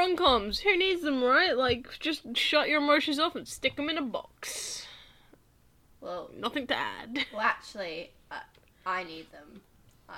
rom 0.00 0.16
coms. 0.16 0.60
Who 0.60 0.76
needs 0.76 1.02
them, 1.02 1.22
right? 1.22 1.56
Like, 1.56 1.98
just 2.00 2.36
shut 2.36 2.68
your 2.68 2.80
emotions 2.80 3.18
off 3.18 3.36
and 3.36 3.46
stick 3.46 3.76
them 3.76 3.90
in 3.90 3.98
a 3.98 4.02
box. 4.02 4.86
Well, 6.00 6.30
Nothing 6.34 6.66
to 6.68 6.76
add. 6.76 7.26
well, 7.32 7.42
actually, 7.42 8.12
uh, 8.30 8.40
I 8.86 9.04
need 9.04 9.30
them. 9.30 9.60
Uh, 10.08 10.14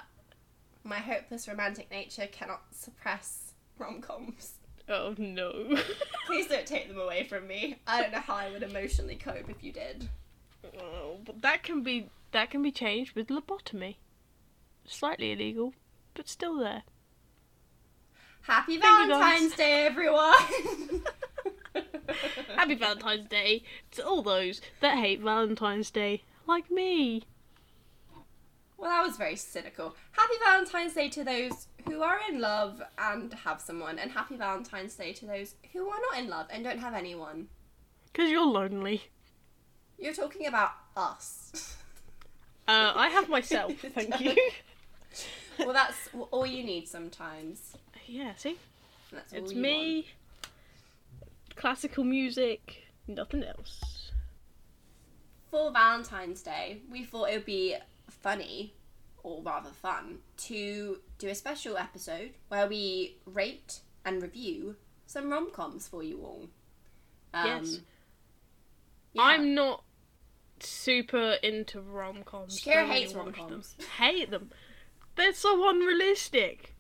my 0.85 0.99
hopeless 0.99 1.49
romantic 1.49 1.91
nature 1.91 2.29
cannot 2.31 2.63
suppress 2.71 3.55
rom 3.79 4.01
coms. 4.01 4.55
Oh 4.89 5.15
no. 5.19 5.77
Please 6.27 6.47
don't 6.49 6.67
take 6.67 6.89
them 6.89 6.99
away 6.99 7.25
from 7.25 7.47
me. 7.47 7.81
I 7.87 8.03
don't 8.03 8.13
know 8.13 8.21
how 8.21 8.35
I 8.35 8.51
would 8.51 8.63
emotionally 8.63 9.17
cope 9.17 9.49
if 9.49 9.63
you 9.63 9.73
did. 9.73 10.09
oh, 10.81 11.19
but 11.25 11.43
that 11.43 11.63
can 11.63 11.83
be 11.83 12.09
that 12.33 12.51
can 12.51 12.63
be 12.63 12.73
changed 12.73 13.15
with 13.15 13.29
lobotomy. 13.29 13.97
Slightly 14.85 15.33
illegal, 15.33 15.75
but 16.15 16.29
still 16.29 16.59
there. 16.59 16.83
Happy 18.43 18.77
Valentine's. 18.77 19.55
Day, 19.55 19.87
everyone! 19.87 20.35
Happy 22.57 22.75
Valentine's 22.75 23.27
Day 23.27 23.63
to 23.93 24.05
all 24.05 24.23
those 24.23 24.61
that 24.81 24.99
hate 24.99 25.21
Valentine's 25.21 25.91
Day, 25.91 26.23
like 26.47 26.71
me. 26.71 27.23
Well, 28.77 28.91
that 28.91 29.07
was 29.07 29.17
very 29.17 29.37
cynical. 29.37 29.95
Happy 30.11 30.35
Valentine's 30.45 30.93
Day 30.95 31.09
to 31.11 31.23
those 31.23 31.69
who 31.87 32.03
are 32.03 32.19
in 32.29 32.41
love 32.41 32.83
and 32.99 33.33
have 33.33 33.61
someone, 33.61 33.99
and 33.99 34.11
happy 34.11 34.37
Valentine's 34.37 34.97
Day 34.97 35.13
to 35.15 35.27
those 35.27 35.55
who 35.73 35.89
are 35.89 36.01
not 36.11 36.21
in 36.21 36.29
love 36.29 36.47
and 36.51 36.65
don't 36.65 36.81
have 36.81 36.95
anyone. 36.95 37.47
Because 38.13 38.29
you're 38.29 38.45
lonely. 38.45 39.05
You're 39.99 40.15
talking 40.15 40.47
about 40.47 40.73
us. 40.97 41.77
Uh, 42.67 42.93
I 42.95 43.09
have 43.09 43.29
myself, 43.29 43.73
thank 43.95 44.21
you. 44.21 44.37
well, 45.61 45.73
that's 45.73 46.09
all 46.33 46.45
you 46.45 46.65
need 46.65 46.89
sometimes. 46.89 47.77
Yeah, 48.07 48.35
see? 48.35 48.57
That's 49.13 49.33
all 49.33 49.39
It's 49.41 49.55
me, 49.55 50.09
classical 51.57 52.05
music, 52.05 52.85
nothing 53.07 53.43
else. 53.45 54.11
For 55.51 55.71
Valentine's 55.71 56.43
Day, 56.43 56.79
we 56.91 57.05
thought 57.05 57.29
it 57.31 57.35
would 57.35 57.45
be 57.45 57.77
funny, 58.09 58.73
or 59.23 59.43
rather 59.43 59.71
fun, 59.71 60.19
to 60.39 60.99
do 61.19 61.29
a 61.29 61.35
special 61.35 61.77
episode 61.77 62.31
where 62.49 62.67
we 62.67 63.17
rate 63.27 63.81
and 64.05 64.23
review 64.23 64.77
some 65.07 65.31
rom 65.31 65.51
coms 65.51 65.87
for 65.89 66.03
you 66.03 66.19
all. 66.23 66.49
Um, 67.35 67.47
Yes. 67.47 67.81
yeah. 69.13 69.23
I'm 69.23 69.55
not 69.55 69.85
super 70.61 71.33
into 71.43 71.81
rom 71.81 72.23
coms. 72.25 72.61
Shakira 72.61 72.87
hates 72.87 73.13
rom-coms. 73.15 73.75
Hate 73.99 74.31
them. 74.31 74.51
They're 75.17 75.35
so 75.35 75.69
unrealistic. 75.69 76.72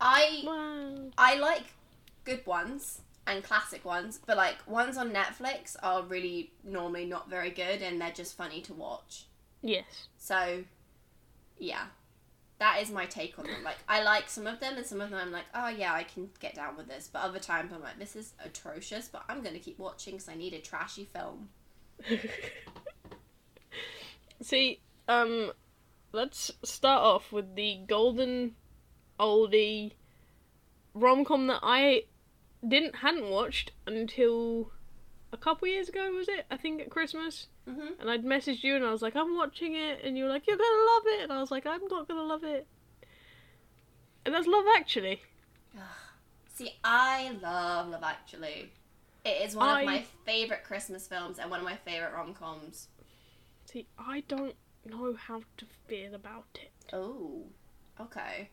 I 0.00 0.42
Wow. 0.44 1.10
I 1.16 1.36
like 1.36 1.64
good 2.24 2.44
ones 2.46 3.00
and 3.26 3.44
classic 3.44 3.84
ones, 3.84 4.20
but 4.24 4.36
like 4.36 4.56
ones 4.66 4.96
on 4.96 5.10
Netflix 5.12 5.76
are 5.82 6.02
really 6.02 6.52
normally 6.64 7.04
not 7.04 7.28
very 7.28 7.50
good 7.50 7.82
and 7.82 8.00
they're 8.00 8.10
just 8.10 8.36
funny 8.36 8.60
to 8.62 8.74
watch. 8.74 9.26
Yes. 9.62 10.08
So, 10.16 10.64
yeah, 11.58 11.86
that 12.58 12.80
is 12.82 12.90
my 12.90 13.06
take 13.06 13.38
on 13.38 13.46
them. 13.46 13.62
Like, 13.64 13.76
I 13.88 14.02
like 14.02 14.28
some 14.28 14.46
of 14.46 14.60
them, 14.60 14.76
and 14.76 14.86
some 14.86 15.00
of 15.00 15.10
them 15.10 15.18
I'm 15.20 15.32
like, 15.32 15.46
oh 15.54 15.68
yeah, 15.68 15.92
I 15.92 16.04
can 16.04 16.30
get 16.40 16.54
down 16.54 16.76
with 16.76 16.88
this. 16.88 17.08
But 17.12 17.22
other 17.22 17.38
times 17.38 17.72
I'm 17.72 17.82
like, 17.82 17.98
this 17.98 18.16
is 18.16 18.32
atrocious, 18.44 19.08
but 19.08 19.24
I'm 19.28 19.42
gonna 19.42 19.58
keep 19.58 19.78
watching 19.78 20.14
because 20.14 20.28
I 20.28 20.34
need 20.34 20.54
a 20.54 20.60
trashy 20.60 21.08
film. 21.12 21.48
See, 24.42 24.80
um, 25.08 25.52
let's 26.12 26.52
start 26.64 27.02
off 27.02 27.32
with 27.32 27.56
the 27.56 27.80
golden 27.86 28.54
oldie 29.18 29.92
rom 30.94 31.24
com 31.24 31.46
that 31.46 31.60
I 31.62 32.04
didn't 32.66 32.96
hadn't 32.96 33.30
watched 33.30 33.72
until 33.86 34.72
a 35.32 35.36
couple 35.36 35.68
years 35.68 35.88
ago. 35.88 36.10
Was 36.12 36.28
it? 36.28 36.46
I 36.50 36.56
think 36.56 36.80
at 36.80 36.90
Christmas. 36.90 37.48
Mm-hmm. 37.68 38.00
And 38.00 38.10
I'd 38.10 38.24
messaged 38.24 38.62
you 38.64 38.76
and 38.76 38.84
I 38.84 38.90
was 38.90 39.02
like, 39.02 39.14
I'm 39.14 39.36
watching 39.36 39.74
it, 39.74 40.00
and 40.02 40.16
you 40.16 40.24
were 40.24 40.30
like, 40.30 40.46
you're 40.46 40.56
gonna 40.56 40.86
love 40.94 41.02
it, 41.06 41.22
and 41.24 41.32
I 41.32 41.40
was 41.40 41.50
like, 41.50 41.66
I'm 41.66 41.86
not 41.88 42.08
gonna 42.08 42.22
love 42.22 42.44
it. 42.44 42.66
And 44.24 44.34
that's 44.34 44.46
Love 44.46 44.64
Actually. 44.76 45.22
See, 46.54 46.74
I 46.82 47.30
love 47.40 47.88
Love 47.88 48.02
Actually. 48.02 48.72
It 49.24 49.42
is 49.48 49.54
one 49.54 49.68
I- 49.68 49.80
of 49.80 49.86
my 49.86 50.04
favorite 50.24 50.64
Christmas 50.64 51.06
films 51.06 51.38
and 51.38 51.50
one 51.50 51.60
of 51.60 51.64
my 51.64 51.76
favorite 51.76 52.12
rom 52.12 52.34
coms. 52.34 52.88
See, 53.66 53.86
I 53.98 54.24
don't 54.28 54.54
know 54.84 55.14
how 55.14 55.42
to 55.58 55.66
feel 55.86 56.14
about 56.14 56.46
it. 56.54 56.72
Oh, 56.92 57.42
okay. 58.00 58.50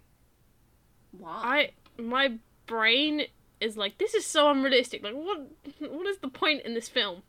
Why? 1.20 1.72
I 1.98 2.02
my 2.02 2.34
brain 2.68 3.28
is 3.59 3.78
like, 3.78 3.98
this 3.98 4.14
is 4.14 4.26
so 4.26 4.50
unrealistic. 4.50 5.03
Like, 5.03 5.14
what 5.14 5.48
what 5.80 6.08
is 6.08 6.18
the 6.20 6.28
point 6.28 6.64
in 6.64 6.74
this 6.74 6.90
film? 6.90 7.24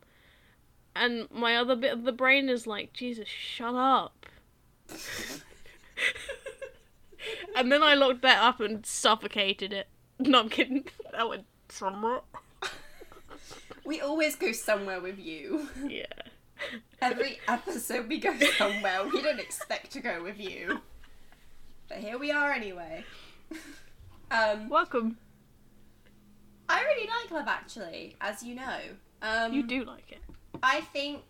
And 0.94 1.28
my 1.30 1.56
other 1.56 1.76
bit 1.76 1.92
of 1.92 2.04
the 2.04 2.12
brain 2.12 2.48
is 2.48 2.66
like, 2.66 2.92
Jesus, 2.92 3.28
shut 3.28 3.74
up. 3.74 4.26
and 7.56 7.70
then 7.70 7.82
I 7.82 7.94
locked 7.94 8.22
that 8.22 8.42
up 8.42 8.60
and 8.60 8.84
suffocated 8.86 9.72
it. 9.72 9.88
No, 10.18 10.40
I'm 10.40 10.48
kidding. 10.48 10.86
That 11.12 11.28
went 11.28 11.44
somewhere. 11.68 12.20
We 13.84 14.00
always 14.00 14.34
go 14.34 14.52
somewhere 14.52 15.00
with 15.00 15.18
you. 15.18 15.68
Yeah. 15.86 16.06
Every 17.00 17.38
episode 17.46 18.08
we 18.08 18.18
go 18.18 18.34
somewhere. 18.56 19.06
We 19.12 19.22
don't 19.22 19.38
expect 19.38 19.92
to 19.92 20.00
go 20.00 20.22
with 20.22 20.40
you. 20.40 20.80
But 21.88 21.98
here 21.98 22.18
we 22.18 22.32
are 22.32 22.50
anyway. 22.52 23.04
Um, 24.28 24.68
Welcome. 24.68 25.18
I 26.68 26.82
really 26.82 27.06
like 27.08 27.30
Love 27.30 27.46
Actually, 27.46 28.16
as 28.20 28.42
you 28.42 28.56
know. 28.56 28.78
Um, 29.22 29.52
You 29.52 29.62
do 29.62 29.84
like 29.84 30.10
it. 30.10 30.18
I 30.64 30.80
think 30.80 31.22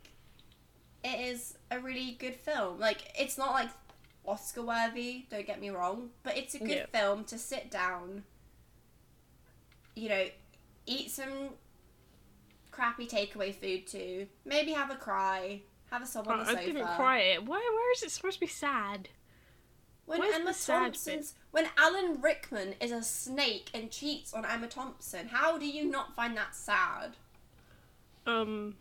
it 1.05 1.21
is 1.21 1.59
a 1.71 1.79
really 1.79 2.13
good 2.19 2.35
film. 2.35 2.81
Like, 2.81 3.03
it's 3.19 3.37
not 3.37 3.53
like 3.53 3.69
Oscar 4.27 4.63
worthy, 4.63 5.27
don't 5.31 5.47
get 5.47 5.61
me 5.61 5.69
wrong, 5.69 6.09
but 6.23 6.39
it's 6.39 6.55
a 6.55 6.59
good 6.59 6.69
Yeah. 6.71 6.87
film 7.01 7.25
to 7.25 7.39
sit 7.39 7.71
down, 7.71 8.25
you 9.95 10.09
know, 10.09 10.27
eat 10.87 11.11
some 11.11 11.51
crappy 12.71 13.07
takeaway 13.07 13.55
food 13.55 13.87
too. 13.87 14.27
maybe 14.47 14.73
have 14.73 14.91
a 14.91 14.97
cry, 14.97 15.61
have 15.91 16.01
a 16.03 16.07
sob 16.07 16.29
on 16.29 16.39
the 16.39 16.45
I 16.45 16.55
sofa. 16.55 16.65
didn't 16.67 16.87
cry 16.97 17.19
it. 17.19 17.45
Why? 17.45 17.59
Where 17.59 17.93
is 17.93 18.03
it 18.03 18.11
supposed 18.11 18.35
to 18.37 18.41
be 18.41 18.47
sad? 18.47 19.11
When 20.07 20.21
Where's 20.21 20.35
Emma 20.37 20.55
Thompson's, 20.55 21.35
when 21.51 21.67
Alan 21.77 22.21
Rickman 22.23 22.75
is 22.81 22.93
a 22.93 23.03
snake 23.03 23.71
and 23.75 23.91
cheats 23.91 24.33
on 24.33 24.45
Emma 24.45 24.69
Thompson, 24.69 25.29
how 25.29 25.59
do 25.59 25.67
you 25.67 25.85
not 25.85 26.15
find 26.15 26.37
that 26.37 26.55
sad? 26.55 27.17
Um, 28.25 28.77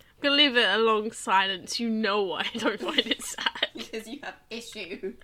I'm 0.00 0.22
gonna 0.22 0.36
leave 0.36 0.56
it 0.56 0.68
a 0.68 0.78
long 0.78 1.10
silence. 1.10 1.80
You 1.80 1.90
know 1.90 2.22
why 2.22 2.46
I 2.54 2.58
don't 2.58 2.80
find 2.80 3.00
it 3.06 3.22
sad. 3.22 3.48
Because 3.74 4.06
you 4.08 4.20
have 4.22 4.36
issues. 4.50 5.14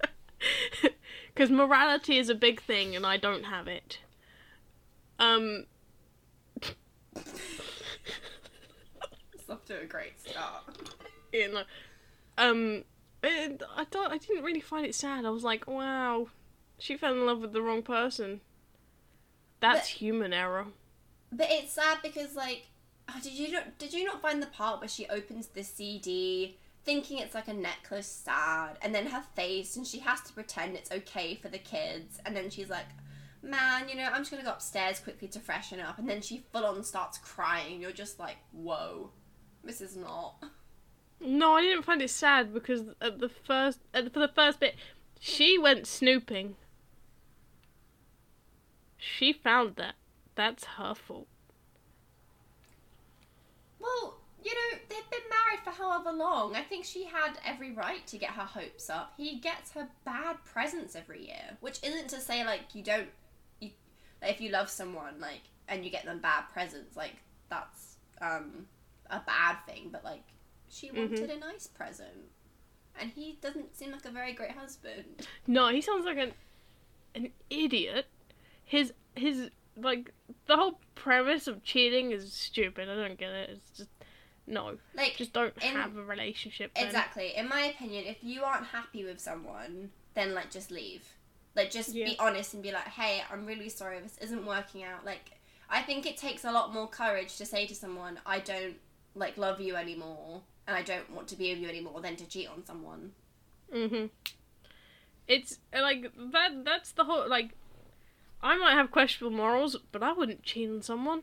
Because 1.34 1.50
morality 1.50 2.16
is 2.18 2.30
a 2.30 2.34
big 2.34 2.62
thing, 2.62 2.96
and 2.96 3.04
I 3.04 3.18
don't 3.18 3.44
have 3.44 3.68
it. 3.68 3.98
Um, 5.18 5.66
It's 9.32 9.50
off 9.50 9.64
to 9.66 9.80
a 9.80 9.84
great 9.84 10.18
start. 10.18 10.64
you 11.32 11.52
know, 11.52 11.62
um, 12.38 12.84
it, 13.22 13.62
I 13.76 13.84
thought 13.84 14.12
I 14.12 14.18
didn't 14.18 14.44
really 14.44 14.60
find 14.60 14.86
it 14.86 14.94
sad. 14.94 15.24
I 15.24 15.30
was 15.30 15.44
like, 15.44 15.66
wow, 15.66 16.28
she 16.78 16.96
fell 16.96 17.12
in 17.12 17.26
love 17.26 17.40
with 17.40 17.52
the 17.52 17.62
wrong 17.62 17.82
person. 17.82 18.40
That's 19.60 19.90
But- 19.90 19.98
human 19.98 20.32
error. 20.32 20.66
But 21.32 21.48
it's 21.50 21.72
sad 21.72 21.98
because 22.02 22.34
like, 22.36 22.68
oh, 23.08 23.18
did 23.22 23.32
you 23.32 23.50
not 23.52 23.78
did 23.78 23.92
you 23.92 24.04
not 24.04 24.22
find 24.22 24.40
the 24.42 24.46
part 24.46 24.80
where 24.80 24.88
she 24.88 25.06
opens 25.08 25.48
the 25.48 25.64
CD 25.64 26.56
thinking 26.84 27.18
it's 27.18 27.34
like 27.34 27.48
a 27.48 27.52
necklace 27.52 28.06
sad, 28.06 28.78
and 28.80 28.94
then 28.94 29.06
her 29.06 29.24
face, 29.34 29.74
and 29.76 29.84
she 29.84 29.98
has 29.98 30.20
to 30.20 30.32
pretend 30.32 30.76
it's 30.76 30.92
okay 30.92 31.34
for 31.34 31.48
the 31.48 31.58
kids, 31.58 32.20
and 32.24 32.36
then 32.36 32.48
she's 32.48 32.70
like, 32.70 32.86
man, 33.42 33.88
you 33.88 33.96
know, 33.96 34.04
I'm 34.04 34.18
just 34.20 34.30
gonna 34.30 34.44
go 34.44 34.50
upstairs 34.52 35.00
quickly 35.00 35.26
to 35.28 35.40
freshen 35.40 35.80
up, 35.80 35.98
and 35.98 36.08
then 36.08 36.22
she 36.22 36.44
full 36.52 36.64
on 36.64 36.84
starts 36.84 37.18
crying. 37.18 37.80
You're 37.80 37.90
just 37.90 38.20
like, 38.20 38.36
whoa, 38.52 39.10
this 39.64 39.80
is 39.80 39.96
not. 39.96 40.36
No, 41.20 41.54
I 41.54 41.62
didn't 41.62 41.84
find 41.84 42.02
it 42.02 42.10
sad 42.10 42.52
because 42.52 42.82
at 43.00 43.18
the 43.18 43.28
first, 43.28 43.80
at 43.94 44.04
the, 44.04 44.10
for 44.10 44.20
the 44.20 44.28
first 44.28 44.60
bit, 44.60 44.76
she 45.18 45.58
went 45.58 45.86
snooping. 45.86 46.56
She 48.96 49.32
found 49.32 49.76
that. 49.76 49.94
That's 50.34 50.64
her 50.64 50.94
fault. 50.94 51.28
Well, 53.80 54.18
you 54.42 54.52
know, 54.52 54.78
they've 54.88 55.10
been 55.10 55.28
married 55.30 55.64
for 55.64 55.70
however 55.70 56.12
long. 56.12 56.54
I 56.54 56.62
think 56.62 56.84
she 56.84 57.04
had 57.04 57.38
every 57.44 57.72
right 57.72 58.06
to 58.08 58.18
get 58.18 58.30
her 58.30 58.42
hopes 58.42 58.90
up. 58.90 59.14
He 59.16 59.38
gets 59.38 59.72
her 59.72 59.88
bad 60.04 60.36
presents 60.44 60.94
every 60.94 61.24
year, 61.26 61.56
which 61.60 61.82
isn't 61.82 62.08
to 62.10 62.20
say 62.20 62.44
like 62.44 62.74
you 62.74 62.82
don't, 62.82 63.08
you, 63.60 63.70
like, 64.20 64.32
if 64.32 64.40
you 64.40 64.50
love 64.50 64.68
someone 64.68 65.18
like 65.20 65.42
and 65.68 65.84
you 65.84 65.90
get 65.90 66.04
them 66.04 66.20
bad 66.20 66.44
presents, 66.52 66.96
like 66.96 67.16
that's 67.48 67.96
um 68.20 68.66
a 69.10 69.20
bad 69.26 69.56
thing. 69.66 69.88
But 69.90 70.04
like, 70.04 70.24
she 70.68 70.90
wanted 70.90 71.30
mm-hmm. 71.30 71.42
a 71.42 71.52
nice 71.52 71.66
present, 71.66 72.30
and 72.98 73.10
he 73.10 73.38
doesn't 73.40 73.76
seem 73.76 73.92
like 73.92 74.04
a 74.04 74.10
very 74.10 74.32
great 74.32 74.52
husband. 74.52 75.26
No, 75.46 75.68
he 75.68 75.80
sounds 75.80 76.04
like 76.04 76.18
an 76.18 76.32
an 77.14 77.30
idiot. 77.50 78.06
his 78.64 78.92
his 79.14 79.50
like 79.76 80.12
the 80.46 80.56
whole 80.56 80.80
premise 80.94 81.46
of 81.46 81.62
cheating 81.62 82.10
is 82.12 82.32
stupid. 82.32 82.88
I 82.88 82.94
don't 82.94 83.18
get 83.18 83.30
it. 83.30 83.50
It's 83.50 83.70
just 83.78 83.90
no. 84.46 84.76
Like 84.94 85.16
Just 85.16 85.32
don't 85.32 85.54
In- 85.62 85.74
have 85.74 85.96
a 85.96 86.02
relationship. 86.02 86.72
Then. 86.74 86.86
exactly. 86.86 87.34
In 87.36 87.48
my 87.48 87.62
opinion, 87.62 88.04
if 88.06 88.18
you 88.22 88.44
aren't 88.44 88.66
happy 88.66 89.04
with 89.04 89.20
someone, 89.20 89.90
then 90.14 90.34
like 90.34 90.50
just 90.50 90.70
leave. 90.70 91.04
Like 91.54 91.70
just 91.70 91.94
Yeah. 91.94 92.04
be 92.06 92.16
honest 92.18 92.54
and 92.54 92.62
be 92.62 92.70
like, 92.70 92.86
"Hey, 92.88 93.22
I'm 93.30 93.46
really 93.46 93.68
sorry. 93.68 94.00
This 94.00 94.18
isn't 94.18 94.44
working 94.46 94.82
out." 94.82 95.04
Like 95.04 95.32
I 95.68 95.82
think 95.82 96.06
it 96.06 96.16
takes 96.16 96.44
a 96.44 96.52
lot 96.52 96.72
more 96.72 96.88
courage 96.88 97.36
to 97.38 97.46
say 97.46 97.66
to 97.66 97.74
someone, 97.74 98.20
"I 98.24 98.38
don't 98.38 98.76
like 99.14 99.36
love 99.36 99.60
you 99.60 99.76
anymore." 99.76 100.42
And 100.66 100.76
I 100.76 100.82
don't 100.82 101.10
want 101.12 101.28
to 101.28 101.36
be 101.36 101.50
with 101.50 101.60
you 101.62 101.68
anymore 101.68 102.00
than 102.00 102.16
to 102.16 102.26
cheat 102.26 102.48
on 102.48 102.64
someone. 102.66 103.12
Mhm. 103.72 104.10
It's 105.28 105.58
uh, 105.76 105.80
like 105.82 106.12
that. 106.32 106.64
That's 106.64 106.92
the 106.92 107.04
whole 107.04 107.28
like. 107.28 107.50
I 108.42 108.56
might 108.56 108.74
have 108.74 108.90
questionable 108.90 109.36
morals, 109.36 109.76
but 109.92 110.02
I 110.02 110.12
wouldn't 110.12 110.42
cheat 110.42 110.68
on 110.68 110.82
someone. 110.82 111.22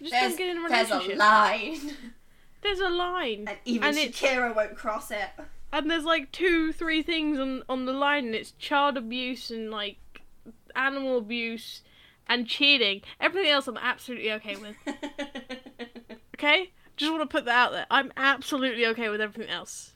Just 0.00 0.10
There's, 0.12 0.28
don't 0.30 0.38
get 0.38 0.48
in 0.56 0.64
a 0.64 0.68
there's 0.68 0.88
relationship. 0.90 1.16
a 1.16 1.18
line. 1.18 1.90
There's 2.62 2.80
a 2.80 2.88
line, 2.88 3.44
and 3.48 3.58
even 3.64 3.88
And 3.88 3.96
Shakira 3.96 4.54
won't 4.56 4.74
cross 4.76 5.10
it. 5.10 5.28
and 5.72 5.88
there's 5.90 6.04
like 6.04 6.32
two, 6.32 6.72
three 6.72 7.02
things 7.02 7.38
on 7.38 7.62
on 7.68 7.84
the 7.86 7.92
line, 7.92 8.26
and 8.26 8.34
it's 8.34 8.52
child 8.52 8.96
abuse 8.96 9.50
and 9.50 9.70
like 9.70 9.98
animal 10.74 11.18
abuse 11.18 11.82
and 12.28 12.46
cheating. 12.48 13.02
Everything 13.20 13.50
else, 13.50 13.68
I'm 13.68 13.76
absolutely 13.76 14.32
okay 14.32 14.56
with. 14.56 14.74
Okay, 16.34 16.70
just 16.96 17.10
want 17.12 17.22
to 17.22 17.26
put 17.26 17.44
that 17.46 17.56
out 17.56 17.72
there. 17.72 17.86
I'm 17.90 18.12
absolutely 18.16 18.86
okay 18.86 19.08
with 19.08 19.20
everything 19.20 19.50
else. 19.50 19.92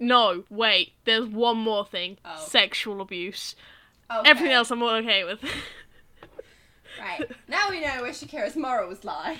No, 0.00 0.44
wait. 0.50 0.92
There's 1.04 1.26
one 1.26 1.58
more 1.58 1.84
thing: 1.86 2.18
Oh. 2.24 2.44
sexual 2.46 3.00
abuse. 3.00 3.54
Okay. 4.10 4.28
Everything 4.30 4.52
else, 4.52 4.70
I'm 4.70 4.82
all 4.82 4.90
okay 4.90 5.24
with. 5.24 5.42
Right. 7.00 7.30
Now 7.48 7.70
we 7.70 7.80
know 7.80 8.02
where 8.02 8.12
Shakira's 8.12 8.54
morals 8.54 9.02
lie. 9.02 9.38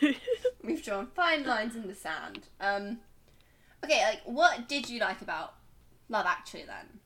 We've 0.64 0.82
drawn 0.82 1.06
fine 1.06 1.44
lines 1.46 1.76
in 1.76 1.86
the 1.86 1.94
sand. 1.94 2.48
Um, 2.60 2.98
okay, 3.84 4.02
like, 4.04 4.22
what 4.24 4.68
did 4.68 4.90
you 4.90 4.98
like 5.00 5.22
about 5.22 5.54
Love 6.08 6.26
Actually 6.26 6.64
then? 6.64 7.00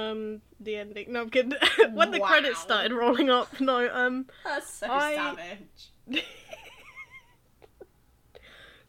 um, 0.00 0.40
the 0.58 0.76
ending. 0.76 1.12
No, 1.12 1.20
I'm 1.20 1.30
kidding. 1.30 1.52
when 1.92 2.10
the 2.10 2.20
Wow. 2.20 2.26
credits 2.26 2.60
started 2.60 2.92
rolling 2.92 3.28
up, 3.28 3.60
no, 3.60 3.86
um, 3.92 4.26
That's 4.44 4.72
so 4.72 4.86
I- 4.90 5.14
savage. 5.14 6.22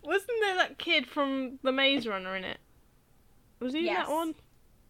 Wasn't 0.03 0.31
there 0.41 0.55
that 0.55 0.77
kid 0.77 1.07
from 1.07 1.59
The 1.63 1.71
Maze 1.71 2.07
Runner 2.07 2.35
in 2.35 2.43
it? 2.43 2.57
Was 3.59 3.73
he 3.73 3.79
in 3.79 3.85
Yes. 3.85 4.07
that 4.07 4.13
one? 4.13 4.35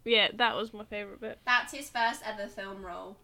Yeah, 0.04 0.28
that 0.34 0.56
was 0.56 0.74
my 0.74 0.84
favorite 0.84 1.20
bit. 1.20 1.38
That's 1.46 1.72
his 1.72 1.88
first 1.90 2.22
ever 2.26 2.46
film 2.48 2.84
role. 2.84 3.16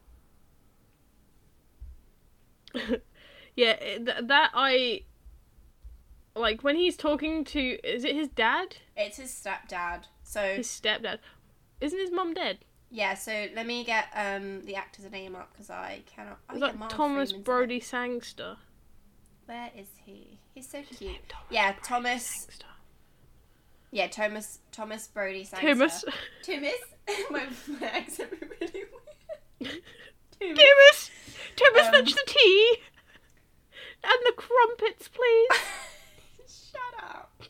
yeah, 3.57 3.75
th- 3.77 4.07
that 4.23 4.51
I 4.55 5.03
like 6.35 6.63
when 6.63 6.77
he's 6.77 6.97
talking 6.97 7.45
to. 7.45 7.61
Is 7.87 8.05
it 8.05 8.15
his 8.15 8.29
dad? 8.29 8.77
It's 8.97 9.17
his 9.19 9.31
stepdad. 9.31 10.05
So 10.23 10.57
His 10.57 10.69
stepdad. 10.69 11.19
Isn't 11.81 11.99
his 11.99 12.13
mum 12.13 12.35
dead? 12.35 12.59
yeah, 12.93 13.15
so 13.15 13.47
let 13.55 13.67
me 13.67 13.85
get 13.85 14.07
um 14.15 14.63
the 14.65 14.75
actor's 14.77 15.11
name 15.11 15.35
up 15.37 15.53
because 15.53 15.71
I 15.71 16.03
cannot. 16.07 16.39
Was 16.53 16.61
yeah, 16.61 16.73
that 16.73 16.91
Thomas 16.91 17.31
Freeman's 17.31 17.33
in 17.33 17.39
it. 17.39 17.45
Brody 17.45 17.81
Sangster? 17.81 18.57
Where 19.47 19.71
is 19.77 19.89
he? 20.05 20.39
He's 20.61 20.69
so 20.69 20.83
cute. 20.83 21.17
Yeah, 21.49 21.73
Thomas. 21.83 22.47
Yeah, 23.91 24.09
Thomas. 24.09 24.59
Thomas 24.73 25.09
Brodie-Sangster. 25.09 25.67
Thomas. 25.67 26.05
Thomas. 26.43 26.75
my, 27.31 27.47
my 27.81 27.87
accent 27.87 28.29
would 28.31 28.41
be 28.41 28.47
really 28.61 28.85
weird. 29.62 29.83
Thomas. 30.39 31.11
Thomas. 31.57 31.83
Thomas, 31.83 31.87
Um, 31.87 31.93
fetch 31.95 32.12
the 32.15 32.23
tea. 32.27 32.77
And 34.05 34.12
the 34.27 34.33
crumpets, 34.37 35.09
please. 35.09 35.61
Shut 36.73 37.05
up. 37.05 37.43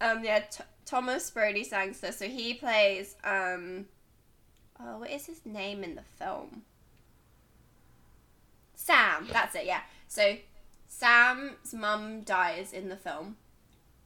Um, 0.00 0.24
yeah, 0.24 0.38
T- 0.50 0.64
Thomas 0.86 1.30
Brodie-Sangster. 1.30 2.12
So 2.12 2.24
he 2.24 2.54
plays, 2.54 3.16
um, 3.22 3.84
oh, 4.80 5.00
what 5.00 5.10
is 5.10 5.26
his 5.26 5.44
name 5.44 5.84
in 5.84 5.94
the 5.94 6.04
film? 6.18 6.62
Sam. 8.74 9.28
That's 9.30 9.54
it, 9.56 9.66
yeah. 9.66 9.82
So 10.06 10.38
Sam's 10.98 11.72
mum 11.72 12.22
dies 12.22 12.72
in 12.72 12.88
the 12.88 12.96
film. 12.96 13.36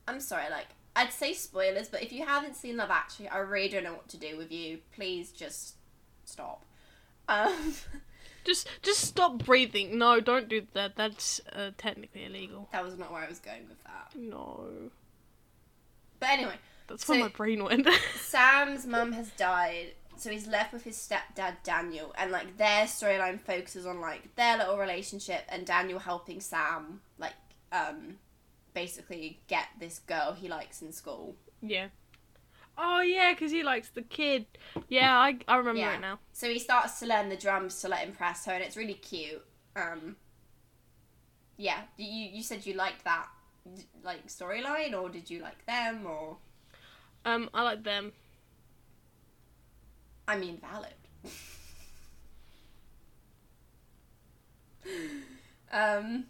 I'm 0.07 0.21
sorry, 0.21 0.51
like, 0.51 0.67
I'd 0.95 1.11
say 1.13 1.33
spoilers, 1.33 1.89
but 1.89 2.03
if 2.03 2.13
you 2.13 2.27
haven't 2.27 2.55
seen 2.57 2.77
Love 2.77 2.91
Actually, 2.91 3.29
I 3.29 3.39
really 3.39 3.69
don't 3.71 3.85
know 3.85 3.95
what 3.95 4.09
to 4.11 4.19
do 4.19 4.37
with 4.37 4.53
you. 4.53 4.81
Please 4.95 5.31
just 5.33 5.77
stop. 6.25 6.65
Um, 7.29 7.75
Just, 8.45 8.67
just 8.83 8.99
stop 9.03 9.45
breathing. 9.45 9.97
No, 9.99 10.19
don't 10.19 10.49
do 10.49 10.67
that. 10.73 10.97
That's 10.97 11.41
uh, 11.55 11.71
technically 11.79 12.25
illegal. 12.25 12.69
that 12.73 12.83
was 12.85 12.99
not 12.99 13.13
where 13.13 13.23
I 13.23 13.29
was 13.29 13.39
going 13.39 13.69
with 13.69 13.81
that. 13.85 14.11
No, 14.19 14.67
But 16.19 16.31
anyway, 16.31 16.57
that's 16.89 17.07
So- 17.07 17.13
where 17.13 17.23
my 17.23 17.29
brain 17.29 17.63
went. 17.63 17.87
Sam's 18.21 18.85
mum 18.85 19.13
has 19.13 19.31
died, 19.31 19.93
so 20.17 20.31
he's 20.31 20.47
left 20.47 20.73
with 20.73 20.85
his 20.85 20.97
stepdad 20.97 21.57
Daniel, 21.65 22.15
and 22.19 22.31
like 22.31 22.57
their 22.57 22.85
storyline 22.87 23.41
focuses 23.41 23.87
on 23.87 24.01
like 24.01 24.35
their 24.37 24.57
little 24.59 24.79
relationship 24.79 25.43
and 25.49 25.67
Daniel 25.67 25.99
helping 25.99 26.41
Sam 26.41 27.01
like 27.19 27.35
um 27.73 28.17
basically 28.75 29.41
get 29.49 29.67
this 29.79 29.99
girl 29.99 30.33
he 30.33 30.49
likes 30.49 30.83
in 30.83 30.93
school. 30.93 31.37
yeah. 31.61 31.89
Oh 32.79 33.03
yeah, 33.03 33.33
because 33.35 33.53
he 33.53 33.63
likes 33.63 33.91
the 33.91 34.01
kid. 34.03 34.47
Yeah, 34.89 35.15
I 35.19 35.39
I 35.47 35.57
remember 35.57 35.81
Yeah. 35.81 35.97
it 35.97 36.01
now. 36.01 36.19
So 36.33 36.49
he 36.49 36.59
starts 36.59 36.99
to 37.01 37.07
learn 37.07 37.29
the 37.29 37.37
drums 37.37 37.81
to 37.83 37.89
let 37.89 38.07
impress 38.07 38.47
her, 38.47 38.53
and 38.53 38.65
it's 38.65 38.79
really 38.79 38.95
cute. 38.95 39.45
Um, 39.77 40.17
yeah, 41.59 41.83
you 41.99 42.07
you 42.37 42.43
said 42.43 42.65
you 42.65 42.73
liked 42.75 43.05
that 43.05 43.29
like 44.03 44.27
storyline, 44.27 44.99
or 44.99 45.11
did 45.11 45.29
you 45.31 45.41
like 45.41 45.65
them, 45.67 46.07
or 46.07 46.39
Um, 47.27 47.51
I 47.55 47.63
like 47.63 47.85
them. 47.85 48.13
I 50.33 50.39
mean 50.39 50.59
valid. 50.59 50.95
um. 55.71 56.25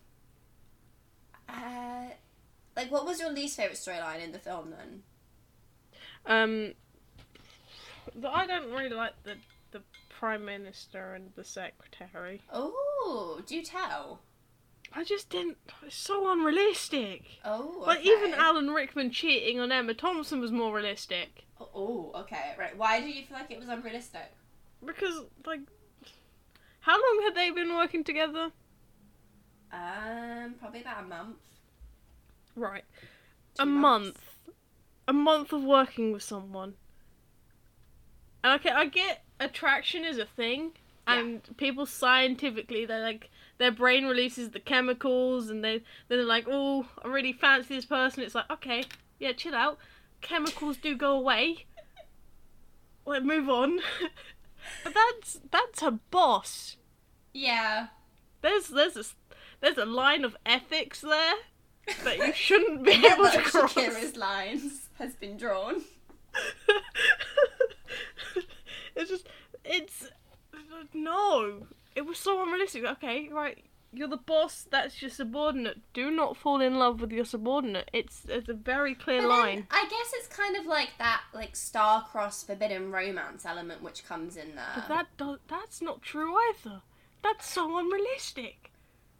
Uh, 1.48 2.06
like, 2.74 2.90
what 2.90 3.06
was 3.06 3.20
your 3.20 3.30
least 3.30 3.56
favorite 3.56 3.76
storyline 3.76 4.20
in 4.20 4.32
the 4.32 4.40
film 4.40 4.70
then? 4.70 5.02
Um, 6.26 6.72
but 8.16 8.30
I 8.30 8.46
don't 8.46 8.72
really 8.72 8.88
like 8.90 9.12
the 9.22 9.36
the 9.70 9.82
prime 10.08 10.44
minister 10.44 11.14
and 11.14 11.30
the 11.36 11.44
secretary. 11.44 12.42
Oh, 12.52 13.40
do 13.46 13.62
tell. 13.62 14.20
I 14.92 15.04
just 15.04 15.30
didn't. 15.30 15.58
It's 15.86 15.94
so 15.96 16.30
unrealistic. 16.32 17.22
Oh, 17.44 17.84
Like 17.86 18.04
even 18.04 18.34
Alan 18.34 18.70
Rickman 18.70 19.12
cheating 19.12 19.60
on 19.60 19.70
Emma 19.70 19.94
Thompson 19.94 20.40
was 20.40 20.50
more 20.50 20.74
realistic 20.74 21.44
Oh, 21.74 22.12
okay, 22.22 22.54
right. 22.58 22.76
Why 22.76 23.00
do 23.00 23.06
you 23.08 23.24
feel 23.24 23.36
like 23.38 23.50
it 23.50 23.58
was 23.58 23.68
unrealistic? 23.68 24.32
because 24.84 25.24
like, 25.46 25.60
how 26.80 26.94
long 26.94 27.22
had 27.24 27.34
they 27.36 27.50
been 27.50 27.74
working 27.76 28.02
together? 28.04 28.50
Um, 29.72 30.54
probably 30.58 30.80
about 30.82 31.04
a 31.04 31.06
month. 31.06 31.36
Right, 32.56 32.84
Two 33.56 33.62
a 33.62 33.66
months. 33.66 34.06
month, 34.06 34.20
a 35.08 35.12
month 35.12 35.52
of 35.52 35.62
working 35.64 36.12
with 36.12 36.22
someone. 36.22 36.74
And 38.44 38.60
okay, 38.60 38.70
I 38.70 38.86
get 38.86 39.24
attraction 39.40 40.04
is 40.04 40.18
a 40.18 40.26
thing, 40.26 40.72
Yeah. 41.08 41.20
and 41.20 41.56
people 41.56 41.86
scientifically 41.86 42.84
they're 42.84 43.00
like 43.02 43.30
their 43.58 43.70
brain 43.70 44.04
releases 44.06 44.50
the 44.50 44.60
chemicals, 44.60 45.48
and 45.48 45.64
they 45.64 45.82
they're 46.08 46.24
like, 46.24 46.46
oh, 46.50 46.86
I 47.02 47.08
really 47.08 47.32
fancy 47.32 47.74
this 47.76 47.86
person. 47.86 48.22
It's 48.24 48.34
like, 48.34 48.50
okay, 48.50 48.84
yeah, 49.18 49.32
chill 49.32 49.54
out. 49.54 49.78
Chemicals 50.22 50.76
do 50.78 50.96
go 50.96 51.12
away. 51.16 51.66
Let's 53.04 53.24
move 53.24 53.48
on. 53.48 53.80
but 54.84 54.94
that's 54.94 55.40
that's 55.50 55.82
a 55.82 55.90
boss. 56.10 56.76
Yeah. 57.34 57.88
There's 58.40 58.68
there's 58.68 58.96
a 58.96 59.04
there's 59.60 59.78
a 59.78 59.84
line 59.84 60.24
of 60.24 60.36
ethics 60.46 61.00
there 61.00 61.34
that 62.04 62.18
you 62.18 62.32
shouldn't 62.32 62.84
be 62.84 62.92
able 62.92 63.28
to 63.28 63.42
cross. 63.42 63.74
Shakira's 63.74 64.16
lines 64.16 64.88
has 64.98 65.14
been 65.14 65.36
drawn. 65.36 65.82
it's 68.96 69.10
just 69.10 69.28
it's 69.64 70.08
no. 70.94 71.66
It 71.94 72.06
was 72.06 72.18
so 72.18 72.42
unrealistic. 72.42 72.84
Okay, 72.84 73.28
right. 73.30 73.64
You're 73.94 74.08
the 74.08 74.16
boss. 74.16 74.66
That's 74.70 75.02
your 75.02 75.10
subordinate. 75.10 75.80
Do 75.92 76.10
not 76.10 76.36
fall 76.36 76.62
in 76.62 76.78
love 76.78 77.02
with 77.02 77.12
your 77.12 77.26
subordinate. 77.26 77.90
It's 77.92 78.24
it's 78.26 78.48
a 78.48 78.54
very 78.54 78.94
clear 78.94 79.20
But 79.20 79.28
line. 79.28 79.66
I 79.70 79.82
guess 79.82 80.12
it's 80.14 80.28
kind 80.28 80.56
of 80.56 80.64
like 80.64 80.90
that, 80.98 81.20
like 81.34 81.54
star-crossed 81.54 82.46
forbidden 82.46 82.90
romance 82.90 83.44
element 83.44 83.82
which 83.82 84.06
comes 84.06 84.36
in 84.36 84.54
there. 84.54 84.72
But 84.74 84.88
that 84.88 85.06
do- 85.18 85.38
that's 85.46 85.82
not 85.82 86.00
true 86.00 86.34
either. 86.48 86.80
That's 87.22 87.46
so 87.46 87.78
unrealistic. 87.78 88.72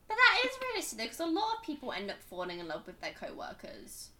But 0.09 0.17
that 0.17 0.49
is 0.49 0.59
realistic 0.61 0.99
because 0.99 1.21
a 1.21 1.27
lot 1.27 1.59
of 1.59 1.63
people 1.65 1.93
end 1.93 2.11
up 2.11 2.23
falling 2.23 2.59
in 2.59 2.67
love 2.67 2.87
with 2.87 3.01
their 3.01 3.13
co-workers. 3.13 4.11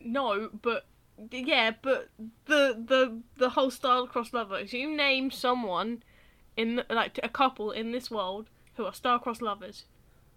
No, 0.00 0.50
but 0.62 0.86
yeah, 1.30 1.72
but 1.80 2.08
the 2.46 2.74
the 2.86 3.20
the 3.36 3.50
whole 3.50 3.70
star-crossed 3.70 4.34
lover. 4.34 4.58
If 4.58 4.72
you 4.72 4.90
name 4.94 5.30
someone 5.30 6.02
in 6.56 6.76
the, 6.76 6.86
like 6.90 7.20
a 7.22 7.28
couple 7.28 7.70
in 7.70 7.92
this 7.92 8.10
world 8.10 8.48
who 8.74 8.84
are 8.84 8.94
star-crossed 8.94 9.42
lovers. 9.42 9.84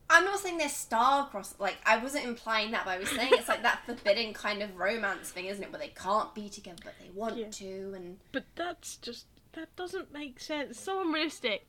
I'm 0.09 0.25
not 0.25 0.39
saying 0.39 0.57
they're 0.57 0.69
star-crossed. 0.69 1.59
Like 1.59 1.77
I 1.85 1.97
wasn't 1.97 2.25
implying 2.25 2.71
that, 2.71 2.85
but 2.85 2.91
I 2.91 2.99
was 2.99 3.09
saying 3.09 3.31
it's 3.33 3.47
like 3.47 3.63
that 3.63 3.83
forbidden 3.85 4.33
kind 4.33 4.61
of 4.61 4.75
romance 4.77 5.29
thing, 5.31 5.45
isn't 5.45 5.63
it? 5.63 5.71
Where 5.71 5.79
they 5.79 5.89
can't 5.95 6.33
be 6.35 6.49
together, 6.49 6.77
but 6.83 6.93
they 7.01 7.09
want 7.11 7.37
Yeah. 7.37 7.49
to, 7.49 7.93
and 7.95 8.17
But 8.31 8.45
that's 8.55 8.97
just 8.97 9.25
that 9.53 9.75
doesn't 9.75 10.11
make 10.13 10.39
sense. 10.39 10.71
It's 10.71 10.79
so 10.79 11.01
unrealistic. 11.01 11.67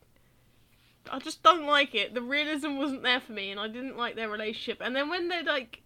I 1.10 1.20
just 1.20 1.42
don't 1.42 1.66
like 1.66 1.94
it. 1.94 2.14
The 2.14 2.22
realism 2.22 2.76
wasn't 2.76 3.02
there 3.04 3.20
for 3.20 3.32
me, 3.32 3.50
and 3.52 3.60
I 3.60 3.68
didn't 3.68 3.96
like 3.96 4.16
their 4.16 4.28
relationship. 4.28 4.78
And 4.84 4.94
then 4.94 5.08
when 5.08 5.28
they 5.28 5.42
like, 5.42 5.82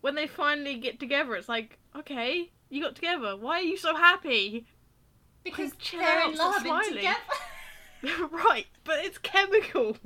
when 0.00 0.14
they 0.14 0.26
finally 0.28 0.78
get 0.78 1.00
together, 1.00 1.34
it's 1.34 1.48
like, 1.48 1.78
okay, 1.96 2.50
you 2.68 2.80
got 2.82 2.94
together. 2.94 3.36
Why 3.36 3.58
are 3.58 3.62
you 3.62 3.76
so 3.76 3.94
happy? 3.96 4.66
because 5.42 5.72
chill 5.78 6.00
they're 6.00 6.28
in 6.28 6.36
love 6.36 6.64
and 6.64 6.84
together. 6.96 7.16
right, 8.30 8.66
but 8.84 9.04
it's 9.04 9.18
chemicals. 9.18 9.98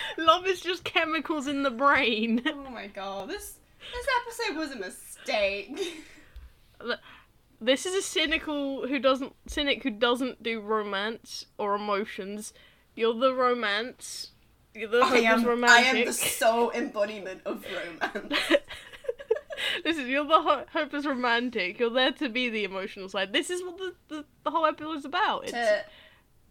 Love 0.18 0.46
is 0.46 0.60
just 0.60 0.84
chemicals 0.84 1.46
in 1.46 1.62
the 1.62 1.70
brain. 1.70 2.42
oh 2.46 2.70
my 2.70 2.86
god, 2.86 3.28
this 3.28 3.58
this 3.92 4.06
episode 4.22 4.58
was 4.58 4.70
a 4.72 4.76
mistake. 4.76 6.04
This 7.60 7.86
is 7.86 7.94
a 7.94 8.02
cynical 8.02 8.86
who 8.86 8.98
doesn't 8.98 9.34
cynic 9.46 9.82
who 9.82 9.90
doesn't 9.90 10.42
do 10.42 10.60
romance 10.60 11.46
or 11.58 11.74
emotions. 11.74 12.52
You're 12.94 13.14
the 13.14 13.34
romance. 13.34 14.32
You're 14.74 14.88
the 14.88 15.02
I 15.02 15.22
hopeless 15.22 15.46
am, 15.46 15.64
I 15.64 15.78
am 15.80 16.04
the 16.04 16.12
sole 16.12 16.70
embodiment 16.74 17.42
of 17.44 17.64
romance. 17.64 18.34
Listen, 19.84 20.08
you're 20.08 20.24
the 20.24 20.40
ho- 20.40 20.64
hopeless 20.72 21.06
romantic. 21.06 21.78
You're 21.78 21.90
there 21.90 22.12
to 22.12 22.28
be 22.28 22.48
the 22.48 22.64
emotional 22.64 23.08
side. 23.08 23.32
This 23.32 23.50
is 23.50 23.62
what 23.62 23.78
the, 23.78 23.94
the, 24.08 24.24
the 24.44 24.50
whole 24.50 24.66
episode 24.66 24.98
is 24.98 25.04
about. 25.04 25.44
It's, 25.44 25.52
to 25.52 25.84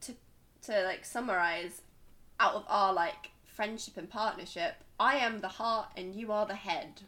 to 0.01 0.16
to 0.63 0.84
like 0.84 1.06
summarize 1.06 1.82
out 2.39 2.56
of 2.56 2.66
our 2.68 2.94
like 2.94 3.32
friendship 3.57 3.97
and 3.97 4.07
partnership 4.09 4.75
i 4.99 5.15
am 5.17 5.41
the 5.41 5.47
heart 5.47 5.87
and 5.97 6.15
you 6.15 6.31
are 6.31 6.45
the 6.45 6.55
head 6.55 7.01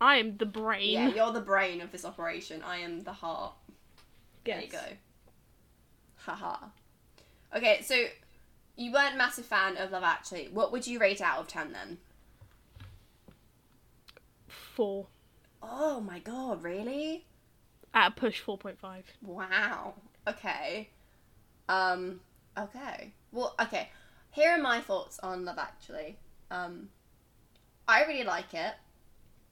I 0.00 0.16
am 0.16 0.38
the 0.38 0.46
brain. 0.46 0.90
yeah 0.92 1.08
you're 1.08 1.32
the 1.32 1.40
brain 1.42 1.80
of 1.82 1.92
this 1.92 2.04
operation 2.06 2.62
i 2.62 2.78
am 2.78 3.04
the 3.04 3.12
heart 3.12 3.52
there 4.44 4.56
you 4.62 4.68
Yes. 4.72 4.72
go 4.72 4.96
haha 6.24 6.56
okay 7.54 7.82
so 7.82 8.06
you 8.76 8.92
weren't 8.92 9.14
a 9.14 9.18
massive 9.18 9.44
fan 9.44 9.76
of 9.76 9.90
love 9.92 10.02
actually 10.02 10.48
what 10.52 10.72
would 10.72 10.86
you 10.86 10.98
rate 10.98 11.20
out 11.20 11.38
of 11.38 11.48
10 11.48 11.72
then 11.72 11.98
Four. 14.48 15.06
oh 15.62 16.00
my 16.00 16.18
god 16.18 16.62
really 16.62 17.26
At 17.92 18.08
a 18.12 18.14
push, 18.14 18.42
4.5. 18.42 19.02
Wow. 19.22 19.94
Okay. 20.26 20.88
Um. 21.68 22.20
Okay. 22.58 23.12
Well. 23.32 23.54
Okay. 23.60 23.90
Here 24.30 24.50
are 24.50 24.58
my 24.58 24.80
thoughts 24.80 25.18
on 25.20 25.44
Love 25.44 25.58
Actually. 25.58 26.18
Um. 26.50 26.88
I 27.88 28.04
really 28.04 28.24
like 28.24 28.54
it. 28.54 28.74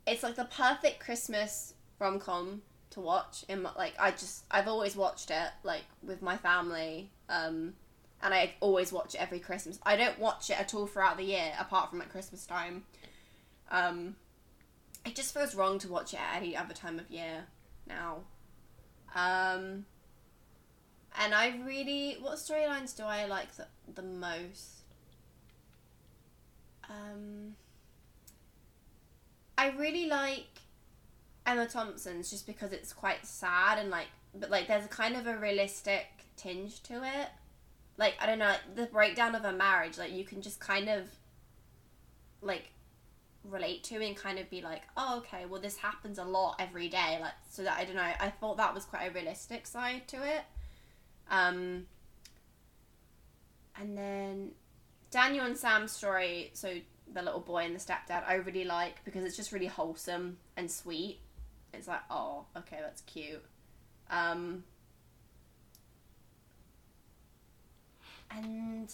It's 0.07 0.23
like 0.23 0.37
the 0.37 0.45
perfect 0.45 1.01
Christmas 1.01 1.75
rom 1.99 2.21
com 2.21 2.63
to 2.91 3.01
watch. 3.01 3.45
In 3.49 3.63
my, 3.63 3.71
like, 3.77 3.95
I 3.99 4.13
just 4.13 4.45
I've 4.51 4.69
always 4.69 4.95
watched 4.95 5.31
it 5.31 5.51
like 5.63 5.85
with 6.03 6.23
my 6.23 6.37
family. 6.37 7.11
Um. 7.29 7.75
And 8.23 8.35
I 8.35 8.55
always 8.61 8.93
watch 8.93 9.15
it 9.15 9.21
every 9.21 9.39
Christmas. 9.39 9.79
I 9.85 9.97
don't 9.97 10.19
watch 10.19 10.51
it 10.51 10.59
at 10.59 10.75
all 10.75 10.87
throughout 10.87 11.17
the 11.17 11.25
year, 11.25 11.53
apart 11.59 11.91
from 11.91 12.01
at 12.01 12.11
Christmas 12.11 12.47
time. 12.47 12.85
Um. 13.71 14.17
It 15.07 15.15
just 15.15 15.33
feels 15.33 15.55
wrong 15.55 15.79
to 15.79 15.89
watch 15.89 16.13
it 16.13 16.21
at 16.21 16.37
any 16.37 16.57
other 16.57 16.75
time 16.75 16.99
of 16.99 17.11
year 17.11 17.45
now. 17.87 18.19
Um, 19.15 19.87
and 21.19 21.35
I 21.35 21.59
really, 21.65 22.17
what 22.21 22.35
storylines 22.35 22.97
do 22.97 23.03
I 23.03 23.27
like 23.27 23.55
the, 23.57 23.67
the 23.95 24.03
most? 24.03 24.83
Um, 26.89 27.57
I 29.57 29.71
really 29.71 30.07
like 30.07 30.47
Emma 31.45 31.67
Thompson's 31.67 32.31
just 32.31 32.47
because 32.47 32.73
it's 32.73 32.93
quite 32.93 33.27
sad 33.27 33.79
and 33.79 33.91
like, 33.91 34.07
but 34.35 34.51
like 34.51 34.69
there's 34.69 34.85
a 34.85 34.89
kind 34.89 35.17
of 35.17 35.27
a 35.27 35.37
realistic 35.37 36.07
tinge 36.37 36.83
to 36.85 37.03
it. 37.05 37.29
Like 37.97 38.15
I 38.21 38.27
don't 38.27 38.39
know, 38.39 38.47
like 38.47 38.77
the 38.77 38.87
breakdown 38.87 39.35
of 39.35 39.45
a 39.45 39.53
marriage, 39.53 39.99
like 39.99 40.13
you 40.13 40.25
can 40.25 40.41
just 40.41 40.61
kind 40.61 40.89
of 40.89 41.05
like 42.41 42.71
relate 43.45 43.83
to 43.85 43.97
and 43.97 44.17
kind 44.17 44.39
of 44.39 44.49
be 44.51 44.61
like, 44.63 44.83
oh, 44.97 45.19
okay, 45.19 45.47
well, 45.47 45.61
this 45.61 45.79
happens 45.79 46.19
a 46.19 46.25
lot 46.25 46.57
every 46.59 46.89
day. 46.89 47.19
Like, 47.21 47.33
so 47.51 47.65
that 47.65 47.79
I 47.79 47.85
don't 47.85 47.97
know. 47.97 48.03
I 48.03 48.31
thought 48.31 48.57
that 48.59 48.75
was 48.75 48.85
quite 48.85 49.07
a 49.07 49.11
realistic 49.11 49.67
side 49.67 50.07
to 50.09 50.17
it. 50.17 50.43
Um, 51.31 51.87
and 53.81 53.97
then 53.97 54.51
Daniel 55.11 55.47
and 55.47 55.57
Sam's 55.57 55.93
story. 55.93 56.51
So 56.55 56.75
the 57.13 57.23
little 57.23 57.41
boy 57.41 57.65
and 57.65 57.75
the 57.75 57.81
stepdad, 57.81 58.25
I 58.27 58.35
really 58.35 58.65
like 58.65 59.05
because 59.05 59.25
it's 59.25 59.37
just 59.37 59.53
really 59.53 59.67
wholesome 59.67 60.39
and 60.57 60.71
sweet. 60.71 61.21
It's 61.73 61.89
like, 61.89 62.01
oh, 62.11 62.47
okay, 62.57 62.79
that's 62.81 63.03
cute. 63.03 63.45
Um, 64.11 64.65
and 68.31 68.93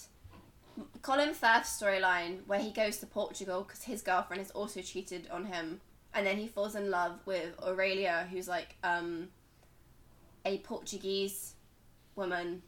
Colin 1.03 1.35
Firth's 1.35 1.81
storyline 1.81 2.41
where 2.47 2.59
he 2.59 2.71
goes 2.71 2.99
to 2.99 3.07
Portugal 3.07 3.63
because 3.63 3.83
his 3.85 4.03
girlfriend 4.03 4.41
has 4.41 4.51
also 4.51 4.81
cheated 4.81 5.29
on 5.31 5.47
him, 5.47 5.81
and 6.13 6.27
then 6.27 6.37
he 6.37 6.49
falls 6.49 6.75
in 6.75 6.91
love 6.91 7.21
with 7.27 7.55
Aurelia, 7.63 8.27
who's 8.31 8.49
like 8.49 8.77
um, 8.83 9.29
a 10.45 10.59
Portuguese 10.59 11.54
woman 12.17 12.63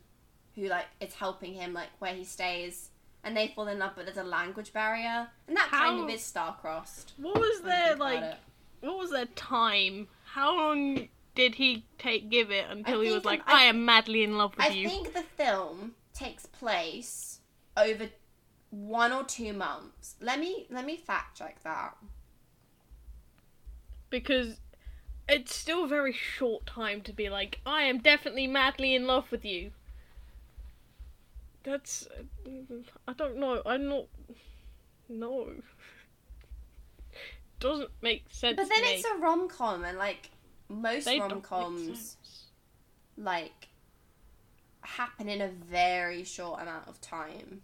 who 0.54 0.68
like 0.68 0.86
is 1.00 1.14
helping 1.14 1.54
him 1.54 1.72
like 1.72 1.88
where 1.98 2.14
he 2.14 2.24
stays, 2.24 2.90
and 3.22 3.36
they 3.36 3.48
fall 3.48 3.68
in 3.68 3.78
love, 3.78 3.92
but 3.96 4.06
there's 4.06 4.16
a 4.16 4.22
language 4.22 4.72
barrier, 4.72 5.28
and 5.48 5.56
that 5.56 5.68
kind 5.70 6.00
of 6.00 6.10
is 6.10 6.22
star-crossed. 6.22 7.12
What 7.18 7.38
was 7.38 7.60
their 7.62 7.96
like? 7.96 8.34
What 8.80 8.98
was 8.98 9.10
their 9.10 9.26
time? 9.26 10.08
How 10.24 10.56
long 10.56 11.08
did 11.34 11.54
he 11.56 11.84
take 11.98 12.30
give 12.30 12.50
it 12.50 12.66
until 12.70 13.00
he 13.00 13.10
was 13.12 13.24
like, 13.24 13.42
I- 13.46 13.62
I, 13.62 13.64
am 13.64 13.84
madly 13.84 14.22
in 14.22 14.38
love 14.38 14.56
with 14.56 14.66
I 14.66 14.70
you? 14.70 14.86
I 14.86 14.90
think 14.90 15.12
the 15.12 15.22
film 15.22 15.94
takes 16.14 16.46
place 16.46 17.40
over 17.76 18.08
one 18.70 19.12
or 19.12 19.24
two 19.24 19.52
months. 19.52 20.16
Let 20.20 20.40
me 20.40 20.66
let 20.70 20.84
me 20.84 20.96
fact 20.96 21.38
check 21.38 21.62
that. 21.62 21.96
Because 24.10 24.60
it's 25.28 25.54
still 25.54 25.84
a 25.84 25.88
very 25.88 26.12
short 26.12 26.66
time 26.66 27.00
to 27.02 27.12
be 27.12 27.28
like, 27.28 27.60
I 27.66 27.82
am 27.82 27.98
definitely 27.98 28.46
madly 28.46 28.94
in 28.94 29.06
love 29.06 29.30
with 29.30 29.44
you. 29.44 29.72
That's. 31.64 32.06
I 33.08 33.12
don't 33.12 33.38
know. 33.38 33.60
I'm 33.66 33.88
not. 33.88 34.04
No. 35.08 35.48
Doesn't 37.60 37.90
make 38.02 38.24
sense. 38.30 38.56
But 38.56 38.68
then 38.68 38.84
it's 38.84 39.04
a 39.04 39.18
rom 39.18 39.48
com, 39.48 39.84
and 39.84 39.98
like 39.98 40.30
most 40.68 41.06
rom 41.06 41.40
coms, 41.40 42.16
like 43.16 43.68
happen 44.82 45.28
in 45.28 45.40
a 45.40 45.48
very 45.48 46.22
short 46.22 46.62
amount 46.62 46.86
of 46.86 47.00
time. 47.00 47.62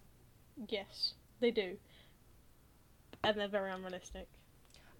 Yes, 0.68 1.12
they 1.38 1.52
do. 1.52 1.76
And 3.22 3.38
they're 3.38 3.46
very 3.46 3.70
unrealistic. 3.70 4.26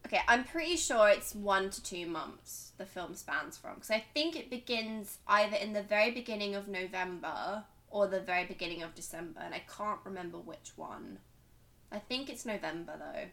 Okay, 0.07 0.21
I'm 0.29 0.45
pretty 0.45 0.77
sure 0.77 1.09
it's 1.09 1.35
one 1.35 1.71
to 1.71 1.83
two 1.83 2.07
months 2.07 2.73
the 2.77 2.85
film 2.85 3.15
spans 3.15 3.57
from 3.57 3.75
because 3.75 3.91
I 3.91 4.05
think 4.15 4.37
it 4.37 4.51
begins 4.51 5.19
either 5.27 5.57
in 5.57 5.73
the 5.73 5.83
very 5.83 6.11
beginning 6.11 6.55
of 6.55 6.69
November 6.69 7.65
or 7.89 8.07
the 8.09 8.21
very 8.21 8.47
beginning 8.47 8.83
of 8.83 8.95
December, 8.95 9.41
and 9.45 9.55
I 9.55 9.63
can't 9.77 10.01
remember 10.05 10.39
which 10.39 10.73
one. 10.77 11.19
I 11.93 11.99
think 11.99 12.31
it's 12.31 12.47
November 12.47 12.95
though. 12.99 13.25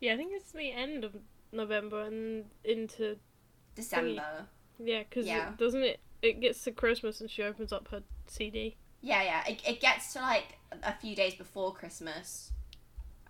Yeah, 0.00 0.14
I 0.14 0.16
think 0.16 0.32
it's 0.34 0.52
the 0.52 0.72
end 0.72 1.04
of 1.04 1.16
November 1.52 2.02
and 2.02 2.46
into 2.64 3.16
December. 3.74 4.46
yeah, 4.78 5.02
because 5.08 5.26
Yeah. 5.26 5.52
doesn't 5.58 5.82
it? 5.82 6.00
It 6.22 6.40
gets 6.40 6.64
to 6.64 6.72
Christmas 6.72 7.20
and 7.20 7.30
she 7.30 7.42
opens 7.42 7.72
up 7.72 7.88
her 7.88 8.02
CD. 8.26 8.76
Yeah, 9.00 9.22
yeah. 9.22 9.46
It, 9.46 9.60
it 9.66 9.80
gets 9.80 10.12
to 10.14 10.20
like 10.20 10.58
a 10.82 10.92
few 10.94 11.14
days 11.14 11.34
before 11.34 11.72
Christmas. 11.72 12.52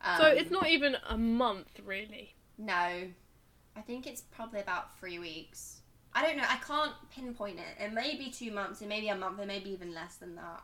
Um, 0.00 0.16
so 0.18 0.26
it's 0.28 0.50
not 0.50 0.68
even 0.68 0.96
a 1.06 1.18
month, 1.18 1.80
really. 1.84 2.34
No, 2.58 2.74
I 2.74 3.80
think 3.86 4.06
it's 4.06 4.20
probably 4.20 4.60
about 4.60 4.98
three 4.98 5.18
weeks. 5.18 5.80
I 6.12 6.26
don't 6.26 6.36
know. 6.36 6.44
I 6.48 6.56
can't 6.56 6.92
pinpoint 7.14 7.58
it. 7.58 7.82
It 7.82 7.92
may 7.92 8.16
be 8.16 8.30
two 8.30 8.50
months. 8.50 8.82
It 8.82 8.88
may 8.88 9.00
be 9.00 9.08
a 9.08 9.16
month. 9.16 9.38
It 9.38 9.46
may 9.46 9.60
be 9.60 9.70
even 9.70 9.94
less 9.94 10.16
than 10.16 10.34
that. 10.34 10.62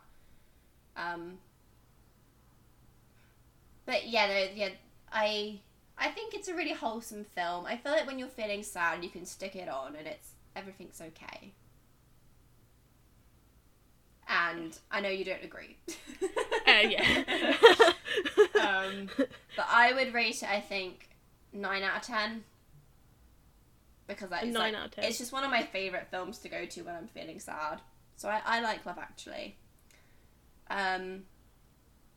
Um. 0.97 1.37
But 3.85 4.07
yeah, 4.07 4.27
no, 4.27 4.47
yeah. 4.53 4.69
I 5.11 5.59
I 5.97 6.09
think 6.09 6.33
it's 6.33 6.47
a 6.47 6.55
really 6.55 6.73
wholesome 6.73 7.23
film. 7.23 7.65
I 7.65 7.77
feel 7.77 7.91
like 7.91 8.05
when 8.05 8.19
you're 8.19 8.27
feeling 8.27 8.63
sad, 8.63 9.03
you 9.03 9.09
can 9.09 9.25
stick 9.25 9.55
it 9.55 9.69
on, 9.69 9.95
and 9.95 10.07
it's 10.07 10.31
everything's 10.55 10.99
okay. 10.99 11.53
And 14.27 14.77
I 14.91 15.01
know 15.01 15.09
you 15.09 15.23
don't 15.23 15.43
agree. 15.43 15.77
Uh, 16.67 16.81
yeah. 16.89 17.23
um, 18.59 19.07
but 19.55 19.67
I 19.69 19.93
would 19.93 20.15
rate 20.15 20.41
it, 20.41 20.49
I 20.49 20.59
think, 20.59 21.09
nine 21.55 21.83
out 21.83 21.97
of 21.97 22.01
ten. 22.03 22.43
Because 24.07 24.29
that 24.29 24.43
is 24.43 24.53
nine 24.53 24.73
like, 24.73 24.81
out 24.81 24.85
of 24.87 24.91
10. 24.95 25.03
it's 25.05 25.17
just 25.17 25.31
one 25.33 25.43
of 25.43 25.49
my 25.49 25.63
favorite 25.63 26.07
films 26.11 26.37
to 26.39 26.49
go 26.49 26.65
to 26.65 26.81
when 26.83 26.93
I'm 26.95 27.07
feeling 27.07 27.39
sad. 27.39 27.81
So 28.17 28.29
I, 28.29 28.39
I 28.45 28.59
like 28.61 28.85
Love 28.85 28.99
Actually. 28.99 29.57
Um, 30.69 31.23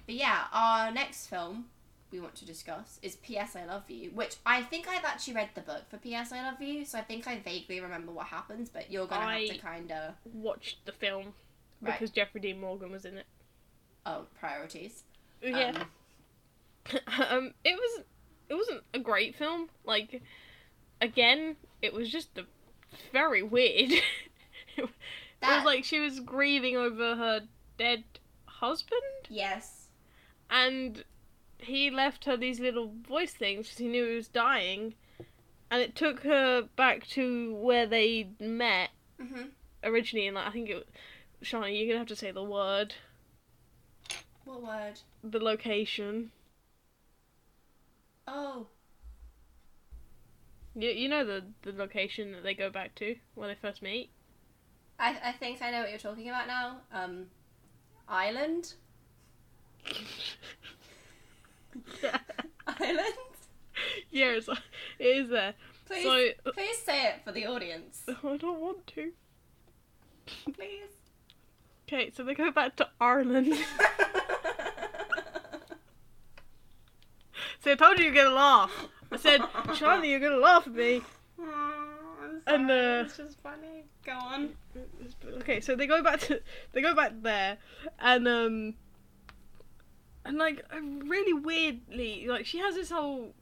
but 0.06 0.14
yeah, 0.14 0.44
our 0.52 0.90
next 0.92 1.28
film 1.28 1.66
we 2.10 2.20
want 2.20 2.34
to 2.36 2.44
discuss 2.46 2.98
is 3.02 3.16
P.S. 3.16 3.56
I 3.56 3.64
Love 3.64 3.88
You, 3.90 4.10
which 4.10 4.36
I 4.44 4.62
think 4.62 4.86
I've 4.88 5.04
actually 5.04 5.34
read 5.34 5.48
the 5.54 5.60
book 5.62 5.82
for 5.90 5.96
P.S. 5.98 6.32
I 6.32 6.42
Love 6.42 6.60
You, 6.60 6.84
so 6.84 6.98
I 6.98 7.02
think 7.02 7.26
I 7.26 7.38
vaguely 7.38 7.80
remember 7.80 8.12
what 8.12 8.26
happens, 8.26 8.68
but 8.68 8.90
you're 8.90 9.06
gonna 9.06 9.24
I- 9.24 9.40
have 9.46 9.56
to 9.56 9.58
kind 9.58 9.90
of 9.92 10.14
Watched 10.32 10.84
the 10.84 10.92
film 10.92 11.32
Right. 11.80 11.92
because 11.92 12.10
Jeffrey 12.10 12.40
Dean 12.40 12.60
Morgan 12.60 12.90
was 12.90 13.04
in 13.04 13.16
it. 13.18 13.26
oh 14.04 14.26
priorities. 14.38 15.04
Yeah. 15.42 15.84
Um, 16.90 16.98
um, 17.30 17.54
it 17.64 17.76
was 17.78 18.04
it 18.48 18.54
wasn't 18.54 18.82
a 18.94 18.98
great 18.98 19.34
film. 19.34 19.68
Like, 19.84 20.22
again, 21.00 21.56
it 21.82 21.92
was 21.92 22.10
just 22.10 22.36
a, 22.38 22.44
very 23.12 23.42
weird. 23.42 23.92
it 24.76 24.88
that 25.40 25.56
was 25.56 25.64
like 25.64 25.84
she 25.84 26.00
was 26.00 26.20
grieving 26.20 26.76
over 26.76 27.14
her 27.16 27.42
dead 27.78 28.04
husband, 28.46 29.02
yes. 29.28 29.88
and 30.50 31.04
he 31.58 31.90
left 31.90 32.24
her 32.24 32.36
these 32.36 32.58
little 32.60 32.92
voice 33.06 33.32
things 33.32 33.66
because 33.66 33.78
he 33.78 33.88
knew 33.88 34.06
he 34.08 34.14
was 34.16 34.28
dying, 34.28 34.94
and 35.70 35.80
it 35.82 35.94
took 35.94 36.20
her 36.24 36.62
back 36.76 37.06
to 37.08 37.54
where 37.54 37.86
they 37.86 38.30
met 38.40 38.90
Mhm. 39.20 39.50
originally. 39.84 40.26
And 40.26 40.34
like, 40.36 40.46
I 40.46 40.50
think 40.50 40.70
it, 40.70 40.88
Shani, 41.42 41.76
you're 41.78 41.86
gonna 41.88 41.98
have 41.98 42.08
to 42.08 42.16
say 42.16 42.30
the 42.32 42.42
word, 42.42 42.94
What 44.44 44.62
word? 44.62 45.00
the 45.22 45.38
location. 45.40 46.30
Oh, 48.30 48.66
You 50.74 50.90
you 50.90 51.08
know 51.08 51.24
the 51.24 51.44
the 51.62 51.72
location 51.72 52.32
that 52.32 52.42
they 52.42 52.52
go 52.54 52.68
back 52.70 52.94
to 52.96 53.16
where 53.34 53.48
they 53.48 53.54
first 53.54 53.80
meet. 53.82 54.10
I 54.98 55.16
I 55.24 55.32
think 55.32 55.62
I 55.62 55.70
know 55.70 55.80
what 55.80 55.88
you're 55.90 55.98
talking 55.98 56.28
about 56.28 56.46
now. 56.46 56.80
Um, 56.92 57.26
Island. 58.08 58.74
Island. 62.66 63.14
yeah, 64.10 64.26
it's, 64.32 64.48
it 64.98 65.04
is 65.04 65.30
there. 65.30 65.54
Please, 65.86 66.02
So- 66.04 66.52
please 66.52 66.78
say 66.78 67.06
it 67.06 67.20
for 67.24 67.32
the 67.32 67.46
audience, 67.46 68.02
I 68.08 68.36
don't 68.36 68.60
want 68.60 68.86
to. 68.88 69.12
please. 70.52 70.90
Okay, 71.88 72.10
so 72.14 72.22
they 72.24 72.34
go 72.34 72.50
back 72.50 72.76
to 72.76 72.88
Ireland. 73.00 73.54
so 77.60 77.72
I 77.72 77.74
told 77.74 77.98
you 77.98 78.04
you're 78.04 78.14
gonna 78.14 78.34
laugh. 78.34 78.88
I 79.10 79.16
said, 79.16 79.40
Charlie, 79.74 80.10
you're 80.10 80.20
gonna 80.20 80.36
laugh 80.36 80.66
at 80.66 80.74
me. 80.74 81.02
I'm 81.40 82.42
And, 82.46 82.70
uh, 82.70 83.04
it's 83.06 83.16
just 83.16 83.40
funny. 83.40 83.84
Go 84.04 84.12
on. 84.12 84.50
Okay, 85.40 85.60
so 85.60 85.74
they 85.74 85.86
go 85.86 86.02
back 86.02 86.20
to 86.20 86.40
they 86.72 86.80
go 86.80 86.94
back 86.94 87.12
there, 87.22 87.58
and 87.98 88.28
um, 88.28 88.74
and 90.24 90.38
like 90.38 90.64
really 90.72 91.32
weirdly, 91.32 92.26
like 92.28 92.46
she 92.46 92.58
has 92.58 92.74
this 92.74 92.90
whole 92.90 93.34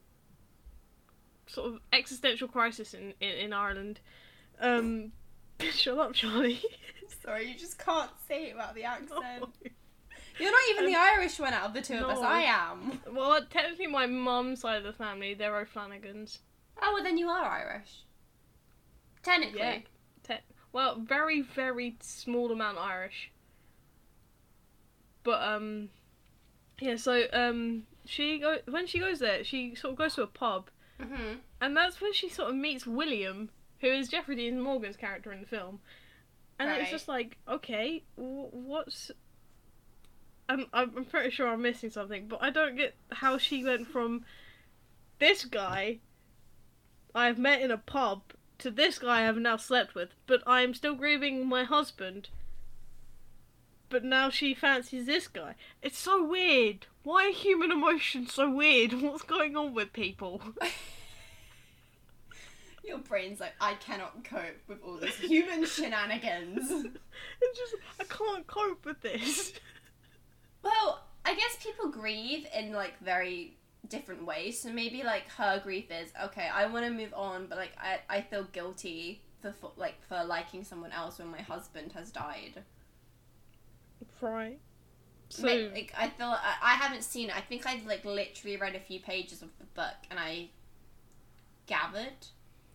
sort 1.47 1.73
of 1.73 1.79
existential 1.93 2.47
crisis 2.47 2.93
in 2.93 3.13
in, 3.19 3.29
in 3.29 3.53
Ireland. 3.53 3.99
Um, 4.59 5.11
shut 5.59 5.97
up, 5.97 6.13
Charlie. 6.13 6.61
Sorry, 7.23 7.47
you 7.49 7.57
just 7.57 7.77
can't 7.77 8.11
say 8.27 8.49
it 8.49 8.55
without 8.55 8.75
the 8.75 8.83
accent. 8.83 9.45
You're 10.39 10.51
not 10.51 10.61
even 10.71 10.85
the 10.85 10.95
Irish 10.95 11.39
one 11.39 11.53
out 11.53 11.65
of 11.67 11.73
the 11.73 11.81
two 11.81 11.95
of 11.95 12.09
us. 12.09 12.19
I 12.21 12.41
am. 12.43 12.99
Well, 13.11 13.39
technically, 13.49 13.87
my 13.87 14.05
mum's 14.05 14.61
side 14.61 14.77
of 14.77 14.83
the 14.83 14.93
family, 14.93 15.33
they're 15.33 15.55
O'Flanagans. 15.57 16.39
Oh, 16.81 16.91
well, 16.93 17.03
then 17.03 17.17
you 17.17 17.27
are 17.27 17.43
Irish. 17.45 18.03
Technically. 19.23 19.59
Yeah. 19.59 19.77
Te- 20.23 20.43
well, 20.71 20.99
very, 20.99 21.41
very 21.41 21.97
small 22.01 22.51
amount 22.51 22.77
Irish. 22.77 23.31
But 25.23 25.41
um, 25.41 25.89
yeah. 26.79 26.95
So 26.95 27.23
um, 27.33 27.83
she 28.05 28.39
go 28.39 28.57
when 28.67 28.87
she 28.87 28.99
goes 28.99 29.19
there, 29.19 29.43
she 29.43 29.75
sort 29.75 29.93
of 29.93 29.97
goes 29.97 30.15
to 30.15 30.23
a 30.23 30.27
pub, 30.27 30.69
hmm 31.01 31.33
and 31.59 31.75
that's 31.75 31.99
when 31.99 32.13
she 32.13 32.29
sort 32.29 32.49
of 32.49 32.55
meets 32.55 32.85
William, 32.87 33.49
who 33.81 33.87
is 33.87 34.07
Jeffrey 34.07 34.35
Dean 34.35 34.61
Morgan's 34.61 34.95
character 34.95 35.33
in 35.33 35.41
the 35.41 35.47
film, 35.47 35.79
and 36.59 36.69
it's 36.69 36.91
just 36.91 37.07
like, 37.07 37.37
okay, 37.49 38.03
w- 38.15 38.47
what's 38.51 39.11
I'm, 40.49 40.65
I'm 40.73 41.05
pretty 41.05 41.31
sure 41.31 41.47
I'm 41.47 41.61
missing 41.61 41.89
something, 41.89 42.27
but 42.27 42.41
I 42.41 42.49
don't 42.49 42.75
get 42.75 42.95
how 43.11 43.37
she 43.37 43.63
went 43.63 43.87
from 43.87 44.25
this 45.19 45.45
guy 45.45 45.99
I've 47.13 47.37
met 47.37 47.61
in 47.61 47.71
a 47.71 47.77
pub 47.77 48.21
to 48.59 48.71
this 48.71 48.99
guy 48.99 49.27
I've 49.27 49.37
now 49.37 49.57
slept 49.57 49.95
with, 49.95 50.09
but 50.25 50.41
I'm 50.45 50.73
still 50.73 50.95
grieving 50.95 51.47
my 51.47 51.63
husband. 51.63 52.29
But 53.89 54.03
now 54.03 54.29
she 54.29 54.53
fancies 54.53 55.05
this 55.05 55.27
guy. 55.27 55.55
It's 55.81 55.97
so 55.97 56.23
weird. 56.23 56.87
Why 57.03 57.29
are 57.29 57.33
human 57.33 57.71
emotions 57.71 58.33
so 58.33 58.49
weird? 58.49 58.93
What's 59.01 59.23
going 59.23 59.55
on 59.55 59.73
with 59.73 59.93
people? 59.93 60.41
Your 62.83 62.99
brain's 62.99 63.39
like, 63.39 63.53
I 63.59 63.73
cannot 63.75 64.23
cope 64.23 64.61
with 64.67 64.81
all 64.81 64.97
this 64.97 65.17
human 65.17 65.65
shenanigans. 65.69 66.69
It's 66.71 67.59
just 67.59 67.75
I 67.99 68.03
can't 68.03 68.47
cope 68.47 68.85
with 68.85 69.01
this. 69.01 69.53
Well, 70.63 71.03
I 71.25 71.33
guess 71.35 71.57
people 71.61 71.89
grieve 71.89 72.45
in 72.55 72.71
like 72.73 72.97
very 72.99 73.57
different 73.89 74.25
ways. 74.25 74.59
So 74.59 74.69
maybe 74.71 75.03
like 75.03 75.29
her 75.37 75.59
grief 75.63 75.85
is 75.91 76.11
okay. 76.25 76.47
I 76.53 76.65
want 76.67 76.85
to 76.85 76.91
move 76.91 77.13
on, 77.15 77.47
but 77.47 77.57
like 77.57 77.71
I, 77.79 77.99
I 78.09 78.21
feel 78.21 78.43
guilty 78.51 79.21
for, 79.41 79.51
for 79.51 79.71
like 79.77 79.95
for 80.07 80.23
liking 80.23 80.63
someone 80.63 80.91
else 80.91 81.19
when 81.19 81.27
my 81.29 81.41
husband 81.41 81.93
has 81.93 82.11
died. 82.11 82.63
Right. 84.21 84.59
So 85.29 85.45
like 85.73 85.93
I 85.97 86.07
feel 86.09 86.27
I, 86.27 86.55
I 86.61 86.73
haven't 86.75 87.03
seen. 87.03 87.29
it. 87.29 87.37
I 87.37 87.41
think 87.41 87.65
I've 87.67 87.85
like 87.85 88.05
literally 88.05 88.57
read 88.57 88.75
a 88.75 88.79
few 88.79 88.99
pages 88.99 89.41
of 89.41 89.49
the 89.59 89.65
book, 89.65 89.95
and 90.09 90.19
I 90.19 90.49
gathered 91.65 92.27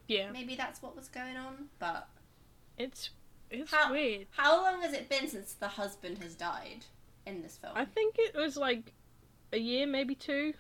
yeah, 0.09 0.31
maybe 0.31 0.55
that's 0.55 0.83
what 0.83 0.95
was 0.95 1.09
going 1.09 1.37
on. 1.37 1.69
But 1.79 2.09
it's 2.77 3.11
it's 3.51 3.71
How- 3.71 3.91
weird. 3.93 4.27
how 4.33 4.63
long 4.63 4.83
has 4.83 4.93
it 4.93 5.09
been 5.09 5.29
since 5.29 5.55
the 5.55 5.69
husband 5.69 6.19
has 6.19 6.35
died 6.35 6.85
in 7.27 7.43
this 7.43 7.57
film? 7.59 7.73
I 7.77 7.85
think 7.85 8.17
it 8.19 8.35
was 8.35 8.57
like 8.57 8.93
a 9.53 9.59
year, 9.59 9.87
maybe 9.87 10.15
two. 10.15 10.55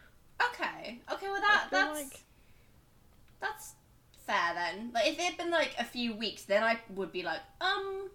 Okay. 0.51 1.01
Okay. 1.12 1.27
Well, 1.29 1.40
that 1.40 1.68
that's 1.70 1.94
like- 2.03 2.20
that's 3.40 3.75
fair 4.27 4.55
then. 4.55 4.90
Like 4.94 5.07
if 5.09 5.18
it 5.18 5.22
had 5.22 5.37
been 5.37 5.51
like 5.51 5.75
a 5.79 5.85
few 5.85 6.14
weeks, 6.14 6.42
then 6.44 6.62
I 6.62 6.79
would 6.94 7.12
be 7.12 7.22
like, 7.22 7.40
um. 7.61 8.11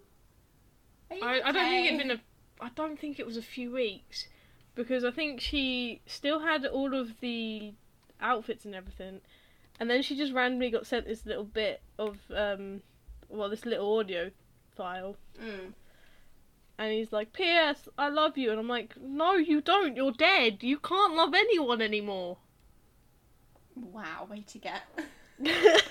I, 1.10 1.40
I 1.44 1.52
don't 1.52 1.64
think 1.64 1.86
it'd 1.86 1.98
been 1.98 2.10
a. 2.10 2.20
I 2.60 2.68
don't 2.74 2.98
think 2.98 3.18
it 3.18 3.24
was 3.26 3.36
a 3.38 3.42
few 3.42 3.70
weeks, 3.72 4.26
because 4.74 5.04
I 5.04 5.10
think 5.10 5.40
she 5.40 6.02
still 6.06 6.40
had 6.40 6.66
all 6.66 6.92
of 6.94 7.18
the 7.20 7.72
outfits 8.20 8.64
and 8.66 8.74
everything, 8.74 9.20
and 9.80 9.88
then 9.88 10.02
she 10.02 10.16
just 10.16 10.32
randomly 10.34 10.68
got 10.70 10.86
sent 10.86 11.06
this 11.06 11.24
little 11.24 11.44
bit 11.44 11.80
of 11.98 12.18
um, 12.34 12.82
well, 13.30 13.48
this 13.48 13.64
little 13.64 13.98
audio 13.98 14.30
file, 14.76 15.16
Mm. 15.42 15.72
And 16.78 16.92
he's 16.92 17.10
like, 17.12 17.32
"P.S. 17.32 17.88
I 17.98 18.08
love 18.08 18.38
you," 18.38 18.50
and 18.50 18.60
I'm 18.60 18.68
like, 18.68 18.94
"No, 19.00 19.34
you 19.34 19.60
don't. 19.60 19.96
You're 19.96 20.12
dead. 20.12 20.62
You 20.62 20.78
can't 20.78 21.14
love 21.14 21.34
anyone 21.34 21.82
anymore." 21.82 22.38
Wow, 23.74 24.26
way 24.30 24.44
to 24.48 24.58
get. 24.58 24.82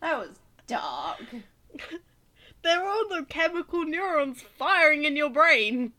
That 0.00 0.18
was 0.18 0.36
dark. 0.66 1.20
there 2.62 2.82
are 2.84 3.02
no 3.08 3.24
chemical 3.24 3.84
neurons 3.84 4.42
firing 4.42 5.04
in 5.04 5.14
your 5.16 5.30
brain. 5.30 5.92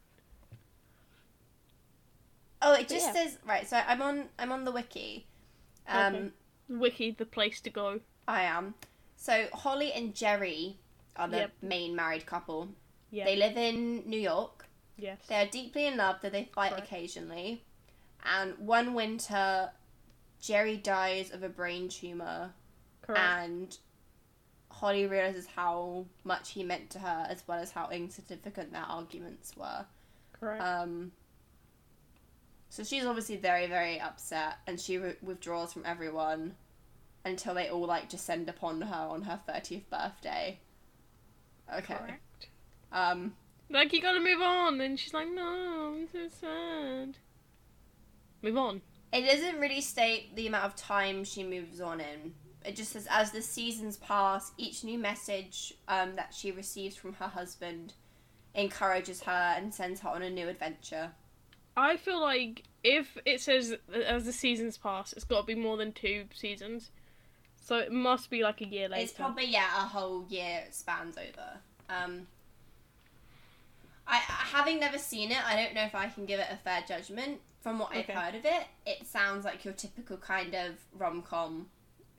Oh, 2.62 2.74
it 2.74 2.90
just 2.90 3.08
yeah. 3.08 3.14
says 3.14 3.38
right. 3.48 3.68
So 3.68 3.80
I'm 3.88 4.02
on 4.02 4.26
I'm 4.38 4.52
on 4.52 4.66
the 4.66 4.72
wiki. 4.72 5.26
Um, 5.88 6.16
Okay. 6.16 6.30
Wiki, 6.70 7.12
the 7.12 7.26
place 7.26 7.62
to 7.62 7.70
go. 7.70 8.00
I 8.28 8.44
am. 8.44 8.74
So 9.16 9.48
Holly 9.54 9.92
and 9.94 10.14
Gerry 10.14 10.78
are 11.16 11.28
the 11.28 11.38
Yep. 11.38 11.52
main 11.62 11.96
married 11.96 12.26
couple. 12.26 12.70
Yeah. 13.14 13.26
They 13.26 13.36
live 13.36 13.56
in 13.58 14.10
New 14.10 14.20
York. 14.20 14.66
yes. 14.98 15.20
They 15.28 15.36
are 15.36 15.46
deeply 15.46 15.86
in 15.86 15.98
love, 15.98 16.16
though 16.22 16.32
they 16.32 16.46
fight 16.46 16.72
Correct. 16.72 16.88
occasionally. 16.88 17.64
And 18.26 18.58
one 18.58 18.96
winter, 18.96 19.70
Gerry 20.42 20.78
dies 20.78 21.30
of 21.32 21.44
a 21.44 21.50
brain 21.50 21.90
tumor, 21.90 22.52
Correct. 23.04 23.22
and 23.22 23.78
Holly 24.72 25.06
realizes 25.06 25.46
how 25.46 26.06
much 26.24 26.52
he 26.52 26.64
meant 26.64 26.90
to 26.92 27.00
her, 27.00 27.28
as 27.30 27.44
well 27.48 27.60
as 27.60 27.70
how 27.72 27.90
insignificant 27.90 28.72
their 28.74 28.82
arguments 28.82 29.56
were. 29.56 29.86
Correct. 30.40 30.64
Um, 30.64 31.12
so 32.70 32.84
she's 32.84 33.06
obviously 33.06 33.38
very, 33.38 33.68
very 33.68 34.00
upset, 34.00 34.56
and 34.66 34.80
she 34.80 34.98
re- 34.98 35.16
withdraws 35.22 35.72
from 35.72 35.86
everyone 35.86 36.56
until 37.26 37.54
they 37.54 37.70
all 37.70 37.86
like 37.86 38.10
descend 38.10 38.50
upon 38.50 38.82
her 38.82 38.96
on 38.96 39.22
her 39.22 39.40
thirtieth 39.46 39.88
birthday. 39.92 40.60
Okay. 41.72 41.94
Correct. 41.94 42.22
Um, 42.94 43.34
Like 43.70 43.92
you 43.92 44.02
gotta 44.02 44.20
move 44.22 44.42
on, 44.42 44.80
and 44.82 45.00
she's 45.00 45.14
like, 45.14 45.28
"No, 45.30 45.96
I'm 45.98 46.08
so 46.08 46.28
sad." 46.30 47.18
Move 48.42 48.58
on. 48.58 48.82
it 49.12 49.22
doesn't 49.26 49.60
really 49.60 49.82
state 49.82 50.36
the 50.36 50.48
amount 50.48 50.66
of 50.66 50.76
time 50.76 51.24
she 51.24 51.44
moves 51.44 51.80
on 51.82 52.00
in. 52.02 52.34
It 52.66 52.76
just 52.76 52.92
says 52.92 53.08
as 53.10 53.32
the 53.32 53.42
seasons 53.42 53.98
pass, 53.98 54.52
each 54.58 54.84
new 54.84 54.98
message 54.98 55.74
um, 55.88 56.16
that 56.16 56.34
she 56.34 56.52
receives 56.52 56.96
from 56.96 57.14
her 57.14 57.28
husband 57.28 57.94
encourages 58.56 59.24
her 59.24 59.54
and 59.58 59.74
sends 59.74 60.02
her 60.02 60.10
on 60.10 60.22
a 60.24 60.30
new 60.30 60.48
adventure. 60.48 61.12
I 61.76 61.98
feel 61.98 62.22
like 62.22 62.64
if 62.84 63.18
it 63.26 63.42
says 63.42 63.76
as 64.06 64.26
the 64.26 64.34
seasons 64.34 64.78
pass, 64.78 65.14
it's 65.14 65.26
got 65.26 65.42
to 65.42 65.48
be 65.48 65.56
more 65.56 65.78
than 65.78 65.92
two 65.92 66.26
seasons. 66.34 66.92
So 67.62 67.78
it 67.78 67.92
must 67.92 68.30
be 68.30 68.44
like 68.44 68.62
a 68.62 68.68
year 68.68 68.90
later. 68.90 69.04
It's 69.04 69.14
probably 69.14 69.46
yeah 69.46 69.84
a 69.84 69.88
whole 69.88 70.26
year 70.30 70.66
spans 70.72 71.18
over. 71.18 71.60
Um, 71.90 72.28
I 74.08 74.16
having 74.18 74.80
never 74.80 74.98
seen 74.98 75.32
it, 75.32 75.38
I 75.46 75.56
don't 75.56 75.74
know 75.74 75.84
if 75.84 75.96
I 75.96 76.08
can 76.08 76.26
give 76.26 76.40
it 76.40 76.48
a 76.52 76.58
fair 76.58 76.84
judgment. 76.88 77.40
From 77.62 77.80
what 77.80 77.92
Okay. 77.96 78.14
I've 78.14 78.20
heard 78.24 78.36
of 78.36 78.46
it, 78.46 78.66
it 78.86 79.08
sounds 79.08 79.46
like 79.46 79.64
your 79.64 79.74
typical 79.74 80.18
kind 80.18 80.54
of 80.54 80.74
rom 80.98 81.22
com, 81.22 81.70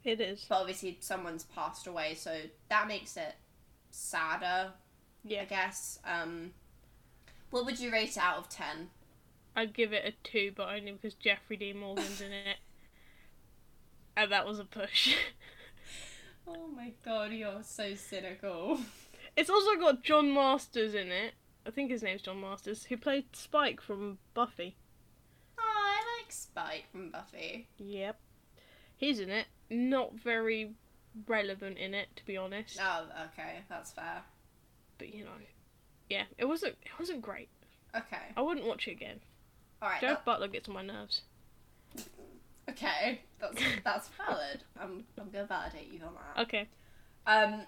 It 0.02 0.18
is. 0.20 0.46
but 0.48 0.60
obviously 0.60 0.96
someone's 1.00 1.44
passed 1.44 1.86
away, 1.86 2.14
so 2.14 2.40
that 2.70 2.88
makes 2.88 3.16
it 3.18 3.34
sadder. 3.90 4.72
Yeah. 5.22 5.42
I 5.42 5.44
guess. 5.44 5.98
Um, 6.04 6.52
what 7.50 7.66
would 7.66 7.78
you 7.78 7.92
rate 7.92 8.10
it 8.12 8.18
out 8.18 8.38
of 8.38 8.48
ten? 8.48 8.88
I'd 9.54 9.74
give 9.74 9.92
it 9.92 10.04
a 10.06 10.12
two, 10.28 10.52
but 10.56 10.68
only 10.68 10.92
because 10.92 11.14
Jeffrey 11.14 11.56
D. 11.58 11.72
Morgan's 11.74 12.20
in 12.20 12.32
it. 12.32 12.56
And 14.16 14.30
that 14.30 14.46
was 14.46 14.60
a 14.60 14.64
push. 14.64 15.16
Oh 16.46 16.68
my 16.68 16.92
god, 17.04 17.32
you're 17.32 17.62
so 17.64 17.94
cynical. 17.96 18.78
It's 19.36 19.50
also 19.50 19.74
got 19.76 20.04
John 20.04 20.32
Masters 20.32 20.94
in 20.94 21.10
it. 21.10 21.34
I 21.66 21.70
think 21.70 21.90
his 21.90 22.02
name's 22.02 22.22
John 22.22 22.40
Masters, 22.40 22.84
who 22.84 22.96
played 22.96 23.34
Spike 23.34 23.80
from 23.80 24.18
Buffy. 24.34 24.76
Oh, 25.58 25.62
I 25.62 26.20
like 26.20 26.30
Spike 26.32 26.84
from 26.92 27.10
Buffy. 27.10 27.68
Yep. 27.78 28.18
He's 28.96 29.18
in 29.20 29.30
it. 29.30 29.46
Not 29.70 30.14
very 30.14 30.72
relevant 31.26 31.78
in 31.78 31.94
it, 31.94 32.08
to 32.16 32.24
be 32.26 32.36
honest. 32.36 32.78
Oh, 32.82 33.06
okay, 33.32 33.60
that's 33.68 33.92
fair. 33.92 34.22
But 34.98 35.14
you 35.14 35.24
know, 35.24 35.30
yeah, 36.10 36.24
it 36.38 36.44
wasn't. 36.44 36.76
It 36.82 36.92
wasn't 36.98 37.22
great. 37.22 37.48
Okay, 37.96 38.32
I 38.36 38.42
wouldn't 38.42 38.66
watch 38.66 38.86
it 38.88 38.92
again. 38.92 39.20
all 39.80 39.88
right. 39.88 40.00
Jeff 40.00 40.24
Butler 40.24 40.48
gets 40.48 40.68
on 40.68 40.74
my 40.74 40.82
nerves. 40.82 41.22
okay, 42.68 43.20
that's 43.40 43.62
that's 43.84 44.08
valid. 44.26 44.62
I'm 44.78 45.04
I'm 45.18 45.30
gonna 45.30 45.46
validate 45.46 45.90
you 45.92 46.00
on 46.04 46.14
that. 46.14 46.42
Okay. 46.42 46.68
Um, 47.26 47.62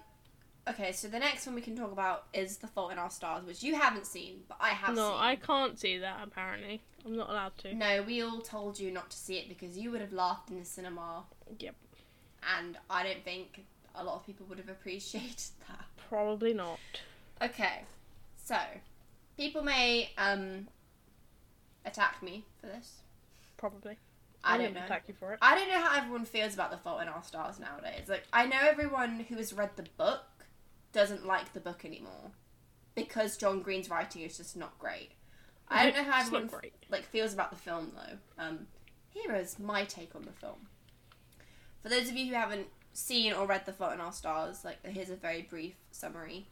okay, 0.69 0.91
so 0.91 1.07
the 1.07 1.19
next 1.19 1.45
one 1.45 1.55
we 1.55 1.61
can 1.61 1.75
talk 1.75 1.91
about 1.91 2.25
is 2.33 2.57
The 2.57 2.67
Fault 2.67 2.91
in 2.91 2.97
Our 2.97 3.09
Stars, 3.09 3.45
which 3.45 3.63
you 3.63 3.75
haven't 3.75 4.05
seen, 4.05 4.41
but 4.47 4.57
I 4.59 4.69
have 4.69 4.95
no, 4.95 5.11
seen. 5.11 5.19
I 5.19 5.35
can't 5.35 5.79
see 5.79 5.97
that. 5.99 6.19
Apparently, 6.23 6.81
I'm 7.05 7.15
not 7.15 7.29
allowed 7.29 7.57
to. 7.59 7.73
No, 7.73 8.03
we 8.03 8.21
all 8.21 8.41
told 8.41 8.79
you 8.79 8.91
not 8.91 9.09
to 9.11 9.17
see 9.17 9.37
it 9.37 9.49
because 9.49 9.77
you 9.77 9.91
would 9.91 10.01
have 10.01 10.13
laughed 10.13 10.49
in 10.49 10.59
the 10.59 10.65
cinema. 10.65 11.23
Yep. 11.59 11.75
And 12.57 12.77
I 12.89 13.03
don't 13.03 13.23
think 13.23 13.65
a 13.95 14.03
lot 14.03 14.15
of 14.15 14.25
people 14.25 14.45
would 14.47 14.57
have 14.57 14.69
appreciated 14.69 15.41
that. 15.67 15.85
Probably 16.09 16.53
not. 16.53 16.79
Okay, 17.41 17.83
so 18.43 18.57
people 19.37 19.63
may 19.63 20.11
um 20.17 20.67
attack 21.85 22.21
me 22.21 22.45
for 22.59 22.67
this. 22.67 22.97
Probably. 23.57 23.97
I 24.43 24.51
don't 24.51 24.67
wouldn't 24.67 24.75
know. 24.75 24.85
attack 24.85 25.03
you 25.07 25.13
for 25.13 25.33
it. 25.33 25.39
I 25.41 25.55
don't 25.55 25.67
know 25.67 25.81
how 25.81 25.97
everyone 25.97 26.23
feels 26.23 26.53
about 26.53 26.71
The 26.71 26.77
Fault 26.77 27.01
in 27.01 27.07
Our 27.07 27.23
Stars 27.23 27.59
nowadays. 27.59 28.07
Like, 28.07 28.23
I 28.31 28.45
know 28.45 28.59
everyone 28.61 29.25
who 29.27 29.35
has 29.35 29.51
read 29.51 29.71
the 29.75 29.85
book 29.97 30.21
doesn't 30.97 31.27
like 31.27 31.53
the 31.53 31.59
book 31.59 31.85
anymore 31.85 32.31
because 32.95 33.37
John 33.37 33.61
Green's 33.61 33.87
writing 33.87 34.23
is 34.23 34.35
just 34.35 34.57
not 34.57 34.79
great. 34.79 35.11
I 35.69 35.83
don't 35.83 35.95
know 35.95 36.11
how 36.11 36.21
It's 36.21 36.27
everyone 36.27 36.49
like 36.89 37.05
feels 37.05 37.33
about 37.33 37.51
the 37.51 37.55
film 37.55 37.91
though. 37.95 38.43
Um, 38.43 38.65
here 39.09 39.35
is 39.35 39.59
my 39.59 39.83
take 39.83 40.15
on 40.15 40.23
the 40.23 40.31
film. 40.31 40.67
For 41.83 41.89
those 41.89 42.09
of 42.09 42.15
you 42.15 42.25
who 42.25 42.33
haven't 42.33 42.65
seen 42.93 43.31
or 43.31 43.45
read 43.45 43.67
The 43.67 43.73
Fault 43.73 43.93
in 43.93 44.01
Our 44.01 44.11
Stars, 44.11 44.65
like 44.65 44.83
here's 44.83 45.11
a 45.11 45.15
very 45.15 45.43
brief 45.43 45.75
summary. 45.91 46.47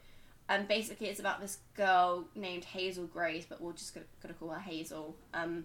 Um, 0.47 0.67
basically, 0.67 1.07
it's 1.07 1.19
about 1.19 1.41
this 1.41 1.57
girl 1.75 2.25
named 2.35 2.65
Hazel 2.65 3.07
Grace, 3.07 3.47
but 3.49 3.59
we're 3.59 3.73
just 3.73 3.95
gonna, 3.95 4.05
gonna 4.21 4.35
call 4.35 4.49
her 4.49 4.59
Hazel. 4.59 5.15
Um, 5.33 5.63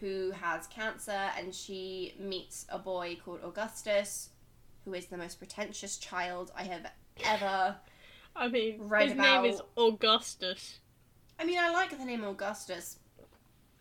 who 0.00 0.32
has 0.32 0.66
cancer, 0.66 1.30
and 1.38 1.54
she 1.54 2.14
meets 2.18 2.66
a 2.70 2.78
boy 2.78 3.18
called 3.24 3.40
Augustus, 3.44 4.30
who 4.84 4.94
is 4.94 5.06
the 5.06 5.16
most 5.16 5.38
pretentious 5.38 5.96
child 5.96 6.50
I 6.56 6.64
have 6.64 6.90
ever. 7.24 7.76
I 8.36 8.48
mean, 8.48 8.80
his 8.98 9.14
name 9.14 9.44
is 9.44 9.62
Augustus. 9.76 10.80
I 11.38 11.44
mean, 11.44 11.58
I 11.58 11.70
like 11.70 11.96
the 11.96 12.04
name 12.04 12.24
Augustus. 12.24 12.98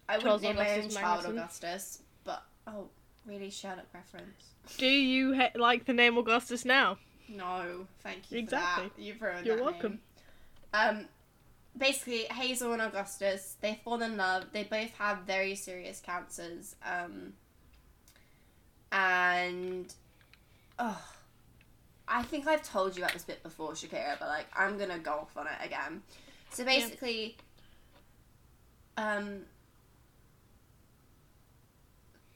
I 0.07 0.17
Charles 0.17 0.41
wouldn't 0.41 0.59
name 0.59 0.65
my 0.65 0.71
own 0.73 0.79
Augustus 0.79 1.01
child 1.01 1.23
Magnussen. 1.25 1.29
Augustus, 1.29 2.01
but 2.23 2.43
oh, 2.67 2.89
really 3.25 3.49
Sherlock 3.49 3.87
reference. 3.93 4.51
Do 4.77 4.87
you 4.87 5.35
ha- 5.35 5.51
like 5.55 5.85
the 5.85 5.93
name 5.93 6.17
Augustus 6.17 6.65
now? 6.65 6.97
No, 7.27 7.87
thank 8.01 8.31
you 8.31 8.39
Exactly. 8.39 8.91
You've 9.03 9.21
ruined 9.21 9.45
You're 9.45 9.61
welcome. 9.61 9.99
name. 10.73 10.99
Um, 10.99 11.05
basically, 11.77 12.23
Hazel 12.25 12.73
and 12.73 12.81
Augustus 12.81 13.55
they 13.61 13.79
fall 13.83 14.01
in 14.01 14.17
love. 14.17 14.45
They 14.51 14.63
both 14.63 14.91
have 14.97 15.19
very 15.19 15.55
serious 15.55 15.99
cancers. 15.99 16.75
Um, 16.85 17.33
and 18.91 19.93
oh, 20.77 21.01
I 22.07 22.23
think 22.23 22.47
I've 22.47 22.63
told 22.63 22.95
you 22.95 23.03
about 23.03 23.13
this 23.13 23.23
bit 23.23 23.41
before, 23.43 23.71
Shakira, 23.71 24.19
but 24.19 24.27
like 24.27 24.45
I'm 24.55 24.77
gonna 24.77 24.99
go 24.99 25.11
off 25.11 25.35
on 25.37 25.47
it 25.47 25.65
again. 25.65 26.01
So 26.51 26.63
basically, 26.63 27.37
um, 28.97 29.41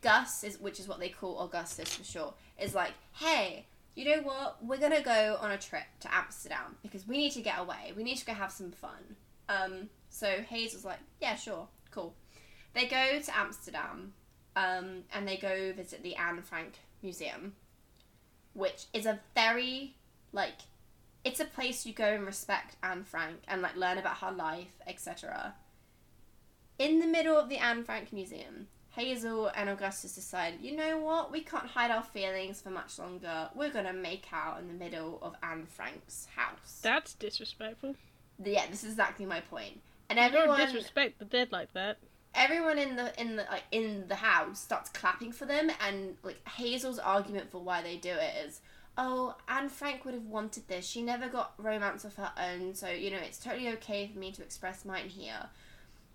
Gus 0.02 0.44
is, 0.44 0.60
which 0.60 0.80
is 0.80 0.88
what 0.88 1.00
they 1.00 1.10
call 1.10 1.40
Augustus 1.40 1.96
for 1.96 2.04
short, 2.04 2.36
is 2.60 2.74
like, 2.74 2.94
hey, 3.14 3.66
you 3.96 4.06
know 4.06 4.22
what? 4.24 4.64
We're 4.64 4.78
gonna 4.78 5.02
go 5.02 5.38
on 5.42 5.52
a 5.52 5.58
trip 5.58 5.84
to 6.02 6.14
Amsterdam 6.14 6.78
because 6.82 7.08
we 7.08 7.18
need 7.18 7.32
to 7.34 7.42
get 7.42 7.60
away. 7.60 7.94
We 7.96 8.04
need 8.04 8.18
to 8.18 8.26
go 8.26 8.34
have 8.34 8.52
some 8.52 8.72
fun. 8.72 9.16
Um, 9.48 9.90
so 10.10 10.28
Hazel's 10.48 10.86
like, 10.86 11.00
yeah, 11.22 11.36
sure, 11.36 11.68
cool. 11.92 12.16
They 12.74 12.86
go 12.86 13.20
to 13.20 13.38
Amsterdam, 13.38 14.14
um, 14.56 15.04
and 15.14 15.28
they 15.28 15.38
go 15.38 15.74
visit 15.74 16.04
the 16.04 16.16
Anne 16.16 16.42
Frank 16.42 16.74
Museum, 17.02 17.54
which 18.60 18.86
is 18.94 19.06
a 19.06 19.20
very 19.36 19.96
like, 20.32 20.60
it's 21.24 21.40
a 21.40 21.46
place 21.46 21.86
you 21.86 21.94
go 21.94 22.06
and 22.06 22.26
respect 22.26 22.76
Anne 22.84 23.04
Frank 23.04 23.38
and 23.48 23.62
like 23.62 23.76
learn 23.76 23.98
about 23.98 24.18
her 24.18 24.32
life, 24.32 24.74
etc. 24.86 25.56
In 26.78 27.00
the 27.00 27.08
middle 27.08 27.38
of 27.38 27.50
the 27.50 27.58
Anne 27.58 27.84
Frank 27.84 28.14
Museum, 28.14 28.68
Hazel 28.92 29.48
and 29.56 29.70
Augustus 29.70 30.16
decide, 30.16 30.56
you 30.62 30.76
know 30.76 30.98
what, 30.98 31.32
we 31.32 31.42
can't 31.42 31.68
hide 31.68 31.92
our 31.92 32.04
feelings 32.04 32.62
for 32.62 32.70
much 32.70 33.00
longer. 33.00 33.50
We're 33.56 33.72
gonna 33.72 33.94
make 33.94 34.28
out 34.32 34.60
in 34.60 34.68
the 34.68 34.74
middle 34.74 35.20
of 35.22 35.36
Anne 35.42 35.66
Frank's 35.66 36.28
house. 36.36 36.80
That's 36.82 37.14
disrespectful. 37.14 37.96
yeah, 38.44 38.66
this 38.70 38.84
is 38.84 38.92
exactly 38.92 39.26
my 39.26 39.42
point. 39.42 39.80
And 40.10 40.18
You 40.18 40.26
everyone, 40.26 40.58
don't 40.58 40.68
disrespect 40.68 41.20
the 41.20 41.26
dead 41.26 41.52
like 41.52 41.72
that. 41.74 41.98
Everyone 42.34 42.78
in 42.78 42.96
the 42.96 43.20
in 43.20 43.36
the 43.36 43.46
like 43.50 43.64
in 43.72 44.06
the 44.08 44.16
house 44.16 44.60
starts 44.60 44.90
clapping 44.90 45.32
for 45.32 45.46
them, 45.46 45.72
and 45.86 46.18
like 46.24 46.48
Hazel's 46.48 47.00
argument 47.00 47.52
for 47.52 47.62
why 47.62 47.82
they 47.82 47.98
do 47.98 48.10
it 48.10 48.46
is, 48.46 48.62
oh, 48.98 49.36
Anne 49.48 49.70
Frank 49.70 50.06
would 50.06 50.14
have 50.14 50.26
wanted 50.26 50.68
this. 50.68 50.88
She 50.88 51.02
never 51.02 51.28
got 51.28 51.54
romance 51.58 52.06
of 52.06 52.16
her 52.16 52.32
own, 52.38 52.76
so 52.76 52.90
you 52.90 53.12
know 53.12 53.18
it's 53.18 53.40
totally 53.40 53.70
okay 53.70 54.08
for 54.12 54.20
me 54.20 54.32
to 54.32 54.42
express 54.42 54.86
mine 54.86 55.10
here. 55.10 55.50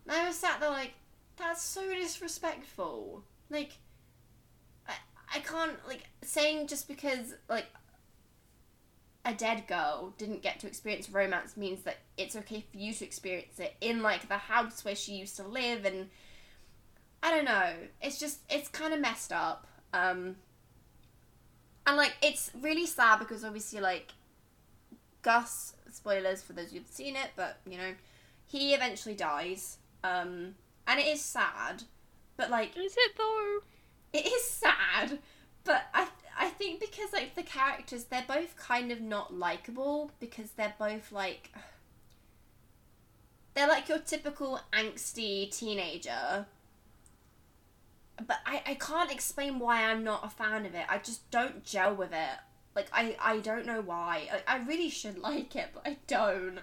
And 0.06 0.16
I 0.16 0.26
was 0.26 0.36
sat 0.36 0.60
there 0.60 0.70
like, 0.70 0.92
that's 1.36 1.62
so 1.62 1.94
disrespectful. 1.94 3.24
Like, 3.50 3.72
I 4.88 4.94
I 5.34 5.38
can't 5.40 5.76
like 5.86 6.04
saying 6.22 6.66
just 6.68 6.88
because 6.88 7.34
like 7.48 7.66
a 9.24 9.32
dead 9.32 9.66
girl 9.66 10.12
didn't 10.18 10.42
get 10.42 10.60
to 10.60 10.66
experience 10.66 11.08
romance 11.08 11.56
means 11.56 11.82
that 11.82 11.96
it's 12.16 12.36
okay 12.36 12.64
for 12.70 12.76
you 12.76 12.92
to 12.92 13.04
experience 13.04 13.58
it 13.58 13.74
in 13.80 14.02
like 14.02 14.28
the 14.28 14.36
house 14.36 14.84
where 14.84 14.94
she 14.94 15.14
used 15.14 15.36
to 15.36 15.46
live 15.48 15.84
and 15.84 16.08
I 17.22 17.30
don't 17.30 17.46
know. 17.46 17.70
It's 18.02 18.18
just 18.20 18.40
it's 18.50 18.68
kind 18.68 18.92
of 18.92 19.00
messed 19.00 19.32
up. 19.32 19.66
Um 19.94 20.36
and 21.86 21.96
like 21.96 22.14
it's 22.22 22.50
really 22.60 22.86
sad 22.86 23.18
because 23.18 23.44
obviously 23.44 23.80
like 23.80 24.12
Gus 25.22 25.74
spoilers 25.90 26.42
for 26.42 26.52
those 26.52 26.72
who've 26.72 26.86
seen 26.86 27.16
it, 27.16 27.30
but 27.34 27.58
you 27.68 27.78
know, 27.78 27.94
he 28.46 28.74
eventually 28.74 29.14
dies. 29.14 29.78
Um 30.02 30.54
and 30.86 31.00
it 31.00 31.06
is 31.06 31.22
sad, 31.22 31.84
but 32.36 32.50
like 32.50 32.76
Is 32.76 32.94
it 32.96 33.12
though? 33.16 33.58
it 34.12 34.26
is 34.26 34.44
sad, 34.44 35.18
but 35.64 35.82
I 35.94 36.08
I 36.36 36.48
think 36.48 36.80
because 36.80 37.12
like 37.12 37.34
the 37.34 37.42
characters 37.42 38.04
they're 38.04 38.24
both 38.26 38.56
kind 38.56 38.90
of 38.90 39.00
not 39.00 39.34
likable 39.34 40.10
because 40.20 40.50
they're 40.52 40.74
both 40.78 41.12
like 41.12 41.50
they're 43.54 43.68
like 43.68 43.88
your 43.88 43.98
typical 43.98 44.60
angsty 44.72 45.50
teenager. 45.56 46.46
But 48.26 48.38
I, 48.46 48.62
I 48.66 48.74
can't 48.74 49.10
explain 49.10 49.58
why 49.58 49.82
I'm 49.84 50.04
not 50.04 50.24
a 50.24 50.28
fan 50.28 50.66
of 50.66 50.74
it. 50.74 50.86
I 50.88 50.98
just 50.98 51.28
don't 51.30 51.64
gel 51.64 51.94
with 51.94 52.12
it. 52.12 52.38
Like 52.74 52.88
I, 52.92 53.16
I 53.20 53.38
don't 53.38 53.66
know 53.66 53.80
why. 53.80 54.28
Like, 54.32 54.44
I 54.48 54.58
really 54.58 54.90
should 54.90 55.18
like 55.30 55.54
it, 55.56 55.70
but 55.72 55.86
I 55.86 55.98
don't. 56.06 56.58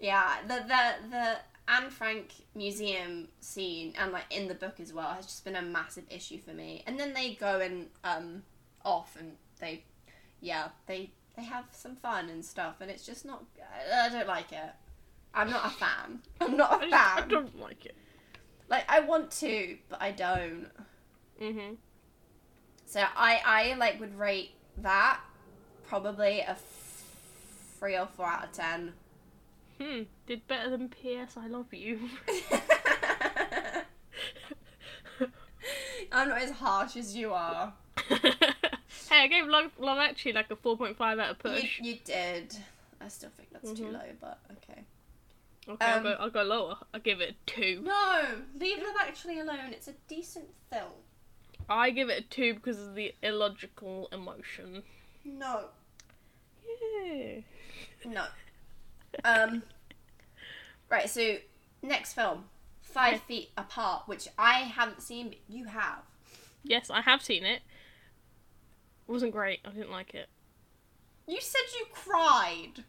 Yeah, 0.00 0.36
the 0.46 0.54
the 0.66 1.08
the 1.10 1.36
Anne 1.68 1.90
Frank 1.90 2.32
museum 2.54 3.28
scene 3.40 3.92
and 3.98 4.10
like 4.12 4.24
in 4.30 4.48
the 4.48 4.54
book 4.54 4.80
as 4.80 4.92
well 4.92 5.08
has 5.12 5.26
just 5.26 5.44
been 5.44 5.56
a 5.56 5.62
massive 5.62 6.04
issue 6.10 6.38
for 6.40 6.52
me. 6.52 6.82
And 6.86 6.98
then 6.98 7.12
they 7.12 7.34
go 7.34 7.60
and 7.60 7.86
um 8.04 8.42
off 8.84 9.16
and 9.18 9.36
they 9.60 9.84
yeah, 10.40 10.68
they 10.86 11.10
they 11.36 11.44
have 11.44 11.66
some 11.72 11.94
fun 11.96 12.28
and 12.30 12.44
stuff 12.44 12.76
and 12.80 12.90
it's 12.90 13.04
just 13.04 13.24
not 13.24 13.44
I, 13.94 14.08
don't 14.08 14.26
like 14.26 14.52
it. 14.52 14.70
I'm 15.34 15.50
not 15.50 15.66
a 15.66 15.70
fan. 15.70 16.20
I'm 16.40 16.56
not 16.56 16.82
a 16.82 16.88
just, 16.88 17.16
I 17.18 17.20
don't 17.28 17.60
like 17.60 17.84
it. 17.84 17.94
Like 18.68 18.84
I 18.88 19.00
want 19.00 19.30
to, 19.32 19.76
but 19.88 20.00
I 20.00 20.10
don't. 20.10 20.68
Mhm. 21.40 21.76
So 22.86 23.00
I 23.00 23.40
I 23.44 23.74
like 23.74 24.00
would 24.00 24.18
rate 24.18 24.52
that 24.78 25.20
probably 25.86 26.40
a 26.40 26.50
f- 26.50 27.04
three 27.78 27.96
or 27.96 28.06
four 28.06 28.26
out 28.26 28.44
of 28.44 28.52
ten. 28.52 28.94
Hmm. 29.80 30.02
Did 30.26 30.46
better 30.48 30.70
than 30.70 30.88
P.S. 30.88 31.36
I 31.36 31.46
love 31.46 31.72
you. 31.72 32.00
I'm 36.12 36.28
not 36.28 36.42
as 36.42 36.50
harsh 36.52 36.96
as 36.96 37.14
you 37.16 37.32
are. 37.32 37.72
hey, 38.08 38.22
I 39.10 39.26
gave 39.28 39.46
Love, 39.46 39.70
Love 39.78 39.98
Actually 39.98 40.32
like 40.32 40.50
a 40.50 40.56
four 40.56 40.76
point 40.76 40.96
five 40.96 41.18
out 41.18 41.30
of 41.30 41.36
You, 41.44 41.50
push. 41.60 41.80
you 41.80 41.96
did. 42.04 42.56
I 43.00 43.08
still 43.08 43.30
think 43.36 43.50
that's 43.52 43.72
too 43.72 43.84
Mhm. 43.84 43.92
low, 43.92 44.06
but 44.20 44.38
okay. 44.52 44.82
Okay, 45.68 45.84
I'll 45.84 45.98
um, 45.98 46.02
go. 46.02 46.16
I'll 46.18 46.30
go 46.30 46.42
lower. 46.42 46.76
I'll 46.94 47.00
give 47.00 47.20
it 47.20 47.30
a 47.30 47.50
two. 47.50 47.82
No, 47.84 48.24
leave 48.58 48.78
Love 48.78 48.96
Actually 49.00 49.38
alone. 49.40 49.70
It's 49.72 49.88
a 49.88 49.94
decent 50.08 50.46
film. 50.72 50.92
I 51.68 51.90
give 51.90 52.08
it 52.08 52.18
a 52.24 52.26
two 52.26 52.54
because 52.54 52.78
of 52.80 52.94
the 52.94 53.14
illogical 53.22 54.08
emotion. 54.10 54.82
No, 55.24 55.66
Yeah. 57.04 57.40
no. 58.06 58.24
Um. 59.24 59.62
Right. 60.90 61.08
So 61.08 61.36
next 61.82 62.14
film, 62.14 62.44
Five. 62.82 63.20
Feet 63.22 63.50
Apart, 63.56 64.02
which 64.06 64.28
I 64.38 64.60
haven't 64.60 65.02
seen, 65.02 65.28
but 65.28 65.38
you 65.48 65.66
have. 65.66 66.02
Yes, 66.62 66.90
I 66.90 67.00
have 67.02 67.22
seen 67.22 67.44
it. 67.44 67.62
It 69.06 69.12
wasn't 69.12 69.32
great. 69.32 69.60
I 69.64 69.70
didn't 69.70 69.90
like 69.90 70.14
it. 70.14 70.28
You 71.26 71.40
said 71.40 71.60
you 71.78 71.86
cried. 71.92 72.84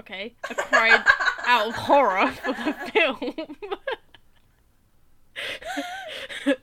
Okay, 0.00 0.34
I 0.48 0.54
cried 0.54 1.04
out 1.46 1.68
of 1.68 1.74
horror 1.74 2.30
for 2.30 2.52
the 2.52 2.72
film. 2.92 3.34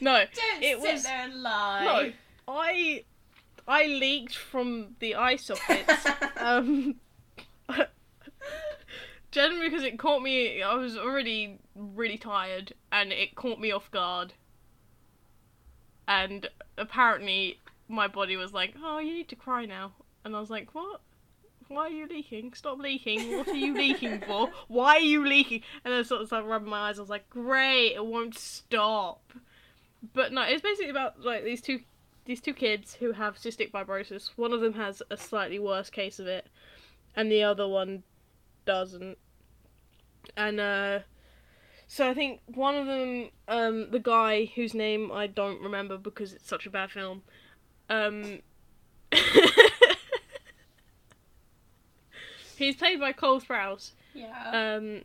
no, 0.00 0.24
Don't 0.34 0.62
it 0.62 0.80
sit 0.80 0.92
was 0.94 1.02
there 1.04 1.20
and 1.24 1.42
lie. 1.42 1.84
no. 1.84 2.12
I 2.52 3.04
I 3.66 3.86
leaked 3.86 4.34
from 4.36 4.96
the 5.00 5.14
eye 5.16 5.36
sockets. 5.36 6.06
um, 6.36 6.96
generally 9.30 9.68
because 9.68 9.84
it 9.84 9.98
caught 9.98 10.22
me. 10.22 10.62
I 10.62 10.74
was 10.74 10.96
already 10.96 11.58
really 11.74 12.18
tired, 12.18 12.72
and 12.90 13.12
it 13.12 13.34
caught 13.34 13.60
me 13.60 13.70
off 13.70 13.90
guard. 13.90 14.34
And 16.06 16.48
apparently, 16.76 17.60
my 17.88 18.08
body 18.08 18.36
was 18.36 18.52
like, 18.52 18.74
"Oh, 18.82 18.98
you 18.98 19.12
need 19.12 19.28
to 19.28 19.36
cry 19.36 19.64
now," 19.66 19.92
and 20.24 20.34
I 20.34 20.40
was 20.40 20.50
like, 20.50 20.74
"What? 20.74 21.00
Why 21.68 21.82
are 21.82 21.90
you 21.90 22.06
leaking? 22.06 22.54
Stop 22.54 22.78
leaking! 22.78 23.36
What 23.36 23.48
are 23.48 23.54
you 23.54 23.74
leaking 23.74 24.20
for? 24.20 24.50
Why 24.68 24.96
are 24.96 25.00
you 25.00 25.26
leaking?" 25.26 25.62
And 25.84 25.92
then 25.92 26.04
sort 26.04 26.22
of 26.22 26.28
started 26.28 26.46
rubbing 26.46 26.70
my 26.70 26.88
eyes. 26.88 26.98
I 26.98 27.02
was 27.02 27.10
like, 27.10 27.28
"Great, 27.28 27.94
it 27.94 28.04
won't 28.04 28.38
stop." 28.38 29.32
But 30.14 30.32
no, 30.32 30.42
it's 30.42 30.62
basically 30.62 30.90
about 30.90 31.20
like 31.20 31.44
these 31.44 31.60
two 31.60 31.80
these 32.24 32.40
two 32.40 32.54
kids 32.54 32.94
who 32.94 33.12
have 33.12 33.36
cystic 33.36 33.70
fibrosis. 33.70 34.30
One 34.36 34.52
of 34.52 34.60
them 34.60 34.74
has 34.74 35.02
a 35.10 35.16
slightly 35.16 35.58
worse 35.58 35.90
case 35.90 36.18
of 36.18 36.26
it, 36.26 36.46
and 37.18 37.30
the 37.32 37.42
other 37.42 37.66
one 37.66 38.04
doesn't. 38.64 39.18
And 40.36 40.60
uh, 40.60 41.00
so 41.88 42.08
I 42.08 42.14
think 42.14 42.40
one 42.46 42.76
of 42.76 42.86
them, 42.86 43.30
um, 43.48 43.90
the 43.90 43.98
guy 43.98 44.44
whose 44.54 44.72
name 44.72 45.10
I 45.12 45.26
don't 45.26 45.60
remember 45.60 45.98
because 45.98 46.32
it's 46.32 46.48
such 46.48 46.64
a 46.64 46.70
bad 46.70 46.92
film, 46.92 47.22
um, 47.90 48.38
he's 52.56 52.76
played 52.76 53.00
by 53.00 53.12
Cole 53.12 53.40
Sprouse. 53.40 53.90
Yeah. 54.14 54.76
Um, 54.76 55.02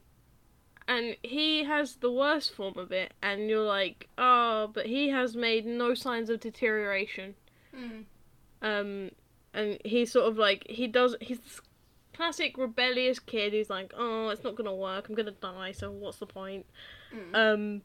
and 0.87 1.17
he 1.23 1.63
has 1.63 1.95
the 1.95 2.11
worst 2.11 2.53
form 2.53 2.77
of 2.77 2.91
it, 2.91 3.11
and 3.23 3.49
you're 3.49 3.65
like, 3.65 4.07
oh, 4.19 4.69
but 4.71 4.85
he 4.85 5.09
has 5.09 5.35
made 5.35 5.65
no 5.65 5.95
signs 5.95 6.29
of 6.29 6.41
deterioration. 6.41 7.33
Mm. 7.75 8.03
Um, 8.61 9.09
and 9.51 9.79
he's 9.83 10.11
sort 10.11 10.27
of 10.27 10.37
like 10.37 10.67
he 10.69 10.85
does. 10.85 11.15
He's 11.21 11.39
classic 12.13 12.57
rebellious 12.57 13.19
kid 13.19 13.53
who's 13.53 13.69
like, 13.69 13.93
oh, 13.97 14.29
it's 14.29 14.43
not 14.43 14.55
gonna 14.55 14.73
work. 14.75 15.09
I'm 15.09 15.15
gonna 15.15 15.31
die. 15.31 15.71
So 15.71 15.91
what's 15.91 16.17
the 16.17 16.25
point? 16.25 16.65
Mm. 17.13 17.35
Um, 17.35 17.81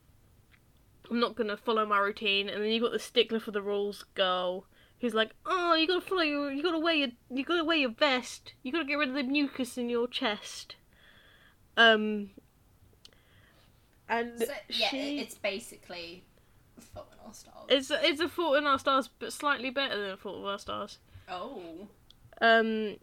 I'm 1.11 1.21
not 1.21 1.37
gonna 1.37 1.57
follow 1.57 1.87
my 1.87 1.99
routine. 1.99 2.49
And 2.49 2.63
then 2.63 2.71
you've 2.71 2.83
got 2.83 2.93
the 2.93 2.99
stickler 2.99 3.41
for 3.41 3.51
the 3.51 3.63
rules 3.63 4.05
girl. 4.15 4.65
Who's 5.01 5.15
like, 5.15 5.31
oh, 5.47 5.75
you 5.75 5.87
gotta 5.87 6.01
follow 6.01 6.23
your, 6.23 6.51
you 6.51 6.63
gotta 6.63 6.79
wear 6.79 6.95
your, 6.95 7.09
you 7.31 7.45
gotta 7.45 7.65
wear 7.65 7.77
your 7.77 7.91
vest. 7.91 8.55
You 8.63 8.73
gotta 8.73 8.85
get 8.85 8.97
rid 8.99 9.11
of 9.11 9.15
the 9.15 9.23
mucus 9.23 9.79
in 9.79 9.89
your 9.89 10.09
chest. 10.09 10.75
Um, 11.77 12.31
and 14.09 14.39
So, 14.39 14.47
yeah, 14.69 14.89
she, 14.89 15.21
it's 15.21 15.37
basically 15.37 16.25
Fault 16.93 17.13
in 17.13 17.27
Our 17.27 17.35
Stars. 17.35 17.67
it's 17.69 17.91
it's 17.91 18.21
a 18.21 18.29
Fault 18.29 18.57
in 18.57 18.67
Our 18.67 18.79
Stars, 18.79 19.09
but 19.19 19.33
slightly 19.33 19.71
better 19.71 20.01
than 20.01 20.11
a 20.11 20.17
Fault 20.17 20.39
in 20.41 20.45
Our 20.47 20.59
Stars. 20.59 20.99
oh. 21.29 21.89
Um, 22.41 22.97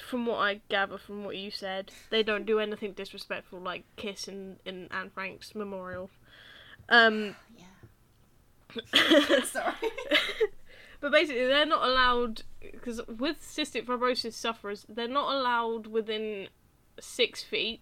from 0.00 0.26
what 0.26 0.38
I 0.38 0.60
gather 0.68 0.98
from 0.98 1.24
what 1.24 1.36
you 1.36 1.50
said, 1.50 1.92
they 2.10 2.22
don't 2.22 2.46
do 2.46 2.58
anything 2.58 2.92
disrespectful 2.92 3.60
like 3.60 3.84
kiss 3.96 4.26
in 4.28 4.56
in 4.64 4.88
Anne 4.90 5.10
Frank's 5.10 5.54
memorial. 5.54 6.10
Um, 6.88 7.36
Yeah. 7.56 7.66
Sorry. 9.44 9.74
but 11.00 11.10
basically, 11.12 11.46
they're 11.46 11.66
not 11.66 11.86
allowed 11.86 12.42
because 12.60 13.00
with 13.08 13.40
cystic 13.42 13.84
fibrosis 13.86 14.34
sufferers, 14.34 14.86
they're 14.88 15.08
not 15.08 15.34
allowed 15.34 15.86
within 15.86 16.48
six 17.00 17.42
feet 17.42 17.80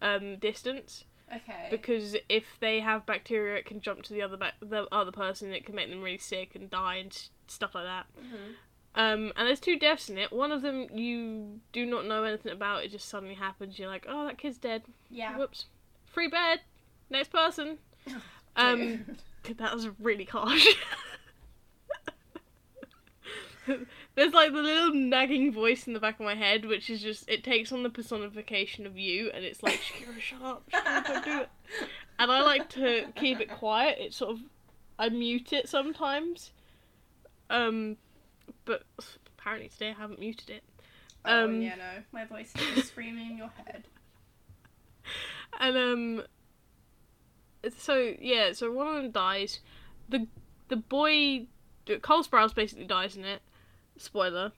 um 0.00 0.36
distance 0.36 1.04
Okay. 1.34 1.66
because 1.70 2.16
if 2.30 2.44
they 2.60 2.80
have 2.80 3.04
bacteria, 3.04 3.56
it 3.56 3.66
can 3.66 3.80
jump 3.82 4.02
to 4.04 4.14
the 4.14 4.22
other 4.22 4.38
bac- 4.38 4.54
the 4.62 4.86
other 4.90 5.12
person. 5.12 5.52
It 5.52 5.66
can 5.66 5.74
make 5.74 5.90
them 5.90 6.00
really 6.02 6.16
sick 6.18 6.54
and 6.54 6.70
die 6.70 6.96
and 6.96 7.12
s- 7.12 7.28
stuff 7.48 7.74
like 7.74 7.84
that. 7.84 8.06
Mhm. 8.18 8.54
Um, 8.94 9.32
and 9.36 9.46
there's 9.46 9.60
two 9.60 9.78
deaths 9.78 10.08
in 10.10 10.18
it. 10.18 10.32
One 10.32 10.50
of 10.50 10.62
them 10.62 10.88
you 10.92 11.60
do 11.72 11.86
not 11.86 12.06
know 12.06 12.24
anything 12.24 12.52
about. 12.52 12.84
It 12.84 12.90
just 12.90 13.08
suddenly 13.08 13.34
happens. 13.34 13.78
You're 13.78 13.88
like, 13.88 14.06
oh, 14.08 14.26
that 14.26 14.38
kid's 14.38 14.58
dead. 14.58 14.82
Yeah. 15.10 15.36
Whoops. 15.36 15.66
Free 16.06 16.28
bed. 16.28 16.60
Next 17.10 17.30
person. 17.30 17.78
Um, 18.56 19.04
that 19.58 19.72
was 19.72 19.88
really 20.00 20.24
harsh. 20.24 20.66
There's 24.14 24.32
like 24.32 24.52
the 24.52 24.62
little 24.62 24.94
nagging 24.94 25.52
voice 25.52 25.86
in 25.86 25.92
the 25.92 26.00
back 26.00 26.18
of 26.18 26.24
my 26.24 26.34
head, 26.34 26.64
which 26.64 26.90
is 26.90 27.02
just 27.02 27.28
it 27.28 27.44
takes 27.44 27.70
on 27.70 27.82
the 27.82 27.90
personification 27.90 28.86
of 28.86 28.98
you, 28.98 29.30
and 29.32 29.44
it's 29.44 29.62
like 29.62 29.78
Shakira, 29.80 30.18
shut 30.18 30.42
up, 30.42 30.68
Shakira, 30.72 31.06
don't 31.06 31.24
do 31.24 31.40
it. 31.40 31.48
And 32.18 32.32
I 32.32 32.40
like 32.40 32.68
to 32.70 33.04
keep 33.14 33.40
it 33.40 33.50
quiet. 33.50 33.98
It's 34.00 34.16
sort 34.16 34.32
of 34.32 34.40
I 34.98 35.08
mute 35.10 35.52
it 35.52 35.68
sometimes. 35.68 36.52
Um, 37.50 37.98
but 38.64 38.82
apparently 39.38 39.68
today 39.68 39.90
I 39.90 40.00
haven't 40.00 40.20
muted 40.20 40.50
it. 40.50 40.62
oh 41.24 41.44
um, 41.44 41.60
yeah, 41.62 41.76
no, 41.76 42.02
my 42.12 42.24
voice 42.24 42.52
is 42.76 42.86
screaming 42.86 43.30
in 43.32 43.36
your 43.38 43.50
head. 43.66 43.84
And 45.60 45.76
um 45.76 46.22
so 47.76 48.14
yeah, 48.20 48.52
so 48.52 48.70
one 48.70 48.86
of 48.88 48.94
them 48.94 49.10
dies. 49.10 49.60
The 50.08 50.26
the 50.68 50.76
boy 50.76 51.46
Cole 52.02 52.22
Sprouse 52.22 52.54
basically 52.54 52.84
dies 52.84 53.16
in 53.16 53.24
it. 53.24 53.40
Spoiler. 53.96 54.52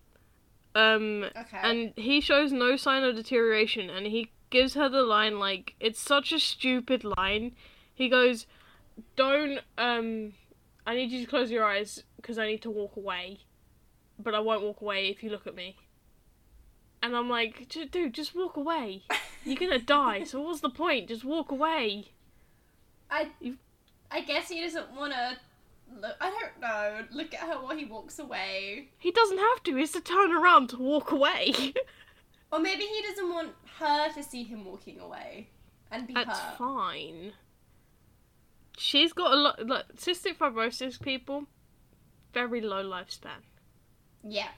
Um 0.74 1.24
Okay. 1.37 1.59
and 1.62 1.92
he 1.96 2.20
shows 2.20 2.53
no 2.53 2.76
sign 2.76 3.05
of 3.05 3.14
deterioration 3.16 3.88
and 3.90 4.07
he 4.07 4.31
gives 4.50 4.74
her 4.74 4.88
the 4.88 5.03
line 5.03 5.38
like 5.38 5.74
it's 5.81 6.00
such 6.00 6.33
a 6.33 6.40
stupid 6.40 7.05
line. 7.16 7.53
He 7.94 8.09
goes, 8.09 8.46
"Don't 9.16 9.61
um 9.79 10.35
I 10.87 10.94
need 10.96 11.11
you 11.11 11.20
to 11.24 11.31
close 11.31 11.50
your 11.50 11.64
eyes 11.64 12.03
because 12.16 12.38
I 12.38 12.46
need 12.46 12.62
to 12.62 12.70
walk 12.70 12.96
away. 12.96 13.40
But 14.22 14.35
I 14.35 14.40
won't 14.40 14.62
walk 14.62 14.80
away 14.80 15.09
if 15.09 15.22
you 15.22 15.30
look 15.30 15.46
at 15.46 15.54
me." 15.54 15.76
And 17.02 17.16
I'm 17.16 17.28
like, 17.30 17.68
"Dude, 17.68 18.12
just 18.12 18.35
walk 18.35 18.56
away. 18.56 19.02
You're 19.44 19.56
to 19.70 19.78
die. 19.85 20.24
So 20.24 20.40
what's 20.40 20.61
the 20.61 20.70
point? 20.70 21.09
Just 21.09 21.24
walk 21.24 21.50
away." 21.50 22.12
I, 23.11 23.28
You- 23.40 23.59
I 24.11 24.20
guess 24.20 24.48
he 24.48 24.61
doesn't 24.61 24.90
want 24.94 25.12
to 25.12 25.37
look. 26.00 26.16
I 26.20 26.30
don't 26.30 26.61
know. 26.61 27.04
Look 27.11 27.33
at 27.35 27.40
her 27.40 27.54
while 27.61 27.76
he 27.76 27.85
walks 27.85 28.18
away, 28.18 28.88
He 28.98 29.11
doesn't 29.11 29.38
have 29.38 29.62
to. 29.64 29.74
He 29.74 29.80
has 29.80 29.92
to 29.92 30.00
turn 30.00 30.33
around 30.33 30.68
to 30.70 30.76
walk 30.78 31.11
away. 31.11 31.74
or 32.52 32.59
maybe 32.59 32.85
he 32.85 33.02
doesn't 33.02 33.28
want 33.33 33.50
her 33.78 34.12
to 34.12 34.22
see 34.22 34.42
him 34.44 34.64
walking 34.64 35.00
away 35.00 35.48
and 35.90 36.06
be 36.06 36.14
That's 36.14 36.38
hurt. 36.38 36.59
fine. 36.59 37.33
She's 38.76 39.12
got 39.12 39.33
a 39.33 39.37
lot. 39.37 39.66
Like, 39.66 39.88
cystic 39.96 40.37
fibrosis 40.38 41.00
people, 41.00 41.44
very 42.33 42.61
low 42.61 42.85
lifespan. 42.85 43.42
Yeah. 44.22 44.48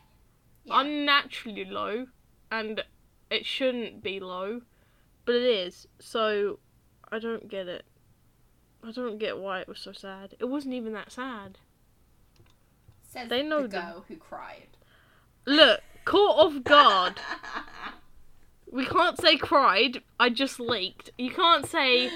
Yeah. 0.65 0.81
Unnaturally 0.81 1.65
low, 1.65 2.07
and 2.51 2.83
it 3.31 3.47
shouldn't 3.47 4.03
be 4.03 4.21
low, 4.21 4.63
but 5.25 5.35
it 5.35 5.43
is. 5.43 5.87
So, 5.99 6.59
I 7.11 7.19
don't 7.19 7.49
get 7.49 7.69
it. 7.69 7.85
I 8.85 8.91
don't 8.91 9.19
get 9.19 9.39
why 9.39 9.61
it 9.61 9.69
was 9.69 9.79
so 9.79 9.93
sad. 9.93 10.35
It 10.39 10.47
wasn't 10.47 10.75
even 10.75 10.93
that 10.93 11.13
sad. 11.13 11.59
Says 13.03 13.29
they 13.29 13.43
know 13.43 13.63
the 13.63 13.69
the- 13.69 13.77
girl 13.79 14.05
who 14.09 14.17
cried. 14.17 14.69
Look, 15.47 15.81
caught 16.05 16.39
off 16.47 16.63
guard. 16.65 17.21
We 18.71 18.87
can't 18.87 19.21
say 19.21 19.37
cried. 19.37 20.01
I 20.19 20.31
just 20.31 20.59
leaked. 20.59 21.11
You 21.19 21.31
can't 21.31 21.67
say 21.67 22.11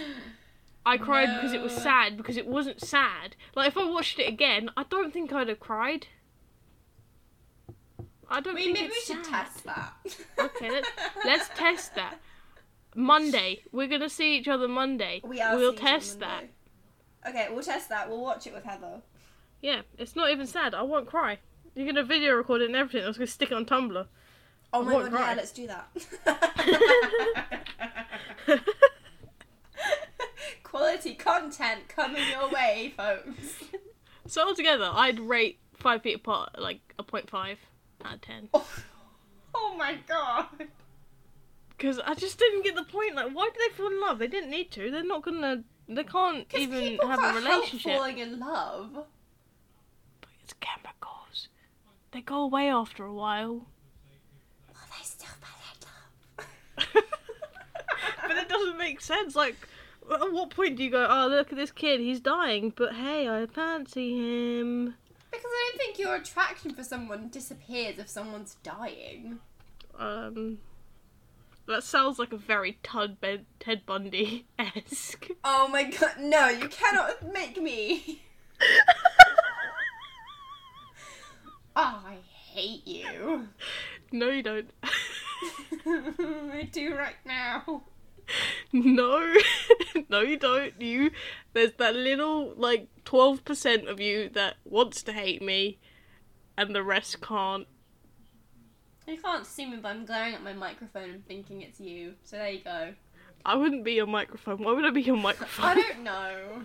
I 0.87 0.97
cried 0.97 1.29
because 1.35 1.53
it 1.53 1.61
was 1.61 1.73
sad 1.73 2.17
because 2.17 2.39
it 2.39 2.47
wasn't 2.47 2.81
sad. 2.81 3.37
Like 3.55 3.69
if 3.69 3.77
I 3.77 3.85
watched 3.85 4.19
it 4.19 4.27
again, 4.27 4.71
I 4.75 4.85
don't 4.85 5.13
think 5.13 5.35
I'd 5.35 5.49
have 5.49 5.61
cried. 5.61 6.07
I 8.29 8.41
don't 8.41 8.55
mean, 8.55 8.75
think 8.75 8.79
maybe 8.79 8.89
we 8.93 9.01
should 9.01 9.25
sad. 9.25 9.47
test 9.47 9.65
that. 9.65 9.93
Okay, 10.39 10.71
let's, 10.71 10.89
let's 11.25 11.49
test 11.55 11.95
that. 11.95 12.19
Monday, 12.95 13.63
we're 13.73 13.87
gonna 13.87 14.09
see 14.09 14.37
each 14.37 14.49
other 14.49 14.67
Monday. 14.69 15.21
We 15.25 15.41
are. 15.41 15.57
We'll 15.57 15.73
seeing 15.73 15.87
it 15.87 15.87
on 15.87 15.93
test 16.01 16.21
that. 16.21 16.45
Okay, 17.29 17.49
we'll 17.51 17.63
test 17.63 17.89
that. 17.91 18.09
We'll 18.09 18.23
watch 18.23 18.47
it 18.47 18.55
with 18.55 18.65
Heather. 18.65 19.03
Yeah, 19.61 19.83
it's 19.99 20.17
not 20.17 20.31
even 20.31 20.47
sad. 20.47 20.75
I 20.75 20.83
won't 20.83 21.07
cry. 21.07 21.39
You're 21.75 21.87
gonna 21.87 22.05
video 22.05 22.35
record 22.35 22.63
it 22.63 22.67
and 22.67 22.77
everything. 22.77 23.05
I 23.05 23.09
was 23.09 23.19
gonna 23.19 23.27
stick 23.27 23.51
it 23.51 23.55
on 23.55 23.67
Tumblr. 23.67 24.07
Oh 24.73 24.83
my 24.83 24.93
god, 24.93 25.11
cry. 25.13 25.31
yeah, 25.31 25.35
let's 25.37 25.53
do 25.53 25.67
that. 25.69 25.89
Quality 30.63 31.15
content 31.15 31.89
coming 31.89 32.23
your 32.31 32.51
way, 32.51 32.93
folks. 32.97 33.63
so 34.27 34.47
altogether, 34.47 34.91
I'd 34.93 35.21
rate 35.21 35.59
Five 35.75 36.03
Feet 36.03 36.17
Apart 36.17 36.59
like 36.59 36.81
a 36.99 37.03
point 37.03 37.29
five 37.31 37.59
out 38.05 38.15
of 38.15 38.21
ten. 38.21 38.49
Oh, 38.55 38.67
oh 39.55 39.75
my 39.79 39.99
god. 40.07 40.47
Because 41.77 41.99
I 41.99 42.15
just 42.15 42.39
didn't 42.39 42.65
get 42.65 42.75
the 42.75 42.85
point. 42.85 43.15
Like, 43.15 43.33
why 43.33 43.51
do 43.53 43.59
they 43.59 43.75
fall 43.75 43.89
in 43.89 44.01
love? 44.01 44.19
They 44.19 44.29
didn't 44.29 44.51
need 44.51 44.71
to. 44.73 44.91
They're 44.91 45.05
not 45.05 45.23
gonna. 45.23 45.63
They 45.89 46.05
can't 46.05 46.47
even 46.55 46.99
have 46.99 47.23
a 47.23 47.39
relationship. 47.39 47.93
falling 47.93 48.19
in 48.19 48.41
love. 48.41 48.91
But 48.93 50.31
it's 50.43 50.55
chemicals. 50.55 51.49
They 52.13 52.23
go 52.23 52.43
away 52.43 52.69
after 52.69 53.05
a 53.05 53.13
while. 53.13 53.67
Well, 54.73 54.85
they 54.91 55.05
still 55.05 55.29
fell 55.41 55.61
in 55.75 56.45
love. 56.97 57.05
but 58.27 58.37
it 58.37 58.49
doesn't 58.49 58.79
make 58.79 59.01
sense. 59.01 59.37
Like, 59.37 59.57
at 60.13 60.33
what 60.33 60.51
point 60.51 60.77
do 60.77 60.85
you 60.85 60.91
go, 60.91 61.07
oh, 61.09 61.29
look 61.29 61.53
at 61.53 61.57
this 61.59 61.73
kid, 61.73 62.01
he's 62.01 62.21
dying, 62.21 62.73
but 62.75 62.95
hey, 62.95 63.29
I 63.29 63.47
fancy 63.47 64.17
him? 64.17 64.95
Because 65.37 65.51
I 65.53 65.71
don't 65.71 65.79
think 65.79 65.99
your 65.99 66.15
attraction 66.15 66.75
for 66.75 66.83
someone 66.85 67.29
disappears 67.29 67.99
if 67.99 68.09
someone's 68.09 68.57
dying. 68.63 69.39
Um, 69.99 70.59
that 71.67 71.85
sounds 71.85 72.19
like 72.19 72.33
a 72.33 72.37
very 72.39 72.79
Ted, 72.83 73.21
ben- 73.21 73.47
Ted 73.61 73.85
Bundy 73.87 74.47
esque. 74.59 75.29
Oh 75.45 75.69
my 75.69 75.85
god, 75.85 76.15
no, 76.21 76.49
you 76.49 76.69
cannot 76.69 77.33
make 77.33 77.61
me. 77.61 78.23
Oh, 81.75 82.03
I 82.07 82.17
hate 82.53 82.87
you. 82.87 83.49
no, 84.13 84.29
you 84.31 84.43
don't. 84.43 84.71
I 85.87 86.69
do 86.73 86.95
right 86.95 87.17
now. 87.25 87.83
no, 88.73 89.35
no, 90.09 90.21
you 90.21 90.37
don't. 90.37 90.81
You, 90.81 91.11
there's 91.53 91.73
that 91.75 91.95
little 91.95 92.55
like 92.57 92.89
twelve 93.05 93.45
percent 93.45 93.89
of 93.89 94.01
you 94.01 94.29
that 94.31 94.57
wants 94.65 95.03
to 95.05 95.13
hate 95.13 95.43
me, 95.43 95.79
and 96.57 96.75
the 96.75 96.83
rest 96.83 97.21
can't. 97.21 97.67
You 99.07 99.19
can't 99.19 99.47
see 99.47 99.67
me, 99.67 99.77
but 99.77 99.89
I'm 99.89 100.05
glaring 100.05 100.35
at 100.35 100.43
my 100.43 100.53
microphone 100.53 101.11
and 101.11 101.27
thinking 101.27 101.63
it's 101.63 101.79
you. 101.79 102.15
So 102.25 102.37
there 102.37 102.51
you 102.51 102.61
go. 102.61 102.95
I 103.45 103.55
wouldn't 103.55 103.85
be 103.85 103.93
your 103.93 104.09
microphone. 104.09 104.59
Why 104.59 104.73
would 104.73 104.85
I 104.85 104.91
be 104.91 105.03
your 105.03 105.17
microphone? 105.17 105.65
I 105.67 105.75
don't 105.75 106.03
know. 106.03 106.63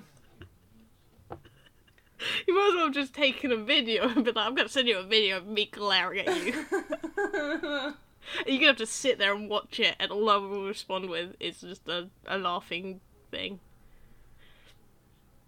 You 2.47 2.55
might 2.55 2.69
as 2.69 2.75
well 2.75 2.85
have 2.85 2.93
just 2.93 3.13
taken 3.13 3.51
a 3.51 3.57
video 3.57 4.07
and 4.07 4.23
be 4.25 4.31
like, 4.31 4.45
I'm 4.45 4.55
gonna 4.55 4.69
send 4.69 4.87
you 4.87 4.97
a 4.97 5.03
video 5.03 5.37
of 5.37 5.47
me 5.47 5.65
glaring 5.71 6.27
at 6.27 6.45
you. 6.45 7.93
You're 8.47 8.57
gonna 8.57 8.67
have 8.67 8.77
to 8.77 8.85
sit 8.85 9.17
there 9.17 9.33
and 9.33 9.49
watch 9.49 9.79
it, 9.79 9.95
and 9.99 10.11
all 10.11 10.29
I 10.29 10.35
will 10.37 10.65
respond 10.67 11.09
with 11.09 11.35
is 11.39 11.61
just 11.61 11.87
a, 11.87 12.09
a 12.27 12.37
laughing 12.37 13.01
thing. 13.31 13.59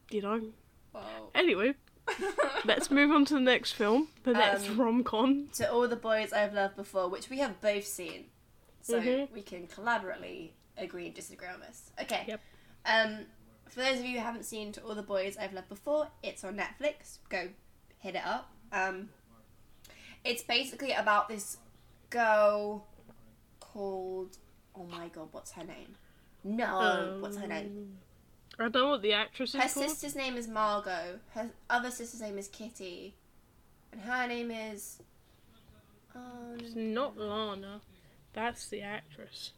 You 0.09 0.21
know? 0.21 0.41
well, 0.93 1.31
Anyway, 1.33 1.73
let's 2.65 2.91
move 2.91 3.11
on 3.11 3.25
to 3.25 3.33
the 3.35 3.39
next 3.39 3.71
film, 3.73 4.09
the 4.23 4.33
next 4.33 4.69
Um, 4.69 4.79
rom 4.79 5.03
com. 5.03 5.49
to 5.53 5.71
all 5.71 5.87
the 5.87 5.95
boys 5.95 6.31
I've 6.33 6.53
loved 6.53 6.75
before, 6.75 7.09
which 7.09 7.29
we 7.29 7.39
have 7.39 7.59
both 7.61 7.85
seen, 7.87 8.25
so 8.81 8.99
Mhm. 9.01 9.31
we 9.31 9.41
can 9.41 9.67
collaboratively 9.67 10.51
agree 10.77 11.07
and 11.07 11.15
disagree 11.15 11.47
on 11.47 11.61
this. 11.61 11.91
Okay. 12.01 12.25
Yep. 12.27 12.41
Um, 12.85 13.25
for 13.69 13.79
those 13.79 13.99
of 13.99 14.05
you 14.05 14.17
who 14.19 14.23
haven't 14.23 14.43
seen 14.43 14.71
To 14.73 14.81
All 14.83 14.93
the 14.93 15.01
Boys 15.01 15.35
I've 15.37 15.53
Loved 15.53 15.69
Before, 15.69 16.09
it's 16.21 16.43
on 16.43 16.55
Netflix. 16.57 17.17
Go 17.29 17.49
hit 17.99 18.15
it 18.15 18.25
up. 18.25 18.51
Um, 18.71 19.09
it's 20.23 20.43
basically 20.43 20.91
about 20.91 21.27
this 21.27 21.57
girl 22.13 22.85
called 23.59 24.37
oh 24.75 24.83
my 24.85 25.07
god, 25.09 25.27
what's 25.31 25.51
her 25.51 25.63
name? 25.63 25.95
No, 26.43 27.17
what's 27.19 27.37
her 27.37 27.47
name? 27.47 27.97
Um, 28.59 28.65
I 28.65 28.69
don't 28.69 28.83
know 28.83 28.89
what 28.91 29.01
the 29.01 29.13
actress 29.13 29.55
is 29.55 29.61
Her 29.61 29.67
called. 29.69 29.89
sister's 29.89 30.15
name 30.15 30.35
is 30.37 30.47
Margot. 30.47 31.19
Her 31.33 31.49
other 31.69 31.89
sister's 31.91 32.21
name 32.21 32.37
is 32.37 32.47
Kitty, 32.47 33.13
and 33.91 34.01
her 34.01 34.27
name 34.27 34.51
is. 34.51 34.99
Um, 36.15 36.57
It's 36.59 36.75
not 36.75 37.17
Lana. 37.17 37.81
That's 38.33 38.67
the 38.67 38.81
actress. 38.81 39.51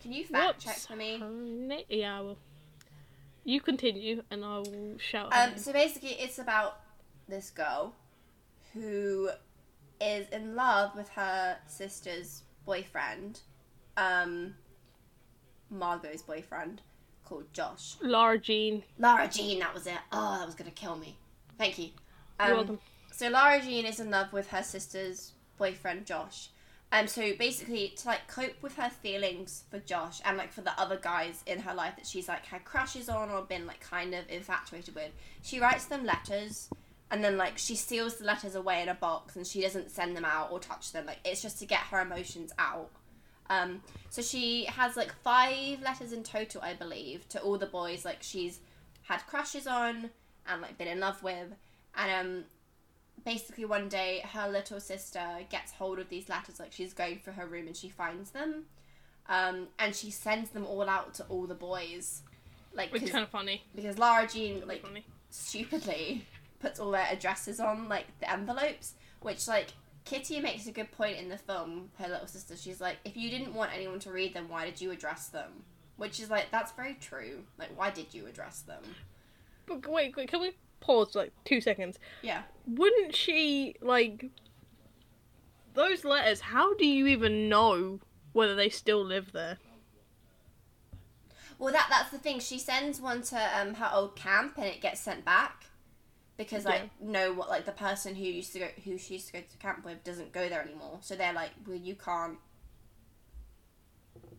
can 0.00 0.12
you 0.12 0.24
fact 0.24 0.56
What's 0.56 0.64
check 0.64 0.76
for 0.78 0.96
me? 0.96 1.18
na- 1.18 1.82
Yeah, 1.88 2.18
I 2.18 2.20
will. 2.20 2.38
You 3.44 3.60
continue, 3.60 4.22
and 4.30 4.44
I 4.44 4.58
will 4.58 4.96
shout. 4.98 5.32
Um, 5.32 5.56
so 5.56 5.72
basically, 5.72 6.10
it's 6.24 6.38
about 6.38 6.80
this 7.28 7.50
girl 7.50 7.94
who 8.74 9.30
is 10.00 10.28
in 10.30 10.54
love 10.54 10.94
with 10.96 11.08
her 11.10 11.56
sister's 11.66 12.42
boyfriend, 12.64 13.40
um, 13.96 14.54
Margot's 15.70 16.22
boyfriend, 16.22 16.82
called 17.24 17.52
Josh. 17.52 17.96
Lara 18.02 18.38
Jean. 18.38 18.82
Lara 18.98 19.28
Jean, 19.28 19.60
that 19.60 19.74
was 19.74 19.86
it. 19.86 19.98
Oh, 20.12 20.38
that 20.38 20.46
was 20.46 20.54
gonna 20.54 20.70
kill 20.70 20.96
me. 20.96 21.16
Thank 21.58 21.78
you. 21.78 21.90
Um, 22.38 22.48
You're 22.48 22.56
welcome. 22.56 22.78
So 23.12 23.28
Lara 23.28 23.60
Jean 23.62 23.86
is 23.86 24.00
in 24.00 24.10
love 24.10 24.32
with 24.32 24.48
her 24.48 24.62
sister's 24.62 25.32
boyfriend 25.56 26.06
Josh. 26.06 26.50
Um, 26.92 27.08
so 27.08 27.34
basically, 27.36 27.94
to 27.96 28.08
like 28.08 28.28
cope 28.28 28.62
with 28.62 28.76
her 28.76 28.90
feelings 28.90 29.64
for 29.70 29.80
Josh 29.80 30.20
and 30.24 30.36
like 30.36 30.52
for 30.52 30.60
the 30.60 30.78
other 30.80 30.96
guys 30.96 31.42
in 31.46 31.58
her 31.60 31.74
life 31.74 31.96
that 31.96 32.06
she's 32.06 32.28
like 32.28 32.46
had 32.46 32.64
crushes 32.64 33.08
on 33.08 33.30
or 33.30 33.42
been 33.42 33.66
like 33.66 33.80
kind 33.80 34.14
of 34.14 34.28
infatuated 34.28 34.94
with, 34.94 35.10
she 35.42 35.58
writes 35.58 35.86
them 35.86 36.04
letters, 36.04 36.68
and 37.10 37.22
then 37.22 37.36
like 37.36 37.56
she 37.58 37.76
seals 37.76 38.16
the 38.16 38.24
letters 38.24 38.54
away 38.54 38.82
in 38.82 38.88
a 38.88 38.94
box 38.94 39.36
and 39.36 39.46
she 39.46 39.60
doesn't 39.62 39.90
send 39.90 40.16
them 40.16 40.24
out 40.24 40.50
or 40.50 40.58
touch 40.58 40.92
them. 40.92 41.06
Like 41.06 41.18
it's 41.24 41.42
just 41.42 41.58
to 41.60 41.66
get 41.66 41.80
her 41.80 42.00
emotions 42.00 42.52
out. 42.58 42.90
Um, 43.48 43.82
so 44.10 44.22
she 44.22 44.64
has 44.64 44.96
like 44.96 45.12
five 45.22 45.80
letters 45.82 46.12
in 46.12 46.22
total, 46.24 46.62
I 46.62 46.74
believe, 46.74 47.28
to 47.28 47.40
all 47.40 47.58
the 47.58 47.66
boys 47.66 48.04
like 48.04 48.22
she's 48.22 48.58
had 49.04 49.18
crushes 49.26 49.66
on 49.68 50.10
and 50.48 50.62
like 50.62 50.76
been 50.78 50.88
in 50.88 50.98
love 51.00 51.22
with, 51.22 51.48
and 51.96 52.26
um, 52.26 52.44
basically 53.24 53.64
one 53.64 53.88
day 53.88 54.22
her 54.32 54.48
little 54.48 54.80
sister 54.80 55.24
gets 55.50 55.72
hold 55.72 55.98
of 56.00 56.08
these 56.08 56.28
letters 56.28 56.58
like 56.60 56.72
she's 56.72 56.92
going 56.92 57.18
through 57.22 57.32
her 57.34 57.46
room 57.46 57.66
and 57.66 57.76
she 57.76 57.88
finds 57.88 58.30
them 58.30 58.64
um, 59.28 59.66
and 59.78 59.94
she 59.96 60.10
sends 60.10 60.50
them 60.50 60.64
all 60.66 60.88
out 60.88 61.14
to 61.14 61.24
all 61.28 61.46
the 61.46 61.54
boys 61.54 62.22
like 62.74 62.92
Which 62.92 63.02
'cause- 63.02 63.10
kind 63.12 63.24
of 63.24 63.30
funny. 63.30 63.62
because 63.74 63.98
Lara 63.98 64.28
Jean 64.28 64.62
like 64.66 64.82
funny. 64.82 65.04
stupidly 65.30 66.24
puts 66.58 66.80
all 66.80 66.90
their 66.90 67.06
addresses 67.10 67.60
on 67.60 67.88
like 67.88 68.06
the 68.20 68.30
envelopes 68.30 68.94
which 69.20 69.46
like 69.48 69.68
Kitty 70.04 70.40
makes 70.40 70.66
a 70.66 70.72
good 70.72 70.92
point 70.92 71.18
in 71.18 71.28
the 71.28 71.36
film 71.38 71.90
her 71.98 72.08
little 72.08 72.26
sister 72.26 72.56
she's 72.56 72.80
like 72.80 72.96
if 73.04 73.16
you 73.16 73.30
didn't 73.30 73.54
want 73.54 73.72
anyone 73.74 73.98
to 74.00 74.12
read 74.12 74.34
them 74.34 74.48
why 74.48 74.64
did 74.64 74.80
you 74.80 74.90
address 74.90 75.28
them 75.28 75.64
which 75.96 76.20
is 76.20 76.30
like 76.30 76.50
that's 76.50 76.72
very 76.72 76.94
true 77.00 77.44
like 77.58 77.70
why 77.76 77.90
did 77.90 78.12
you 78.14 78.26
address 78.26 78.60
them 78.60 78.82
But 79.66 79.86
wait, 79.88 80.16
wait, 80.16 80.28
can 80.28 80.40
we 80.40 80.52
pause 80.80 81.14
like 81.14 81.32
two 81.44 81.60
seconds? 81.60 81.98
yeah 82.22 82.42
Wouldn't 82.66 83.14
she 83.14 83.74
like 83.80 84.26
those 85.74 86.04
letters? 86.04 86.40
How 86.40 86.74
do 86.74 86.86
you 86.86 87.06
even 87.06 87.48
know 87.48 88.00
whether 88.32 88.54
they 88.54 88.68
still 88.70 89.04
live 89.04 89.32
there? 89.32 89.58
Well, 91.58 91.72
that 91.72 91.86
that's 91.90 92.10
the 92.10 92.18
thing. 92.18 92.40
She 92.40 92.58
sends 92.58 93.00
one 93.00 93.22
to 93.24 93.36
um, 93.58 93.74
her 93.74 93.90
old 93.92 94.16
camp, 94.16 94.54
and 94.56 94.66
it 94.66 94.80
gets 94.80 95.00
sent 95.00 95.24
back 95.24 95.66
because 96.36 96.64
like 96.64 96.90
no, 97.00 97.32
what 97.32 97.48
like 97.48 97.64
the 97.64 97.72
person 97.72 98.14
who 98.14 98.24
used 98.24 98.52
to 98.52 98.58
go 98.60 98.66
who 98.84 98.98
she 98.98 99.14
used 99.14 99.26
to 99.28 99.32
go 99.34 99.40
to 99.40 99.56
camp 99.58 99.84
with 99.84 100.02
doesn't 100.04 100.32
go 100.32 100.48
there 100.48 100.62
anymore. 100.62 100.98
So 101.00 101.14
they're 101.16 101.32
like, 101.32 101.50
well, 101.66 101.76
you 101.76 101.94
can't. 101.94 102.38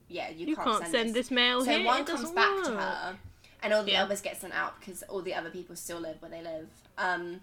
Yeah, 0.10 0.30
you, 0.30 0.48
You, 0.48 0.56
can't, 0.56 0.88
send, 0.88 1.14
this, 1.14 1.32
mail 1.32 1.66
So 1.66 1.72
here. 1.72 1.86
one 1.86 2.02
it 2.02 2.08
comes 2.08 2.32
back 2.32 2.64
to 2.64 2.72
her, 2.72 3.18
and 3.62 3.74
all 3.74 3.84
the 3.84 3.92
Yeah. 3.92 4.04
others 4.04 4.22
get 4.22 4.40
sent 4.40 4.54
out 4.54 4.80
because 4.80 5.04
all 5.04 5.22
the 5.22 5.34
other 5.34 5.50
people 5.50 5.76
still 5.76 6.00
live 6.00 6.22
where 6.22 6.32
they 6.32 6.42
live. 6.42 6.70
Um, 6.98 7.42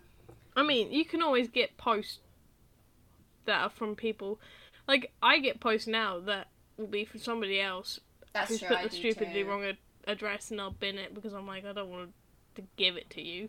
I 0.56 0.62
mean, 0.62 0.90
you 0.90 1.04
can 1.04 1.20
always 1.22 1.48
get 1.48 1.76
posts 1.76 2.20
that 3.44 3.60
are 3.60 3.68
from 3.68 3.94
people. 3.96 4.40
Like 4.88 5.12
I 5.22 5.38
get 5.40 5.60
posts 5.60 5.86
now 5.86 6.18
that 6.20 6.48
will 6.78 6.86
be 6.86 7.04
from 7.04 7.20
somebody 7.20 7.60
else 7.60 8.00
that's 8.32 8.48
who's 8.48 8.60
true. 8.60 8.68
put 8.68 8.78
I 8.78 8.84
the 8.88 8.96
stupidly 8.96 9.42
too. 9.42 9.48
wrong 9.48 9.64
ad- 9.64 9.76
address, 10.06 10.50
and 10.50 10.58
I'll 10.60 10.70
bin 10.70 10.96
it 10.98 11.14
because 11.14 11.34
I'm 11.34 11.46
like, 11.46 11.66
I 11.66 11.72
don't 11.72 11.90
want 11.90 12.12
to 12.56 12.62
give 12.76 12.96
it 12.96 13.10
to 13.10 13.22
you. 13.22 13.48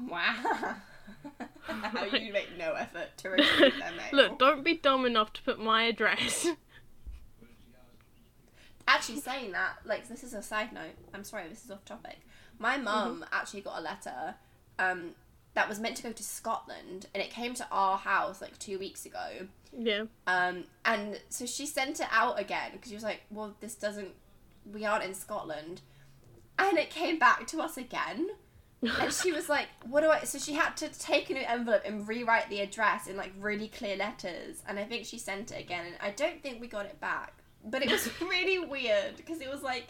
Wow. 0.00 0.76
How 1.62 2.04
you 2.04 2.32
make 2.32 2.56
no 2.56 2.72
effort 2.74 3.16
to 3.18 3.30
retrieve 3.30 3.74
their 3.78 3.92
mail. 3.92 4.08
Look, 4.12 4.38
don't 4.38 4.64
be 4.64 4.74
dumb 4.74 5.04
enough 5.04 5.32
to 5.34 5.42
put 5.42 5.58
my 5.60 5.84
address 5.84 6.46
Actually, 8.88 9.20
saying 9.20 9.52
that, 9.52 9.74
like, 9.84 10.08
this 10.08 10.24
is 10.24 10.32
a 10.32 10.40
side 10.40 10.72
note. 10.72 10.94
I'm 11.12 11.22
sorry, 11.22 11.46
this 11.46 11.62
is 11.62 11.70
off 11.70 11.84
topic. 11.84 12.20
My 12.58 12.78
mum 12.78 13.22
actually 13.30 13.60
got 13.60 13.78
a 13.78 13.82
letter 13.82 14.34
um, 14.78 15.10
that 15.52 15.68
was 15.68 15.78
meant 15.78 15.96
to 15.98 16.02
go 16.02 16.10
to 16.10 16.22
Scotland, 16.22 17.06
and 17.14 17.22
it 17.22 17.28
came 17.28 17.52
to 17.52 17.66
our 17.70 17.98
house 17.98 18.40
like 18.40 18.58
two 18.58 18.78
weeks 18.78 19.04
ago. 19.04 19.48
Yeah. 19.78 20.04
Um, 20.26 20.64
and 20.86 21.20
so 21.28 21.44
she 21.44 21.66
sent 21.66 22.00
it 22.00 22.06
out 22.10 22.40
again 22.40 22.70
because 22.72 22.88
she 22.88 22.94
was 22.94 23.04
like, 23.04 23.20
"Well, 23.30 23.54
this 23.60 23.74
doesn't. 23.74 24.14
We 24.72 24.86
aren't 24.86 25.04
in 25.04 25.12
Scotland," 25.12 25.82
and 26.58 26.78
it 26.78 26.88
came 26.88 27.18
back 27.18 27.46
to 27.48 27.60
us 27.60 27.76
again. 27.76 28.30
And 28.82 29.12
she 29.12 29.32
was 29.32 29.48
like, 29.48 29.66
"What 29.86 30.02
do 30.02 30.08
I?" 30.10 30.20
So 30.24 30.38
she 30.38 30.54
had 30.54 30.76
to 30.78 30.88
take 30.88 31.30
a 31.30 31.34
new 31.34 31.44
envelope 31.46 31.82
and 31.84 32.06
rewrite 32.06 32.48
the 32.48 32.60
address 32.60 33.06
in 33.06 33.16
like 33.16 33.32
really 33.38 33.68
clear 33.68 33.96
letters. 33.96 34.62
And 34.66 34.78
I 34.78 34.84
think 34.84 35.06
she 35.06 35.18
sent 35.18 35.50
it 35.50 35.60
again, 35.60 35.86
and 35.86 35.96
I 36.00 36.10
don't 36.10 36.42
think 36.42 36.60
we 36.60 36.68
got 36.68 36.86
it 36.86 37.00
back. 37.00 37.34
But 37.64 37.82
it 37.82 37.90
was 37.90 38.08
really 38.20 38.58
weird 38.58 39.16
because 39.16 39.40
it 39.40 39.50
was 39.50 39.62
like 39.62 39.88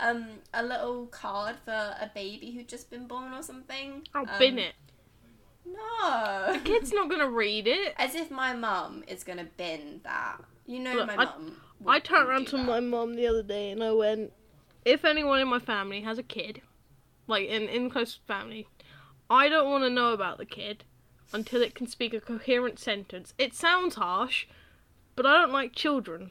um, 0.00 0.26
a 0.52 0.62
little 0.62 1.06
card 1.06 1.56
for 1.64 1.72
a 1.72 2.10
baby 2.14 2.50
who'd 2.50 2.68
just 2.68 2.90
been 2.90 3.06
born 3.06 3.32
or 3.32 3.42
something. 3.42 4.06
I'll 4.14 4.28
um, 4.28 4.38
bin 4.38 4.58
it. 4.58 4.74
No, 5.64 6.52
the 6.52 6.60
Kid's 6.60 6.92
not 6.92 7.08
gonna 7.10 7.28
read 7.28 7.66
it. 7.66 7.94
as 7.96 8.14
if 8.14 8.30
my 8.30 8.54
mum 8.54 9.04
is 9.06 9.24
gonna 9.24 9.48
bin 9.56 10.00
that. 10.04 10.38
You 10.66 10.80
know, 10.80 10.94
Look, 10.94 11.06
my 11.08 11.16
mum. 11.16 11.60
I 11.86 12.00
turned 12.00 12.28
around 12.28 12.46
to 12.48 12.56
that. 12.56 12.64
my 12.64 12.80
mum 12.80 13.14
the 13.14 13.26
other 13.26 13.42
day 13.42 13.70
and 13.70 13.82
I 13.82 13.92
went, 13.92 14.32
if 14.84 15.04
anyone 15.04 15.40
in 15.40 15.48
my 15.48 15.58
family 15.58 16.00
has 16.02 16.18
a 16.18 16.22
kid, 16.22 16.62
like 17.26 17.48
in 17.48 17.62
in 17.68 17.90
close 17.90 18.18
family, 18.26 18.66
I 19.28 19.48
don't 19.48 19.70
want 19.70 19.84
to 19.84 19.90
know 19.90 20.12
about 20.12 20.38
the 20.38 20.46
kid 20.46 20.84
until 21.32 21.62
it 21.62 21.74
can 21.74 21.86
speak 21.86 22.14
a 22.14 22.20
coherent 22.20 22.78
sentence. 22.78 23.34
It 23.38 23.54
sounds 23.54 23.96
harsh, 23.96 24.46
but 25.14 25.26
I 25.26 25.40
don't 25.40 25.52
like 25.52 25.74
children. 25.74 26.30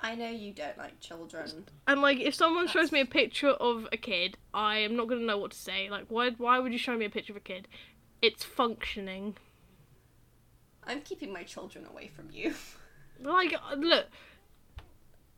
I 0.00 0.14
know 0.14 0.30
you 0.30 0.52
don't 0.52 0.78
like 0.78 1.00
children. 1.00 1.66
And 1.86 2.00
like, 2.00 2.20
if 2.20 2.34
someone 2.34 2.68
shows 2.68 2.92
me 2.92 3.00
a 3.00 3.06
picture 3.06 3.48
of 3.48 3.88
a 3.90 3.96
kid, 3.96 4.36
I 4.54 4.78
am 4.78 4.94
not 4.96 5.08
gonna 5.08 5.22
know 5.22 5.38
what 5.38 5.52
to 5.52 5.58
say. 5.58 5.90
Like, 5.90 6.06
why? 6.08 6.30
Why 6.30 6.58
would 6.58 6.72
you 6.72 6.78
show 6.78 6.96
me 6.96 7.04
a 7.04 7.10
picture 7.10 7.32
of 7.32 7.38
a 7.38 7.40
kid? 7.40 7.68
It's 8.22 8.44
functioning. 8.44 9.36
I'm 10.84 11.02
keeping 11.02 11.32
my 11.32 11.42
children 11.42 11.84
away 11.86 12.08
from 12.08 12.30
you. 12.32 12.54
Like, 13.20 13.52
uh, 13.52 13.74
look, 13.74 14.06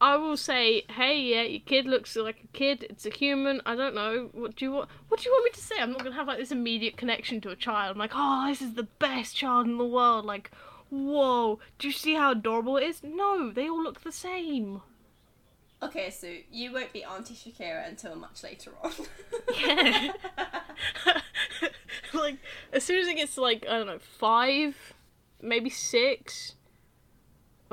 I 0.01 0.17
will 0.17 0.39
say, 0.39 0.85
hey, 0.89 1.21
yeah, 1.21 1.43
your 1.43 1.61
kid 1.61 1.85
looks 1.85 2.17
like 2.17 2.43
a 2.43 2.57
kid. 2.57 2.87
It's 2.89 3.05
a 3.05 3.11
human. 3.11 3.61
I 3.67 3.75
don't 3.77 3.95
know. 3.95 4.31
What 4.33 4.57
do 4.57 4.65
you 4.65 4.73
want? 4.73 4.89
What 5.09 5.21
do 5.21 5.29
you 5.29 5.33
want 5.33 5.45
me 5.45 5.51
to 5.51 5.61
say? 5.61 5.75
I'm 5.79 5.93
not 5.93 6.03
gonna 6.03 6.15
have 6.15 6.27
like 6.27 6.39
this 6.39 6.53
immediate 6.53 6.97
connection 6.97 7.41
to 7.43 7.51
a 7.51 7.57
child. 7.57 7.93
I'm 7.93 7.99
like, 7.99 8.13
oh, 8.15 8.47
this 8.49 8.63
is 8.63 8.75
the 8.75 8.85
best 8.99 9.37
child 9.37 9.67
in 9.67 9.77
the 9.77 9.85
world. 9.85 10.25
Like, 10.25 10.51
whoa, 10.89 11.59
do 11.79 11.87
you 11.87 11.93
see 11.93 12.15
how 12.15 12.33
adorable 12.33 12.79
it 12.79 12.85
is? 12.85 13.03
No, 13.03 13.51
they 13.51 13.69
all 13.69 13.83
look 13.83 14.01
the 14.01 14.13
same. 14.13 14.81
Okay, 15.83 16.11
so 16.11 16.29
you 16.51 16.73
won't 16.73 16.93
be 16.93 17.05
Auntie 17.05 17.35
Shakira 17.35 17.89
until 17.89 18.15
much 18.15 18.43
later 18.43 18.73
on. 18.83 18.93
Yeah. 19.59 20.13
like, 22.15 22.37
as 22.73 22.85
soon 22.85 22.99
as 23.01 23.09
it 23.09 23.17
gets 23.17 23.35
to 23.35 23.43
like 23.43 23.67
I 23.69 23.79
don't 23.79 23.87
know 23.87 23.99
five, 23.99 24.95
maybe 25.43 25.69
six. 25.69 26.55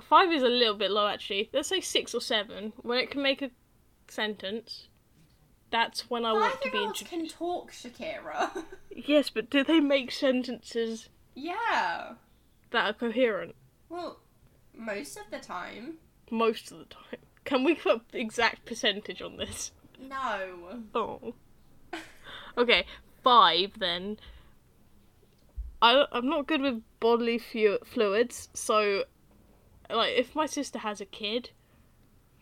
Five 0.01 0.31
is 0.31 0.43
a 0.43 0.47
little 0.47 0.75
bit 0.75 0.91
low 0.91 1.07
actually. 1.07 1.49
Let's 1.53 1.69
say 1.69 1.81
six 1.81 2.13
or 2.13 2.21
seven. 2.21 2.73
When 2.77 2.99
it 2.99 3.09
can 3.11 3.21
make 3.21 3.41
a 3.41 3.49
sentence, 4.07 4.87
that's 5.71 6.09
when 6.09 6.23
I 6.25 6.33
want 6.33 6.53
to 6.53 6.59
be 6.59 6.69
Five-year-olds 6.69 7.01
introduced. 7.01 7.37
can 7.37 7.39
talk, 7.39 7.71
Shakira. 7.71 8.63
Yes, 8.99 9.29
but 9.29 9.51
do 9.51 9.63
they 9.63 9.79
make 9.79 10.11
sentences 10.11 11.09
yeah. 11.35 12.13
that 12.71 12.85
are 12.89 12.93
coherent 12.93 13.53
Well, 13.89 14.19
most 14.75 15.17
of 15.17 15.25
the 15.29 15.37
time. 15.37 15.99
most 16.31 16.71
of 16.71 16.79
the 16.79 16.85
time? 16.85 17.19
Can 17.45 17.63
we 17.63 17.75
put 17.75 18.09
the 18.11 18.19
exact 18.19 18.65
percentage 18.65 19.21
on 19.21 19.37
this? 19.37 19.71
No. 19.99 20.81
Oh. 20.95 21.35
Okay, 22.57 22.85
five 23.23 23.77
then. 23.77 24.17
I 25.81 26.05
I'm 26.11 26.27
not 26.27 26.47
good 26.47 26.61
with 26.61 26.81
bodily 26.99 27.37
fu- 27.37 27.77
fluids, 27.85 28.49
so 28.55 29.03
like 29.89 30.13
if 30.15 30.35
my 30.35 30.45
sister 30.45 30.79
has 30.79 31.01
a 31.01 31.05
kid, 31.05 31.51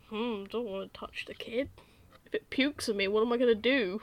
hmm, 0.09 0.45
don't 0.45 0.67
want 0.67 0.91
to 0.91 0.99
touch 0.99 1.25
the 1.25 1.33
kid. 1.33 1.69
If 2.25 2.33
it 2.33 2.49
pukes 2.49 2.89
on 2.89 2.97
me, 2.97 3.07
what 3.07 3.21
am 3.21 3.31
I 3.31 3.37
gonna 3.37 3.55
do? 3.55 4.01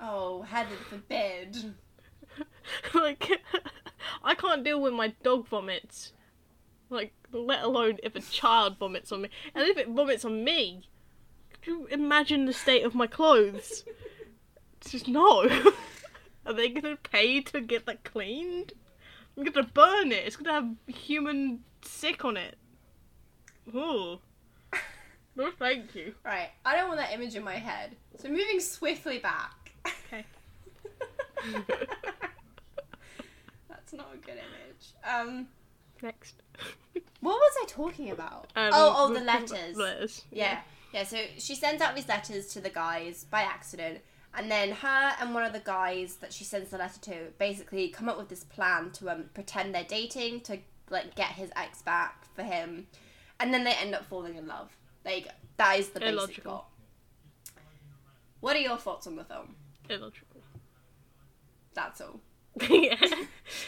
Oh, 0.00 0.42
heaven 0.42 0.76
forbid. 0.88 1.74
like, 2.94 3.30
I 4.22 4.34
can't 4.34 4.64
deal 4.64 4.80
with 4.80 4.92
my 4.92 5.14
dog 5.22 5.48
vomits. 5.48 6.12
Like, 6.90 7.12
let 7.32 7.62
alone 7.62 7.98
if 8.02 8.14
a 8.16 8.20
child 8.20 8.78
vomits 8.78 9.12
on 9.12 9.22
me, 9.22 9.30
and 9.54 9.68
if 9.68 9.76
it 9.76 9.88
vomits 9.88 10.24
on 10.24 10.42
me, 10.44 10.88
could 11.50 11.66
you 11.66 11.86
imagine 11.86 12.46
the 12.46 12.52
state 12.52 12.84
of 12.84 12.94
my 12.94 13.06
clothes? 13.06 13.84
It's 14.80 14.92
just 14.92 15.08
no. 15.08 15.48
Are 16.46 16.52
they 16.52 16.68
gonna 16.68 16.94
pay 16.96 17.40
to 17.40 17.60
get 17.60 17.86
that 17.86 18.04
cleaned? 18.04 18.74
I'm 19.36 19.42
gonna 19.42 19.66
burn 19.66 20.12
it. 20.12 20.24
It's 20.24 20.36
gonna 20.36 20.52
have 20.52 20.70
human 20.86 21.64
sick 21.82 22.24
on 22.24 22.36
it. 22.36 22.56
Ooh. 23.74 24.18
No, 25.36 25.52
thank 25.56 25.94
you. 25.94 26.14
Right, 26.24 26.48
I 26.64 26.74
don't 26.74 26.88
want 26.88 26.98
that 26.98 27.12
image 27.12 27.36
in 27.36 27.44
my 27.44 27.54
head. 27.54 27.94
So 28.16 28.28
moving 28.28 28.58
swiftly 28.58 29.18
back. 29.18 29.70
Okay. 29.86 30.24
That's 33.68 33.92
not 33.92 34.08
a 34.12 34.16
good 34.16 34.34
image. 34.34 34.94
Um, 35.08 35.46
Next. 36.02 36.42
what 37.20 37.34
was 37.34 37.52
I 37.62 37.66
talking 37.68 38.10
about? 38.10 38.48
Um, 38.56 38.70
oh, 38.72 38.94
oh, 38.96 39.14
the 39.14 39.20
letters. 39.20 39.76
Letters. 39.76 40.24
Yeah. 40.32 40.58
Yeah, 40.92 41.04
so 41.04 41.18
she 41.36 41.54
sends 41.54 41.82
out 41.82 41.94
these 41.94 42.08
letters 42.08 42.48
to 42.54 42.60
the 42.60 42.70
guys 42.70 43.24
by 43.30 43.42
accident, 43.42 44.00
and 44.34 44.50
then 44.50 44.72
her 44.72 45.12
and 45.20 45.34
one 45.34 45.44
of 45.44 45.52
the 45.52 45.60
guys 45.60 46.16
that 46.16 46.32
she 46.32 46.42
sends 46.42 46.70
the 46.70 46.78
letter 46.78 46.98
to 47.02 47.16
basically 47.38 47.88
come 47.90 48.08
up 48.08 48.18
with 48.18 48.28
this 48.28 48.42
plan 48.42 48.90
to 48.94 49.10
um, 49.10 49.24
pretend 49.34 49.74
they're 49.74 49.84
dating 49.84 50.40
to 50.40 50.58
like 50.90 51.14
get 51.14 51.28
his 51.32 51.50
ex 51.56 51.82
back 51.82 52.24
for 52.34 52.42
him, 52.42 52.86
and 53.40 53.52
then 53.52 53.64
they 53.64 53.72
end 53.72 53.94
up 53.94 54.04
falling 54.06 54.36
in 54.36 54.46
love. 54.46 54.70
There 55.04 55.14
you 55.16 55.22
go. 55.24 55.30
That 55.56 55.78
is 55.78 55.88
the 55.90 56.00
basic 56.00 56.14
Illogical. 56.14 56.52
plot. 56.52 56.68
What 58.40 58.56
are 58.56 58.60
your 58.60 58.76
thoughts 58.76 59.06
on 59.06 59.16
the 59.16 59.24
film? 59.24 59.56
Illogical. 59.88 60.40
That's 61.74 62.00
all. 62.00 62.20
yeah. 62.70 62.96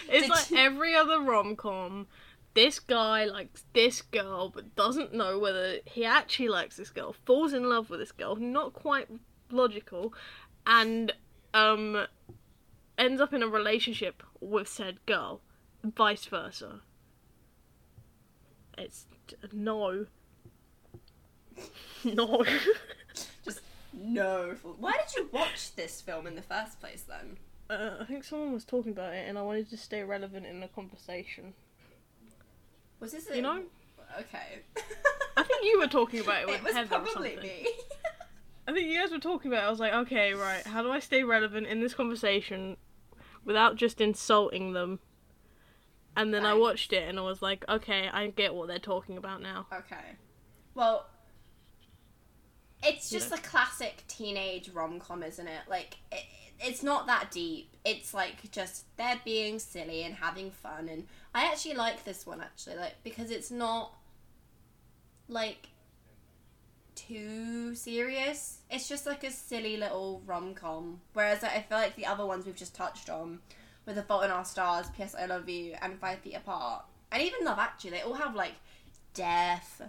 It's 0.09 0.23
Did 0.27 0.31
like 0.31 0.51
you- 0.51 0.59
every 0.59 0.95
other 0.95 1.21
rom 1.21 1.57
com. 1.57 2.07
This 2.53 2.81
guy 2.81 3.25
likes 3.27 3.64
this 3.75 4.03
girl, 4.03 4.49
but 4.51 4.75
doesn't 4.75 5.14
know 5.14 5.39
whether 5.39 5.77
he 5.85 6.05
actually 6.05 6.49
likes 6.49 6.77
this 6.77 6.91
girl. 6.91 7.14
Falls 7.25 7.53
in 7.53 7.68
love 7.68 7.89
with 7.91 8.01
this 8.01 8.11
girl, 8.11 8.35
not 8.35 8.73
quite 8.73 9.07
logical, 9.53 10.12
and 10.66 11.12
um, 11.55 12.07
ends 12.99 13.21
up 13.21 13.33
in 13.33 13.45
a 13.45 13.47
relationship 13.47 14.25
with 14.41 14.66
said 14.66 14.99
girl, 15.07 15.41
vice 15.85 16.25
versa. 16.27 16.81
It's 18.81 19.07
no, 19.53 20.07
no. 22.05 22.45
Just 23.45 23.61
no. 23.93 24.57
Why 24.78 24.93
did 24.93 25.16
you 25.16 25.28
watch 25.33 25.74
this 25.76 26.01
film 26.01 26.26
in 26.26 26.35
the 26.35 26.43
first 26.43 26.81
place 26.81 27.03
then? 27.03 27.37
uh, 27.70 27.97
I 28.01 28.05
think 28.05 28.24
someone 28.24 28.53
was 28.53 28.64
talking 28.64 28.93
about 28.93 29.14
it, 29.14 29.28
and 29.28 29.39
I 29.39 29.43
wanted 29.43 29.70
to 29.70 29.76
stay 29.76 30.03
relevant 30.03 30.47
in 30.47 30.61
the 30.61 30.68
conversation. 30.68 31.55
Was 32.99 33.12
this 33.12 33.31
a, 33.31 33.37
You 33.37 33.43
know? 33.43 33.62
Okay. 34.18 34.62
I 35.37 35.43
think 35.43 35.64
you 35.64 35.78
were 35.78 35.87
talking 35.87 36.20
about 36.20 36.43
it 36.43 36.47
with 36.49 36.57
it 36.57 36.64
was 36.64 36.74
Heather 36.74 36.99
probably 36.99 37.37
me. 37.37 37.66
I 38.66 38.72
think 38.72 38.89
you 38.89 38.99
guys 39.01 39.11
were 39.11 39.18
talking 39.18 39.51
about. 39.53 39.64
It. 39.64 39.66
I 39.66 39.70
was 39.70 39.81
like, 39.81 39.93
okay, 39.93 40.35
right. 40.35 40.66
How 40.66 40.83
do 40.83 40.91
I 40.91 40.99
stay 40.99 41.22
relevant 41.22 41.66
in 41.68 41.81
this 41.81 41.95
conversation 41.95 42.76
without 43.45 43.76
just 43.76 44.01
insulting 44.01 44.72
them? 44.72 44.99
And 46.16 46.34
then 46.34 46.44
I 46.44 46.54
watched 46.54 46.92
it 46.92 47.08
and 47.08 47.18
I 47.18 47.22
was 47.22 47.40
like, 47.40 47.64
okay, 47.68 48.08
I 48.12 48.26
get 48.28 48.54
what 48.54 48.68
they're 48.68 48.78
talking 48.78 49.16
about 49.16 49.40
now. 49.40 49.66
Okay. 49.72 50.16
Well, 50.74 51.06
it's 52.82 53.11
just 53.11 53.30
know. 53.30 53.36
a 53.36 53.40
classic 53.40 54.04
teenage 54.08 54.70
rom 54.70 54.98
com, 55.00 55.22
isn't 55.22 55.46
it? 55.46 55.62
Like, 55.68 55.98
it, 56.11 56.24
it's 56.61 56.82
not 56.82 57.06
that 57.06 57.30
deep. 57.30 57.76
It's 57.84 58.12
like 58.12 58.50
just 58.50 58.84
they're 58.96 59.20
being 59.24 59.58
silly 59.58 60.02
and 60.02 60.14
having 60.14 60.50
fun. 60.50 60.88
And 60.88 61.06
I 61.34 61.46
actually 61.46 61.74
like 61.74 62.04
this 62.04 62.26
one, 62.26 62.40
actually, 62.40 62.76
like, 62.76 62.96
because 63.02 63.30
it's 63.30 63.50
not 63.50 63.94
like 65.28 65.68
too 66.94 67.74
serious. 67.74 68.58
It's 68.70 68.88
just 68.88 69.06
like 69.06 69.24
a 69.24 69.30
silly 69.30 69.76
little 69.76 70.22
rom 70.26 70.54
com. 70.54 71.00
Whereas 71.12 71.42
like, 71.42 71.52
I 71.52 71.62
feel 71.62 71.78
like 71.78 71.96
the 71.96 72.06
other 72.06 72.26
ones 72.26 72.46
we've 72.46 72.56
just 72.56 72.74
touched 72.74 73.08
on, 73.08 73.40
with 73.91 73.97
The 73.97 74.05
Fault 74.05 74.24
in 74.24 74.30
Our 74.30 74.45
Stars, 74.45 74.86
P.S. 74.97 75.16
I 75.18 75.26
Love 75.26 75.49
You, 75.49 75.74
and 75.82 75.99
Five 75.99 76.20
Feet 76.20 76.34
Apart, 76.34 76.84
and 77.11 77.20
even 77.22 77.45
Love 77.45 77.59
Actually, 77.59 77.91
they 77.91 78.03
all 78.03 78.14
have 78.14 78.36
like 78.36 78.55
death 79.14 79.82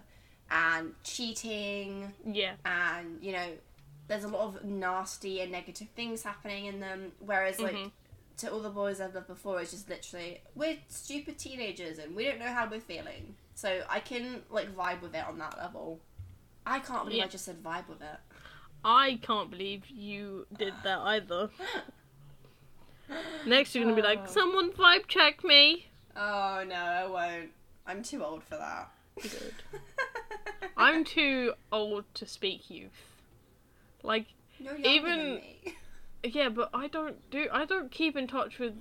and 0.50 0.92
cheating 1.04 2.12
Yeah. 2.26 2.54
and 2.64 3.22
you 3.22 3.32
know 3.32 3.46
there's 4.08 4.24
a 4.24 4.28
lot 4.28 4.40
of 4.48 4.64
nasty 4.64 5.40
and 5.40 5.50
negative 5.52 5.88
things 5.94 6.24
happening 6.24 6.66
in 6.66 6.80
them 6.80 7.12
whereas 7.20 7.58
like 7.60 7.74
Mhm. 7.76 7.90
to 8.38 8.52
all 8.52 8.58
the 8.60 8.68
boys 8.68 9.00
i've 9.00 9.14
loved 9.14 9.28
before 9.28 9.60
it's 9.62 9.70
just 9.70 9.88
literally 9.88 10.42
we're 10.56 10.76
stupid 10.88 11.38
teenagers 11.38 11.98
and 11.98 12.14
we 12.14 12.24
don't 12.24 12.38
know 12.40 12.52
how 12.52 12.68
we're 12.68 12.80
feeling 12.80 13.36
so 13.54 13.82
i 13.88 14.00
can 14.00 14.42
like 14.50 14.74
vibe 14.76 15.00
with 15.00 15.14
it 15.14 15.24
on 15.24 15.38
that 15.38 15.56
level 15.56 16.00
I 16.66 16.80
can't 16.80 17.04
believe 17.04 17.18
Yeah. 17.18 17.24
I 17.24 17.28
just 17.28 17.44
said 17.44 17.62
vibe 17.62 17.88
with 17.88 18.02
it. 18.02 18.18
I 18.84 19.18
can't 19.22 19.50
believe 19.50 19.86
you 19.88 20.46
did 20.56 20.74
that 20.84 20.98
either. 21.14 21.50
Next, 23.46 23.74
you're 23.74 23.84
gonna 23.84 23.96
be 23.96 24.02
like, 24.02 24.20
Oh. 24.24 24.26
someone 24.30 24.70
vibe 24.72 25.06
check 25.08 25.42
me. 25.44 25.86
Oh 26.16 26.64
no, 26.66 26.74
I 26.74 27.06
won't. 27.06 27.50
I'm 27.86 28.02
too 28.02 28.22
old 28.24 28.42
for 28.44 28.56
that. 28.56 28.90
Good. 29.20 29.54
I'm 30.76 31.04
too 31.04 31.54
old 31.70 32.04
to 32.14 32.26
speak 32.26 32.70
youth. 32.70 32.90
Like, 34.02 34.26
even- 34.78 35.40
yeah, 36.24 36.48
but 36.48 36.70
I 36.72 36.86
don't 36.88 37.28
do. 37.30 37.48
I 37.52 37.64
don't 37.64 37.90
keep 37.90 38.16
in 38.16 38.26
touch 38.26 38.58
with. 38.58 38.74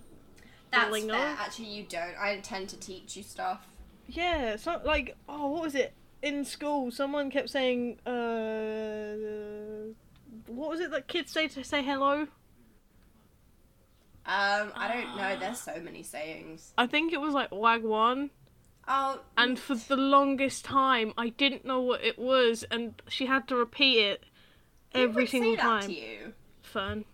That's 0.72 1.04
fair. 1.04 1.16
Actually, 1.38 1.68
you 1.68 1.84
don't. 1.84 2.16
I 2.20 2.40
tend 2.42 2.70
to 2.70 2.78
teach 2.78 3.18
you 3.18 3.24
stuff. 3.24 3.68
Yeah, 4.08 4.54
it's 4.54 4.66
not 4.66 4.86
like 4.86 5.16
oh, 5.28 5.48
what 5.48 5.62
was 5.64 5.76
it 5.76 5.94
in 6.22 6.46
school? 6.46 6.92
Someone 6.92 7.30
kept 7.32 7.50
saying, 7.50 8.00
uh, 8.06 9.92
what 10.48 10.70
was 10.70 10.80
it 10.80 10.92
that 10.92 11.08
kids 11.08 11.32
say 11.32 11.48
to 11.50 11.64
say 11.64 11.84
hello? 11.84 12.28
Um, 14.26 14.72
I 14.76 14.92
don't 14.94 15.16
know. 15.18 15.38
There's 15.40 15.60
so 15.60 15.80
many 15.82 16.04
sayings. 16.04 16.74
I 16.78 16.86
think 16.88 17.12
it 17.14 17.20
was 17.20 17.34
like 17.34 17.50
wagwan. 17.52 18.30
Oh, 18.88 19.20
And 19.38 19.58
for 19.60 19.76
the 19.76 19.96
longest 19.96 20.66
time, 20.66 21.14
I 21.18 21.30
didn't 21.30 21.66
know 21.66 21.80
what 21.82 22.04
it 22.04 22.18
was, 22.20 22.64
and 22.72 23.00
she 23.08 23.26
had 23.28 23.48
to 23.50 23.56
repeat 23.56 23.98
it 24.00 24.24
who 24.94 25.00
every 25.02 25.24
would 25.24 25.30
single 25.30 25.52
say 25.52 25.56
that 25.58 25.62
time. 25.62 25.82
to 25.84 25.94
you? 25.94 26.34
Fern. 26.62 27.06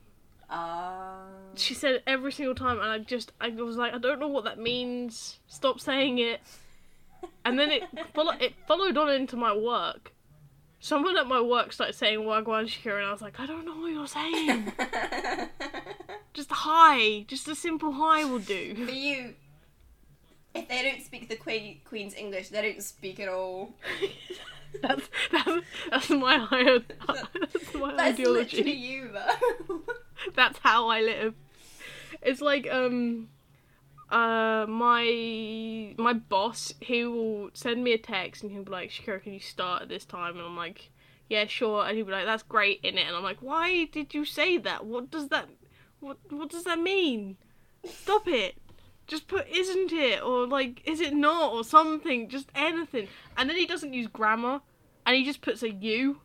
Um, 0.49 1.55
She 1.55 1.73
said 1.73 1.95
it 1.95 2.03
every 2.07 2.31
single 2.31 2.55
time, 2.55 2.79
and 2.79 2.89
I 2.89 2.99
just, 2.99 3.31
I 3.41 3.49
was 3.49 3.75
like, 3.77 3.93
I 3.93 3.97
don't 3.97 4.19
know 4.19 4.29
what 4.29 4.45
that 4.45 4.57
means. 4.59 5.39
Stop 5.47 5.79
saying 5.81 6.19
it. 6.19 6.39
And 7.43 7.59
then 7.59 7.69
it 7.69 7.83
follow, 8.13 8.31
it 8.39 8.53
followed 8.67 8.97
on 8.97 9.09
into 9.09 9.35
my 9.35 9.53
work. 9.55 10.13
Someone 10.79 11.17
at 11.17 11.27
my 11.27 11.41
work 11.41 11.73
started 11.73 11.93
saying 11.95 12.19
wagwan 12.19 12.65
shakira, 12.65 12.97
and 12.99 13.07
I 13.07 13.11
was 13.11 13.21
like, 13.21 13.39
I 13.39 13.45
don't 13.45 13.65
know 13.65 13.75
what 13.77 13.91
you're 13.91 14.07
saying. 14.07 14.71
just 16.37 16.51
hi, 16.51 17.25
just 17.27 17.47
a 17.47 17.55
simple 17.55 17.93
hi 17.93 18.23
will 18.23 18.37
do. 18.37 18.75
For 18.85 18.91
you, 18.91 19.33
if 20.53 20.67
they 20.69 20.83
don't 20.83 21.03
speak 21.03 21.29
the 21.29 21.35
queen, 21.35 21.81
Queen's 21.83 22.13
English, 22.13 22.49
they 22.49 22.61
don't 22.61 22.83
speak 22.83 23.19
at 23.19 23.27
all. 23.27 23.73
that's 24.83 25.09
that's 25.31 25.49
that's 25.89 26.09
my 26.11 26.37
higher, 26.37 26.77
that's 27.07 27.73
my 27.73 27.95
That's 27.95 28.19
literally 28.19 28.43
ideology. 28.43 28.71
you, 28.71 29.09
though. 29.13 29.81
That's 30.35 30.59
how 30.59 30.89
I 30.89 31.01
live. 31.01 31.33
It's 32.21 32.39
like 32.39 32.67
um 32.71 33.29
uh 34.11 34.65
my 34.69 35.95
my 35.97 36.13
boss 36.13 36.71
he 36.79 37.03
will 37.03 37.49
send 37.55 37.83
me 37.83 37.93
a 37.93 37.97
text 37.97 38.43
and 38.43 38.51
he'll 38.51 38.63
be 38.63 38.71
like, 38.71 38.91
Shakira, 38.91 39.23
can 39.23 39.33
you 39.33 39.39
start 39.39 39.81
at 39.81 39.89
this 39.89 40.05
time? 40.05 40.37
And 40.37 40.45
I'm 40.45 40.55
like, 40.55 40.91
Yeah, 41.29 41.47
sure 41.47 41.83
and 41.83 41.97
he'll 41.97 42.05
be 42.05 42.11
like, 42.11 42.25
That's 42.25 42.43
great 42.43 42.79
in 42.83 42.99
it 42.99 43.07
and 43.07 43.15
I'm 43.15 43.23
like, 43.23 43.39
Why 43.41 43.85
did 43.85 44.13
you 44.13 44.23
say 44.23 44.59
that? 44.59 44.85
What 44.85 45.09
does 45.09 45.29
that 45.29 45.49
what 45.99 46.17
what 46.29 46.49
does 46.49 46.63
that 46.65 46.79
mean? 46.79 47.37
Stop 47.85 48.27
it. 48.27 48.55
Just 49.07 49.27
put 49.27 49.47
isn't 49.47 49.91
it 49.93 50.21
or 50.21 50.45
like 50.47 50.81
is 50.85 50.99
it 51.01 51.13
not 51.13 51.53
or 51.53 51.63
something, 51.63 52.27
just 52.29 52.49
anything. 52.55 53.07
And 53.37 53.49
then 53.49 53.55
he 53.57 53.65
doesn't 53.65 53.93
use 53.93 54.07
grammar 54.07 54.61
and 55.05 55.15
he 55.15 55.23
just 55.23 55.41
puts 55.41 55.63
a 55.63 55.71
U 55.71 56.19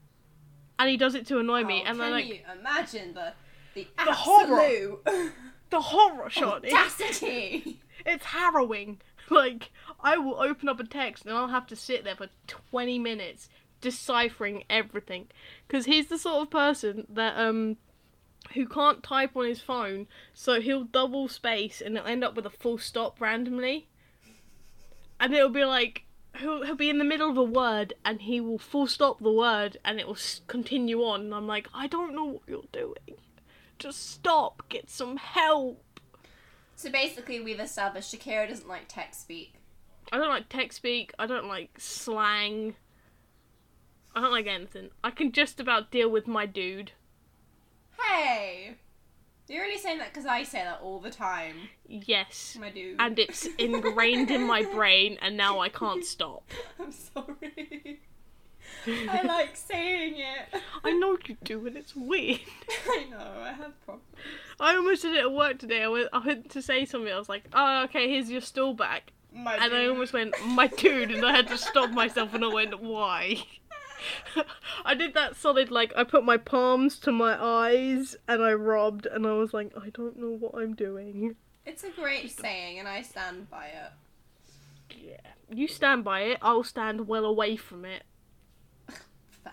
and 0.79 0.89
he 0.91 0.97
does 0.97 1.14
it 1.14 1.27
to 1.29 1.39
annoy 1.39 1.62
me 1.64 1.83
Oh, 1.85 1.89
and 1.89 1.99
can 1.99 1.99
then 1.99 2.11
like 2.12 2.27
you 2.27 2.39
imagine 2.61 3.14
the 3.14 3.33
the, 3.75 3.87
The 4.05 4.12
horror. 4.12 4.61
absolute 4.61 5.33
the 5.70 5.81
horror 5.81 6.29
shot. 6.29 6.64
It's, 6.64 6.75
audacity? 6.75 7.81
it's 8.07 8.25
harrowing. 8.27 9.01
Like 9.31 9.70
I 10.03 10.18
will 10.18 10.39
open 10.43 10.68
up 10.68 10.79
a 10.81 10.85
text 10.85 11.25
and 11.25 11.35
I'll 11.35 11.47
have 11.49 11.66
to 11.68 11.77
sit 11.77 12.05
there 12.05 12.16
for 12.16 12.29
twenty 12.49 12.99
minutes 12.99 13.49
deciphering 13.81 14.64
everything 14.68 15.29
because 15.66 15.87
he's 15.87 16.09
the 16.09 16.18
sort 16.18 16.43
of 16.43 16.51
person 16.51 17.07
that 17.09 17.39
um 17.39 17.77
who 18.53 18.66
can't 18.66 19.03
type 19.03 19.36
on 19.36 19.46
his 19.46 19.61
phone, 19.61 20.07
so 20.34 20.61
he'll 20.61 20.84
double 20.84 21.28
space 21.28 21.80
and 21.80 21.96
it'll 21.96 22.09
end 22.09 22.24
up 22.24 22.34
with 22.34 22.46
a 22.46 22.50
full 22.50 22.78
stop 22.78 23.20
randomly, 23.20 23.88
and 25.20 25.34
it'll 25.34 25.48
be 25.48 25.64
like. 25.64 26.05
He'll, 26.38 26.64
he'll 26.64 26.76
be 26.76 26.88
in 26.88 26.96
the 26.96 27.05
middle 27.05 27.30
of 27.30 27.36
a 27.36 27.42
word 27.42 27.92
and 28.07 28.22
he 28.22 28.40
will 28.40 28.59
full 28.59 28.86
stop 28.86 29.20
the 29.20 29.30
word 29.30 29.76
and 29.84 30.00
it 30.00 30.07
will 30.07 30.16
continue 30.46 31.00
on. 31.03 31.20
And 31.20 31.34
I'm 31.34 31.46
like, 31.46 31.68
I 31.74 31.86
don't 31.86 32.14
know 32.14 32.24
what 32.24 32.42
you're 32.46 32.62
doing. 32.72 33.18
Just 33.78 34.12
stop. 34.12 34.62
Get 34.70 34.88
some 34.88 35.18
help. 35.18 35.84
So 36.74 36.90
basically, 36.90 37.40
we've 37.40 37.61
established 37.61 38.14
Shakira 38.14 38.48
doesn't 38.48 38.66
like 38.66 38.88
text 38.88 39.20
speak. 39.20 39.53
I 40.11 40.16
don't 40.16 40.30
like 40.30 40.48
text 40.48 40.78
speak. 40.78 41.12
I 41.18 41.26
don't 41.26 41.48
like 41.48 41.78
slang. 41.78 42.76
I 44.14 44.20
don't 44.20 44.32
like 44.32 44.46
anything. 44.46 44.88
I 45.05 45.11
can 45.11 45.32
just 45.32 45.61
about 45.61 45.90
deal 45.90 46.09
with 46.09 46.26
my 46.26 46.46
dude. 46.46 46.92
Hey, 48.09 48.74
you're 49.48 49.64
only 49.64 49.78
saying 49.78 49.98
that 49.98 50.12
because 50.12 50.26
I 50.26 50.42
say 50.44 50.62
that 50.62 50.80
all 50.82 50.98
the 51.00 51.11
time, 51.11 51.57
Yes. 51.86 52.57
my 52.61 52.70
dude. 52.70 52.96
And 53.00 53.18
it's 53.18 53.46
ingrained 53.59 54.30
in 54.30 54.42
my 54.46 54.64
brain, 54.64 55.18
and 55.20 55.36
now 55.36 55.61
I 55.61 55.68
can't 55.68 56.05
stop. 56.05 56.48
I'm 56.80 56.92
sorry. 56.92 58.00
I 58.86 59.22
like 59.22 59.57
saying 59.57 60.14
it. 60.16 60.61
I 60.82 60.92
know 60.92 61.16
you 61.26 61.36
do, 61.44 61.66
and 61.66 61.76
it's 61.76 61.94
weird. 61.94 62.40
I 62.88 63.05
know. 63.11 63.42
I 63.42 63.53
have 63.53 63.80
problems. 63.84 64.07
I 64.59 64.74
almost 64.76 65.03
did 65.03 65.14
it 65.14 65.20
at 65.20 65.32
work 65.32 65.59
today. 65.59 65.82
I 65.82 65.88
went, 65.88 66.09
I 66.12 66.18
went 66.18 66.50
to 66.50 66.62
say 66.62 66.84
something. 66.84 67.12
I 67.12 67.18
was 67.18 67.28
like, 67.28 67.44
"Oh, 67.53 67.84
okay, 67.84 68.09
here's 68.09 68.30
your 68.30 68.40
stool 68.40 68.74
back," 68.74 69.12
My 69.32 69.57
and 69.57 69.74
I 69.74 69.86
almost 69.86 70.12
went, 70.12 70.34
"My 70.46 70.66
dude," 70.68 71.11
and 71.12 71.24
I 71.24 71.32
had 71.32 71.48
to 71.48 71.59
stop 71.59 71.90
myself, 71.90 72.34
and 72.34 72.44
I 72.44 72.48
went, 72.48 72.80
"Why?" 72.80 73.44
I 74.84 74.94
did 74.94 75.14
that 75.14 75.36
solid, 75.36 75.70
like 75.70 75.92
I 75.96 76.05
put 76.05 76.24
my 76.24 76.36
palms 76.36 76.98
to 77.00 77.12
my 77.12 77.36
eyes 77.42 78.16
and 78.28 78.42
I 78.42 78.53
rubbed, 78.53 79.07
and 79.07 79.26
I 79.26 79.32
was 79.32 79.53
like, 79.53 79.72
I 79.76 79.90
don't 79.90 80.18
know 80.18 80.36
what 80.38 80.55
I'm 80.61 80.74
doing. 80.74 81.36
It's 81.64 81.84
a 81.84 81.90
great 81.90 82.30
saying, 82.30 82.78
and 82.78 82.88
I 82.88 83.03
stand 83.03 83.50
by 83.50 83.66
it. 83.66 83.92
Yeah, 84.98 85.30
you 85.50 85.68
stand 85.68 86.05
by 86.05 86.22
it. 86.22 86.38
I'll 86.42 86.64
stand 86.64 87.07
well 87.07 87.24
away 87.24 87.57
from 87.57 87.84
it. 87.84 88.03
Fair. 89.44 89.53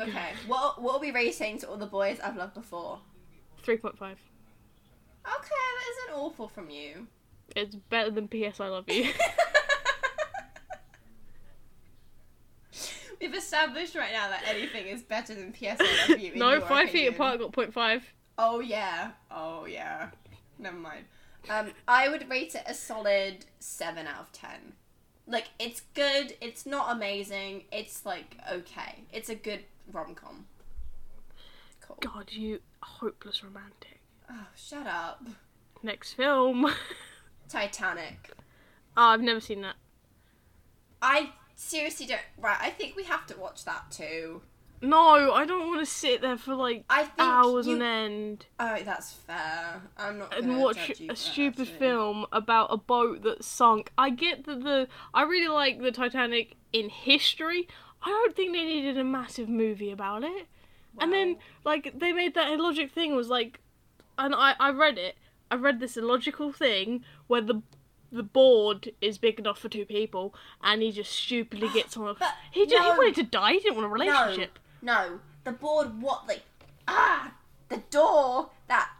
Okay. 0.00 0.32
what 0.46 0.80
what 0.80 0.96
are 0.96 1.00
we 1.00 1.10
rating 1.10 1.58
to 1.58 1.68
all 1.68 1.76
the 1.76 1.86
boys 1.86 2.18
I've 2.22 2.36
loved 2.36 2.54
before? 2.54 3.00
Three 3.62 3.76
point 3.76 3.98
five. 3.98 4.18
Okay, 5.26 5.48
that 5.48 5.90
isn't 5.90 6.18
awful 6.18 6.48
from 6.48 6.70
you. 6.70 7.06
It's 7.56 7.74
better 7.74 8.10
than 8.10 8.28
P.S. 8.28 8.60
I 8.60 8.68
love 8.68 8.88
you. 8.88 9.10
We've 13.20 13.34
established 13.34 13.94
right 13.94 14.12
now 14.12 14.28
that 14.28 14.42
anything 14.46 14.86
is 14.86 15.02
better 15.02 15.34
than 15.34 15.52
PS 15.52 15.80
I 15.80 16.32
Love 16.34 16.36
no, 16.36 16.60
five 16.60 16.90
feet 16.90 17.06
apart 17.06 17.40
got 17.40 17.52
point 17.52 17.72
five. 17.72 18.04
Oh 18.38 18.60
yeah. 18.60 19.12
Oh 19.30 19.66
yeah. 19.66 20.10
Never 20.58 20.76
mind. 20.76 21.04
Um, 21.48 21.72
I 21.86 22.08
would 22.08 22.28
rate 22.30 22.54
it 22.54 22.62
a 22.66 22.74
solid 22.74 23.44
seven 23.58 24.06
out 24.06 24.20
of 24.20 24.32
ten. 24.32 24.74
Like 25.26 25.48
it's 25.58 25.82
good. 25.94 26.36
It's 26.40 26.66
not 26.66 26.94
amazing. 26.94 27.64
It's 27.72 28.04
like 28.04 28.36
okay. 28.50 29.04
It's 29.12 29.28
a 29.28 29.34
good 29.34 29.60
rom 29.92 30.14
com. 30.14 30.46
Cool. 31.80 31.98
God, 32.00 32.32
you 32.32 32.60
hopeless 32.82 33.42
romantic. 33.44 34.00
Oh, 34.30 34.46
shut 34.56 34.86
up. 34.86 35.26
Next 35.82 36.14
film. 36.14 36.70
Titanic. 37.48 38.30
oh, 38.96 39.02
I've 39.02 39.20
never 39.20 39.40
seen 39.40 39.60
that. 39.62 39.76
I 41.02 41.30
seriously 41.54 42.06
don't. 42.06 42.20
Right. 42.38 42.58
I 42.60 42.70
think 42.70 42.96
we 42.96 43.04
have 43.04 43.26
to 43.26 43.38
watch 43.38 43.64
that 43.64 43.90
too. 43.90 44.42
No, 44.82 45.32
I 45.32 45.46
don't 45.46 45.68
want 45.68 45.80
to 45.80 45.86
sit 45.86 46.20
there 46.20 46.36
for 46.36 46.54
like 46.54 46.84
I 46.90 47.04
think 47.04 47.14
hours 47.20 47.66
you- 47.66 47.76
on 47.76 47.82
end 47.82 48.46
Oh, 48.60 48.78
that's 48.84 49.12
fair. 49.12 49.80
I'm 49.96 50.18
not. 50.18 50.36
and 50.36 50.60
watch 50.60 50.90
a 51.08 51.16
stupid 51.16 51.60
actually. 51.68 51.78
film 51.78 52.26
about 52.32 52.66
a 52.70 52.76
boat 52.76 53.22
that 53.22 53.44
sunk. 53.44 53.90
I 53.96 54.10
get 54.10 54.44
that 54.44 54.62
the 54.62 54.88
I 55.14 55.22
really 55.22 55.48
like 55.48 55.80
the 55.80 55.90
Titanic 55.92 56.56
in 56.72 56.90
history. 56.90 57.66
I 58.02 58.08
don't 58.10 58.36
think 58.36 58.52
they 58.52 58.64
needed 58.64 58.98
a 58.98 59.04
massive 59.04 59.48
movie 59.48 59.90
about 59.90 60.22
it. 60.24 60.46
Wow. 60.96 61.00
And 61.04 61.12
then 61.12 61.36
like 61.64 61.98
they 61.98 62.12
made 62.12 62.34
that 62.34 62.52
illogic 62.52 62.92
thing 62.92 63.14
was 63.16 63.28
like, 63.28 63.60
and 64.18 64.34
I 64.34 64.54
I 64.60 64.70
read 64.70 64.98
it. 64.98 65.16
I 65.50 65.54
read 65.54 65.80
this 65.80 65.96
illogical 65.96 66.52
thing 66.52 67.04
where 67.26 67.40
the 67.40 67.62
the 68.14 68.22
board 68.22 68.92
is 69.00 69.18
big 69.18 69.38
enough 69.38 69.58
for 69.58 69.68
two 69.68 69.84
people, 69.84 70.34
and 70.62 70.82
he 70.82 70.92
just 70.92 71.12
stupidly 71.12 71.68
gets 71.68 71.96
on 71.96 72.08
a. 72.08 72.14
But 72.14 72.34
He 72.50 72.66
just, 72.66 72.82
he 72.82 72.90
wanted 72.90 73.16
to 73.16 73.22
die. 73.24 73.52
He 73.52 73.60
didn't 73.60 73.76
want 73.76 73.86
a 73.86 73.90
relationship. 73.90 74.58
No, 74.80 75.20
the 75.42 75.52
board. 75.52 76.00
What 76.00 76.26
the 76.28 76.40
ah 76.86 77.32
the 77.68 77.78
door 77.90 78.50
that 78.68 78.90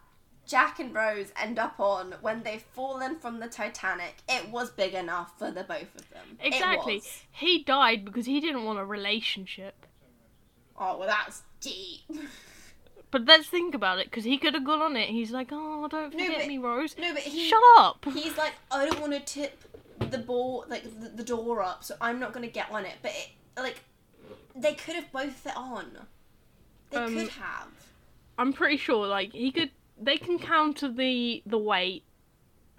Jack 0.47 0.79
and 0.79 0.95
Rose 0.95 1.33
end 1.41 1.59
up 1.59 1.79
on 1.79 2.15
when 2.21 2.43
they've 2.43 2.63
fallen 2.63 3.19
from 3.19 3.41
the 3.41 3.49
Titanic. 3.49 4.17
It 4.29 4.51
was 4.51 4.71
big 4.71 4.95
enough 4.95 5.39
for 5.39 5.51
the 5.51 5.63
both 5.63 5.95
of 5.95 6.11
them. 6.11 6.39
Exactly. 6.41 7.03
He 7.31 7.63
died 7.63 8.05
because 8.05 8.27
he 8.27 8.41
didn't 8.41 8.65
want 8.65 8.79
a 8.79 8.85
relationship. 8.85 9.87
Oh 10.77 10.99
well, 10.99 11.09
that's 11.09 11.43
deep. 11.61 12.01
But 13.15 13.27
let's 13.27 13.47
think 13.47 13.77
about 13.77 14.01
it, 14.01 14.07
because 14.11 14.25
he 14.25 14.37
could 14.39 14.55
have 14.55 14.65
gone 14.65 14.83
on 14.83 14.97
it. 14.97 15.09
He's 15.09 15.31
like, 15.31 15.51
oh, 15.53 15.87
don't 15.87 16.13
No, 16.13 16.25
forget 16.25 16.39
but- 16.41 16.49
me, 16.49 16.59
Rose. 16.59 16.97
No, 16.99 17.13
but 17.15 17.23
he 17.23 17.49
Shut 17.49 17.63
up. 17.79 18.05
he's 18.13 18.37
like 18.37 18.55
I 18.73 18.85
don't 18.87 19.01
want 19.01 19.13
to 19.13 19.21
tip 19.21 19.63
the 20.01 20.19
ball 20.19 20.65
like 20.69 20.83
the, 20.83 21.11
the 21.11 21.23
door 21.23 21.63
up, 21.63 21.85
so 21.85 21.95
I'm 22.01 22.19
not 22.19 22.33
gonna 22.33 22.49
get 22.49 22.69
on 22.73 22.85
it. 22.85 22.95
But 23.03 23.13
it 23.13 23.29
like 23.57 23.85
they 24.57 24.75
could 24.75 24.97
have 24.97 25.13
both 25.13 25.33
fit 25.33 25.57
on. 25.57 25.97
They 26.91 26.97
Um, 26.97 27.15
could 27.15 27.29
have. 27.29 27.69
I'm 28.37 28.53
pretty 28.53 28.79
sure 28.79 29.07
like 29.07 29.33
he 29.33 29.53
could 29.53 29.71
they 29.97 30.17
can 30.17 30.41
counter 30.41 30.89
the 30.89 31.41
the 31.47 31.57
weight. 31.59 32.03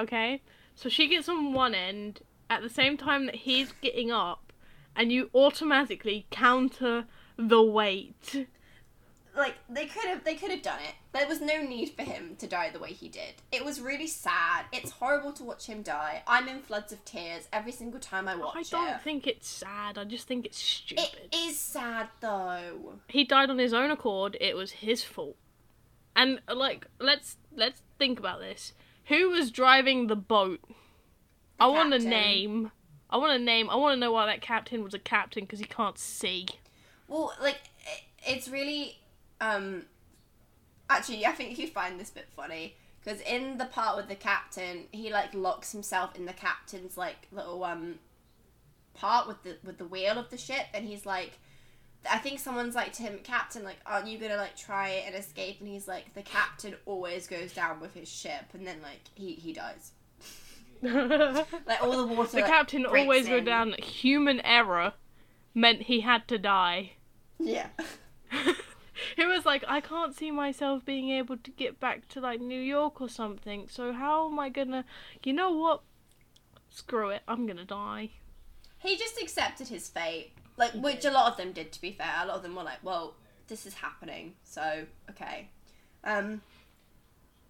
Okay? 0.01 0.41
So 0.75 0.89
she 0.89 1.07
gets 1.07 1.29
on 1.29 1.53
one 1.53 1.73
end 1.73 2.19
at 2.49 2.61
the 2.61 2.67
same 2.69 2.97
time 2.97 3.25
that 3.27 3.35
he's 3.35 3.71
getting 3.81 4.11
up 4.11 4.51
and 4.97 5.13
you 5.13 5.29
automatically 5.33 6.25
counter 6.29 7.05
the 7.37 7.63
weight. 7.63 8.47
Like 9.35 9.55
they 9.69 9.85
could 9.85 10.05
have 10.05 10.23
they 10.23 10.35
could 10.35 10.51
have 10.51 10.61
done 10.61 10.79
it. 10.79 10.95
There 11.11 11.27
was 11.27 11.41
no 11.41 11.61
need 11.61 11.89
for 11.89 12.03
him 12.03 12.35
to 12.37 12.47
die 12.47 12.69
the 12.69 12.79
way 12.79 12.93
he 12.93 13.09
did. 13.09 13.35
It 13.51 13.65
was 13.65 13.81
really 13.81 14.07
sad. 14.07 14.65
It's 14.71 14.91
horrible 14.91 15.33
to 15.33 15.43
watch 15.43 15.67
him 15.67 15.81
die. 15.81 16.23
I'm 16.25 16.47
in 16.47 16.61
floods 16.61 16.93
of 16.93 17.03
tears 17.03 17.47
every 17.51 17.71
single 17.71 17.99
time 17.99 18.27
I 18.27 18.35
watch 18.35 18.55
it. 18.55 18.73
I 18.73 18.77
don't 18.77 18.95
it. 18.95 19.01
think 19.01 19.27
it's 19.27 19.47
sad. 19.47 19.97
I 19.97 20.05
just 20.05 20.27
think 20.27 20.45
it's 20.45 20.57
stupid. 20.61 21.05
It 21.31 21.35
is 21.35 21.57
sad 21.57 22.07
though. 22.21 22.99
he 23.09 23.25
died 23.25 23.49
on 23.49 23.57
his 23.59 23.73
own 23.73 23.91
accord. 23.91 24.37
It 24.39 24.55
was 24.55 24.71
his 24.71 25.03
fault. 25.03 25.35
And 26.15 26.39
like, 26.53 26.87
let's 26.99 27.35
let's 27.53 27.81
think 27.99 28.19
about 28.19 28.39
this. 28.39 28.73
Who 29.05 29.29
was 29.29 29.51
driving 29.51 30.07
the 30.07 30.15
boat? 30.15 30.61
I 31.59 31.67
want 31.67 31.93
a 31.93 31.99
name. 31.99 32.71
I 33.09 33.17
want 33.17 33.39
a 33.39 33.43
name. 33.43 33.69
I 33.69 33.75
want 33.75 33.95
to 33.95 33.99
know 33.99 34.11
why 34.11 34.25
that 34.25 34.41
captain 34.41 34.83
was 34.83 34.93
a 34.93 34.99
captain 34.99 35.43
because 35.43 35.59
he 35.59 35.65
can't 35.65 35.97
see. 35.97 36.47
Well, 37.07 37.33
like 37.41 37.59
it's 38.25 38.47
really 38.47 38.97
um 39.53 39.85
actually 40.89 41.25
I 41.25 41.31
think 41.31 41.57
you 41.57 41.67
find 41.67 41.99
this 41.99 42.09
bit 42.09 42.27
funny 42.35 42.75
because 43.03 43.21
in 43.21 43.57
the 43.57 43.65
part 43.65 43.97
with 43.97 44.07
the 44.07 44.15
captain, 44.15 44.85
he 44.91 45.11
like 45.11 45.33
locks 45.33 45.71
himself 45.71 46.15
in 46.15 46.25
the 46.25 46.33
captain's 46.33 46.97
like 46.97 47.27
little 47.31 47.63
um 47.63 47.99
part 48.93 49.27
with 49.27 49.43
the 49.43 49.57
with 49.63 49.77
the 49.77 49.85
wheel 49.85 50.17
of 50.17 50.29
the 50.29 50.37
ship 50.37 50.65
and 50.73 50.85
he's 50.85 51.05
like 51.05 51.39
I 52.09 52.17
think 52.17 52.39
someone's 52.39 52.75
like 52.75 52.93
to 52.93 53.01
him, 53.03 53.19
Captain, 53.23 53.63
like, 53.63 53.77
aren't 53.85 54.07
you 54.07 54.17
gonna 54.17 54.37
like 54.37 54.55
try 54.55 54.89
and 54.89 55.15
escape? 55.15 55.57
And 55.59 55.67
he's 55.67 55.87
like, 55.87 56.13
the 56.13 56.21
captain 56.21 56.75
always 56.85 57.27
goes 57.27 57.53
down 57.53 57.79
with 57.79 57.93
his 57.93 58.07
ship, 58.07 58.45
and 58.53 58.65
then 58.65 58.77
like 58.81 59.01
he 59.15 59.33
he 59.33 59.53
dies. 59.53 59.91
Like 60.83 61.81
all 61.81 62.05
the 62.05 62.13
water. 62.13 62.37
like, 62.37 62.45
captain 62.45 62.85
always 62.85 63.25
in. 63.25 63.31
wrote 63.31 63.45
down 63.45 63.73
human 63.81 64.39
error 64.41 64.93
meant 65.55 65.83
he 65.83 66.01
had 66.01 66.27
to 66.27 66.37
die. 66.37 66.91
Yeah. 67.39 67.67
he 69.15 69.25
was 69.25 69.45
like, 69.45 69.63
I 69.67 69.81
can't 69.81 70.15
see 70.15 70.31
myself 70.31 70.85
being 70.85 71.09
able 71.09 71.37
to 71.37 71.51
get 71.51 71.79
back 71.79 72.07
to 72.09 72.21
like 72.21 72.41
New 72.41 72.59
York 72.59 73.01
or 73.01 73.09
something. 73.09 73.67
So 73.69 73.93
how 73.93 74.29
am 74.29 74.39
I 74.39 74.49
gonna? 74.49 74.85
You 75.23 75.33
know 75.33 75.51
what? 75.51 75.81
Screw 76.69 77.09
it. 77.09 77.21
I'm 77.27 77.45
gonna 77.45 77.65
die. 77.65 78.11
He 78.79 78.97
just 78.97 79.21
accepted 79.21 79.67
his 79.69 79.87
fate, 79.89 80.33
like 80.57 80.71
which 80.73 81.05
a 81.05 81.11
lot 81.11 81.31
of 81.31 81.37
them 81.37 81.51
did. 81.51 81.71
To 81.71 81.81
be 81.81 81.91
fair, 81.91 82.13
a 82.21 82.25
lot 82.25 82.37
of 82.37 82.43
them 82.43 82.55
were 82.55 82.63
like, 82.63 82.83
"Well, 82.83 83.15
this 83.47 83.65
is 83.65 83.75
happening, 83.75 84.33
so 84.43 84.85
okay." 85.09 85.49
Um, 86.03 86.41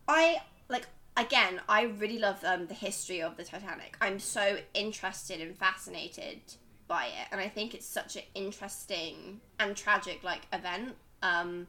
I 0.07 0.37
like 0.69 0.87
again. 1.17 1.61
I 1.67 1.83
really 1.83 2.19
love 2.19 2.43
um 2.43 2.67
the 2.67 2.73
history 2.73 3.21
of 3.21 3.37
the 3.37 3.43
Titanic. 3.43 3.97
I'm 3.99 4.19
so 4.19 4.57
interested 4.73 5.41
and 5.41 5.57
fascinated 5.57 6.39
by 6.87 7.07
it, 7.07 7.27
and 7.31 7.41
I 7.41 7.49
think 7.49 7.73
it's 7.73 7.87
such 7.87 8.15
an 8.15 8.23
interesting 8.35 9.41
and 9.59 9.75
tragic 9.75 10.23
like 10.23 10.43
event. 10.53 10.95
Um, 11.25 11.67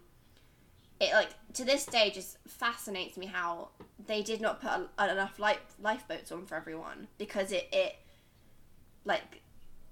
it 1.01 1.13
like 1.13 1.31
to 1.55 1.65
this 1.65 1.87
day 1.87 2.11
just 2.11 2.39
fascinates 2.47 3.17
me 3.17 3.27
how 3.27 3.69
they 4.07 4.23
did 4.23 4.41
not 4.41 4.61
put 4.61 4.71
a, 4.71 5.11
enough 5.11 5.39
life 5.39 5.61
lifeboats 5.81 6.33
on 6.33 6.47
for 6.47 6.55
everyone 6.55 7.09
because 7.19 7.53
it 7.53 7.69
it 7.73 7.97
like 9.05 9.43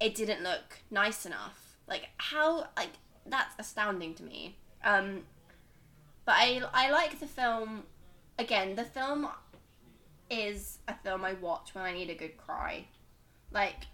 it 0.01 0.15
didn't 0.15 0.43
look 0.43 0.79
nice 0.91 1.25
enough. 1.27 1.77
Like 1.87 2.09
how 2.19 2.69
like 2.77 2.91
that's 3.27 3.55
astounding 3.59 4.15
to 4.15 4.23
me. 4.23 4.57
Um 4.85 5.23
but 6.25 6.35
I 6.37 6.63
I 6.73 6.91
like 6.91 7.21
the 7.21 7.27
film 7.27 7.85
again, 8.39 8.77
the 8.77 8.85
film 8.85 9.29
is 10.31 10.79
a 10.89 10.95
film 10.95 11.25
I 11.25 11.35
watch 11.35 11.75
when 11.75 11.85
I 11.85 11.93
need 11.93 12.11
a 12.11 12.15
good 12.15 12.37
cry. 12.37 12.87
Like 13.51 13.87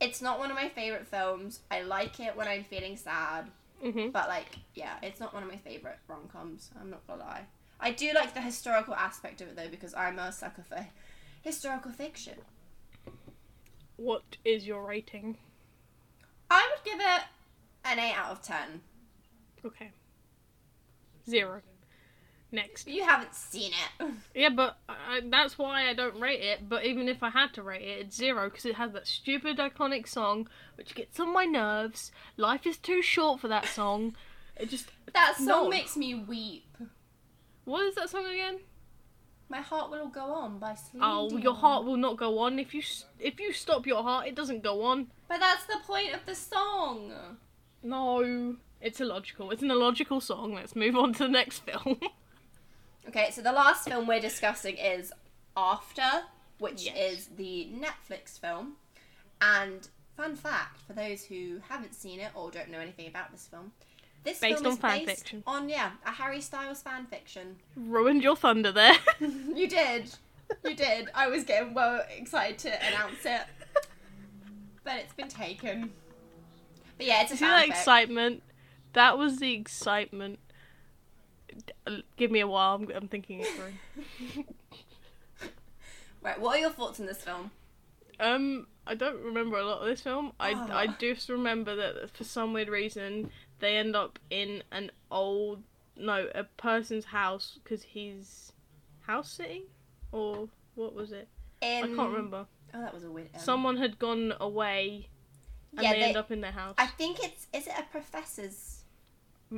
it's 0.00 0.22
not 0.22 0.38
one 0.38 0.50
of 0.50 0.56
my 0.56 0.68
favorite 0.68 1.06
films. 1.06 1.60
I 1.70 1.82
like 1.82 2.20
it 2.20 2.36
when 2.36 2.46
I'm 2.46 2.62
feeling 2.62 2.96
sad, 2.96 3.50
hmm 3.82 4.10
but 4.10 4.28
like 4.28 4.58
yeah, 4.74 4.96
it's 5.02 5.20
not 5.20 5.32
one 5.34 5.42
of 5.42 5.48
my 5.48 5.56
favorite 5.56 5.98
rom-coms. 6.08 6.70
I'm 6.80 6.90
not 6.90 7.06
to 7.06 7.14
lie. 7.14 7.46
I 7.80 7.92
do 7.92 8.12
like 8.12 8.34
the 8.34 8.40
historical 8.40 8.94
aspect 8.94 9.40
of 9.40 9.48
it 9.48 9.56
though 9.56 9.68
because 9.68 9.94
I'm 9.94 10.18
a 10.18 10.32
sucker 10.32 10.62
for 10.62 10.86
historical 11.42 11.92
fiction. 11.92 12.38
What 13.96 14.36
is 14.44 14.66
your 14.66 14.86
rating? 14.86 15.38
I 16.50 16.70
would 16.70 16.84
give 16.84 17.00
it 17.00 17.22
an 17.84 17.98
8 17.98 18.14
out 18.14 18.30
of 18.30 18.42
10. 18.42 18.80
Okay. 19.64 19.90
Zero. 21.28 21.62
Next. 22.50 22.88
You 22.88 23.04
haven't 23.04 23.34
seen 23.34 23.72
it. 24.00 24.10
Yeah, 24.34 24.48
but 24.48 24.78
I, 24.88 25.20
that's 25.22 25.58
why 25.58 25.88
I 25.88 25.92
don't 25.94 26.18
rate 26.18 26.40
it. 26.40 26.66
But 26.68 26.86
even 26.86 27.06
if 27.06 27.22
I 27.22 27.28
had 27.28 27.52
to 27.54 27.62
rate 27.62 27.82
it, 27.82 28.06
it's 28.06 28.16
zero 28.16 28.48
because 28.48 28.64
it 28.64 28.76
has 28.76 28.92
that 28.92 29.06
stupid 29.06 29.58
iconic 29.58 30.08
song 30.08 30.48
which 30.76 30.94
gets 30.94 31.20
on 31.20 31.32
my 31.34 31.44
nerves. 31.44 32.10
Life 32.38 32.66
is 32.66 32.78
too 32.78 33.02
short 33.02 33.40
for 33.40 33.48
that 33.48 33.66
song. 33.66 34.16
It 34.56 34.70
just. 34.70 34.88
That 35.12 35.36
song 35.36 35.46
No. 35.46 35.68
makes 35.68 35.94
me 35.96 36.14
weep. 36.14 36.74
What 37.64 37.84
is 37.84 37.96
that 37.96 38.08
song 38.08 38.24
again? 38.24 38.60
My 39.50 39.60
Heart 39.60 39.90
Will 39.90 40.08
Go 40.08 40.20
On 40.32 40.58
by 40.58 40.74
Celine 40.74 41.02
Oh, 41.04 41.28
Dion. 41.28 41.42
your 41.42 41.54
heart 41.54 41.84
will 41.84 41.96
not 41.96 42.16
go 42.16 42.38
on 42.38 42.58
if 42.58 42.72
you 42.74 42.82
if 43.18 43.38
you 43.40 43.52
stop 43.52 43.86
your 43.86 44.02
heart, 44.02 44.26
it 44.26 44.34
doesn't 44.34 44.62
go 44.62 44.82
on. 44.84 45.08
But 45.28 45.40
that's 45.40 45.64
the 45.66 45.76
point 45.86 46.14
of 46.14 46.20
the 46.26 46.34
song. 46.34 47.12
No, 47.82 48.56
it's 48.80 49.00
illogical. 49.00 49.50
It's 49.50 49.62
an 49.62 49.70
illogical 49.70 50.20
song. 50.20 50.54
Let's 50.54 50.74
move 50.74 50.96
on 50.96 51.12
to 51.14 51.24
the 51.24 51.28
next 51.28 51.58
film. 51.66 51.98
Okay, 53.08 53.30
so 53.30 53.40
the 53.42 53.52
last 53.52 53.88
film 53.88 54.06
we're 54.06 54.20
discussing 54.20 54.76
is 54.76 55.12
After, 55.56 56.24
which 56.58 56.84
Yes. 56.84 56.96
is 57.18 57.26
the 57.36 57.68
Netflix 57.72 58.38
film. 58.38 58.76
And 59.40 59.88
fun 60.16 60.36
fact 60.36 60.80
for 60.86 60.92
those 60.92 61.24
who 61.24 61.60
haven't 61.68 61.94
seen 61.94 62.20
it 62.20 62.32
or 62.34 62.50
don't 62.50 62.70
know 62.70 62.80
anything 62.80 63.06
about 63.08 63.32
this 63.32 63.46
film, 63.46 63.72
this 64.24 64.40
Based 64.40 64.56
film 64.62 64.66
on 64.66 64.72
is 64.72 64.78
fan 64.78 65.04
based 65.06 65.20
fiction. 65.22 65.42
on 65.46 65.68
yeah 65.68 65.92
a 66.04 66.10
Harry 66.10 66.40
Styles 66.40 66.82
fan 66.82 67.06
fiction. 67.06 67.56
Ruined 67.76 68.22
your 68.22 68.36
thunder 68.36 68.72
there. 68.72 68.94
you 69.20 69.68
did, 69.68 70.12
you 70.64 70.74
did. 70.74 71.08
I 71.14 71.28
was 71.28 71.44
getting 71.44 71.72
well 71.72 72.04
excited 72.14 72.58
to 72.58 72.86
announce 72.88 73.24
it, 73.24 73.42
but 74.84 74.96
it's 74.96 75.14
been 75.14 75.28
taken. 75.28 75.92
But 76.98 77.06
yeah, 77.06 77.22
it's 77.22 77.32
a 77.32 77.36
See 77.36 77.44
that 77.44 77.68
excitement? 77.68 78.42
That 78.92 79.16
was 79.16 79.38
the 79.38 79.54
excitement. 79.54 80.40
Give 82.16 82.30
me 82.30 82.40
a 82.40 82.46
while. 82.46 82.76
I'm, 82.76 82.90
I'm 82.94 83.08
thinking 83.08 83.40
it 83.40 83.48
through. 83.48 84.44
Right, 86.20 86.40
what 86.40 86.56
are 86.56 86.60
your 86.60 86.70
thoughts 86.70 86.98
on 87.00 87.06
this 87.06 87.22
film? 87.22 87.50
um, 88.20 88.66
I 88.86 88.94
don't 88.94 89.22
remember 89.22 89.56
a 89.58 89.64
lot 89.64 89.80
of 89.80 89.86
this 89.86 90.00
film. 90.00 90.32
I 90.40 90.52
Oh. 90.52 90.68
I 90.72 90.88
just 90.98 91.28
remember 91.28 91.76
that 91.76 92.10
for 92.10 92.24
some 92.24 92.52
weird 92.52 92.68
reason 92.68 93.30
they 93.60 93.76
end 93.76 93.94
up 93.94 94.18
in 94.30 94.62
an 94.72 94.90
old 95.10 95.62
no 95.96 96.28
a 96.34 96.44
person's 96.44 97.04
house 97.06 97.58
because 97.62 97.82
he's 97.82 98.52
house 99.00 99.30
sitting 99.30 99.64
or 100.10 100.48
what 100.74 100.94
was 100.94 101.12
it? 101.12 101.28
In... 101.60 101.84
I 101.84 101.86
can't 101.86 102.10
remember. 102.12 102.46
Oh, 102.74 102.80
that 102.80 102.92
was 102.92 103.04
a 103.04 103.10
weird. 103.10 103.28
Um, 103.34 103.40
Someone 103.40 103.76
had 103.76 103.98
gone 103.98 104.32
away 104.40 105.08
and 105.72 105.82
Yeah, 105.82 105.92
they, 105.92 105.98
they- 106.00 106.04
end 106.06 106.16
up 106.16 106.30
in 106.32 106.40
their 106.40 106.52
house. 106.52 106.74
I 106.78 106.86
think 106.86 107.18
it's 107.22 107.46
is 107.52 107.66
it 107.68 107.74
a 107.78 107.84
professor's? 107.84 108.77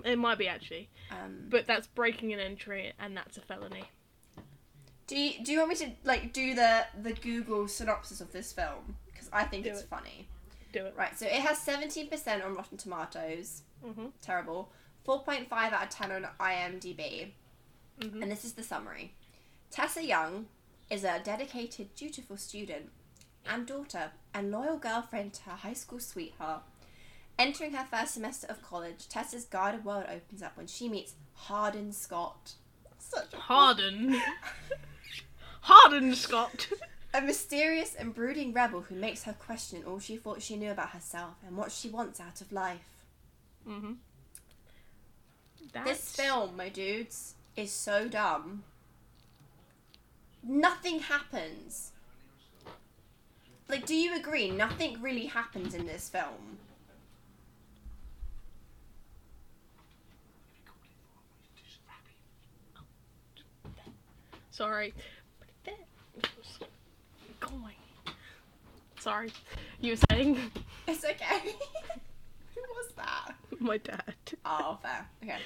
It 0.05 0.18
might 0.18 0.38
be 0.38 0.47
actually, 0.49 0.88
Um, 1.11 1.47
but 1.49 1.66
that's 1.66 1.86
breaking 1.88 2.32
an 2.32 2.41
entry 2.41 2.93
and 2.99 3.16
that's 3.16 3.36
a 3.36 3.41
felony. 3.41 3.84
do 5.07 5.16
you 5.18 5.43
do 5.45 5.51
you 5.53 5.59
want 5.59 5.70
me 5.70 5.76
to 5.76 5.91
like 6.05 6.32
do 6.32 6.55
the 6.55 6.86
the 7.03 7.12
Google 7.12 7.66
synopsis 7.68 8.20
of 8.20 8.30
this 8.32 8.53
film? 8.53 8.97
Because 9.07 9.28
I 9.32 9.45
think 9.45 9.64
Do 9.64 9.70
it's 9.70 9.80
it. 9.80 9.88
funny. 9.88 10.28
Do 10.72 10.86
it. 10.86 10.95
Right, 10.97 11.18
so 11.18 11.26
it 11.26 11.32
has 11.49 11.59
seventeen 11.59 12.09
percent 12.09 12.43
on 12.45 12.55
Rotten 12.55 12.78
Tomatoes. 12.78 13.62
hmm 13.84 14.07
Terrible. 14.22 14.70
Four 15.05 15.22
point 15.24 15.49
five 15.49 15.72
out 15.72 15.82
of 15.84 15.91
ten 15.91 16.12
on 16.12 16.26
IMDb. 16.38 17.32
hmm 18.01 18.22
And 18.22 18.30
this 18.30 18.45
is 18.45 18.53
the 18.53 18.62
summary. 18.62 19.14
Tessa 19.70 20.05
Young 20.05 20.47
is 20.88 21.05
a 21.05 21.20
dedicated, 21.24 21.95
dutiful 21.95 22.36
student 22.36 22.91
and 23.47 23.66
daughter 23.66 24.11
and 24.34 24.51
loyal 24.53 24.76
girlfriend 24.78 25.32
to 25.34 25.43
her 25.51 25.57
high 25.57 25.72
school 25.72 25.99
sweetheart. 26.01 26.62
Entering 27.41 27.72
her 27.72 27.86
first 27.91 28.12
semester 28.12 28.47
of 28.51 28.61
college, 28.61 29.09
Tessa's 29.09 29.47
guarded 29.47 29.82
world 29.82 30.05
opens 30.12 30.43
up 30.43 30.59
when 30.59 30.66
she 30.66 30.91
meets 30.91 31.14
Hardin 31.32 31.91
Scott. 31.91 32.53
Such 32.99 33.32
a 33.32 33.38
Harden. 33.38 34.20
Hardin 35.62 36.14
Scott. 36.14 36.68
A 37.14 37.22
mysterious 37.22 37.95
and 37.95 38.14
brooding 38.14 38.53
rebel 38.53 38.82
who 38.82 38.95
makes 38.95 39.22
her 39.22 39.32
question 39.32 39.82
all 39.86 39.99
she 39.99 40.18
thought 40.18 40.43
she 40.43 40.55
knew 40.55 40.70
about 40.70 40.91
herself 40.91 41.36
and 41.47 41.57
what 41.57 41.72
she 41.72 41.88
wants 41.88 42.20
out 42.20 42.43
of 42.43 42.53
life. 42.53 43.07
hmm 43.66 43.93
This 45.82 46.14
film, 46.14 46.59
my 46.59 46.68
dudes, 46.68 47.36
is 47.57 47.72
so 47.72 48.07
dumb. 48.07 48.64
Nothing 50.43 51.01
happens. 51.01 51.93
Like, 53.66 53.86
do 53.86 53.95
you 53.95 54.14
agree? 54.14 54.51
Nothing 54.51 55.01
really 55.01 55.26
happens 55.26 55.72
in 55.72 55.86
this 55.86 56.11
film. 56.11 56.59
Sorry. 64.61 64.92
Going. 67.40 67.74
Sorry. 68.98 69.32
You 69.80 69.92
were 69.92 70.00
saying 70.11 70.38
It's 70.86 71.02
okay. 71.02 71.38
Who 72.54 72.61
was 72.61 72.92
that? 72.94 73.36
my 73.58 73.78
dad. 73.78 74.12
Oh, 74.44 74.76
fair. 74.82 75.08
Okay. 75.24 75.38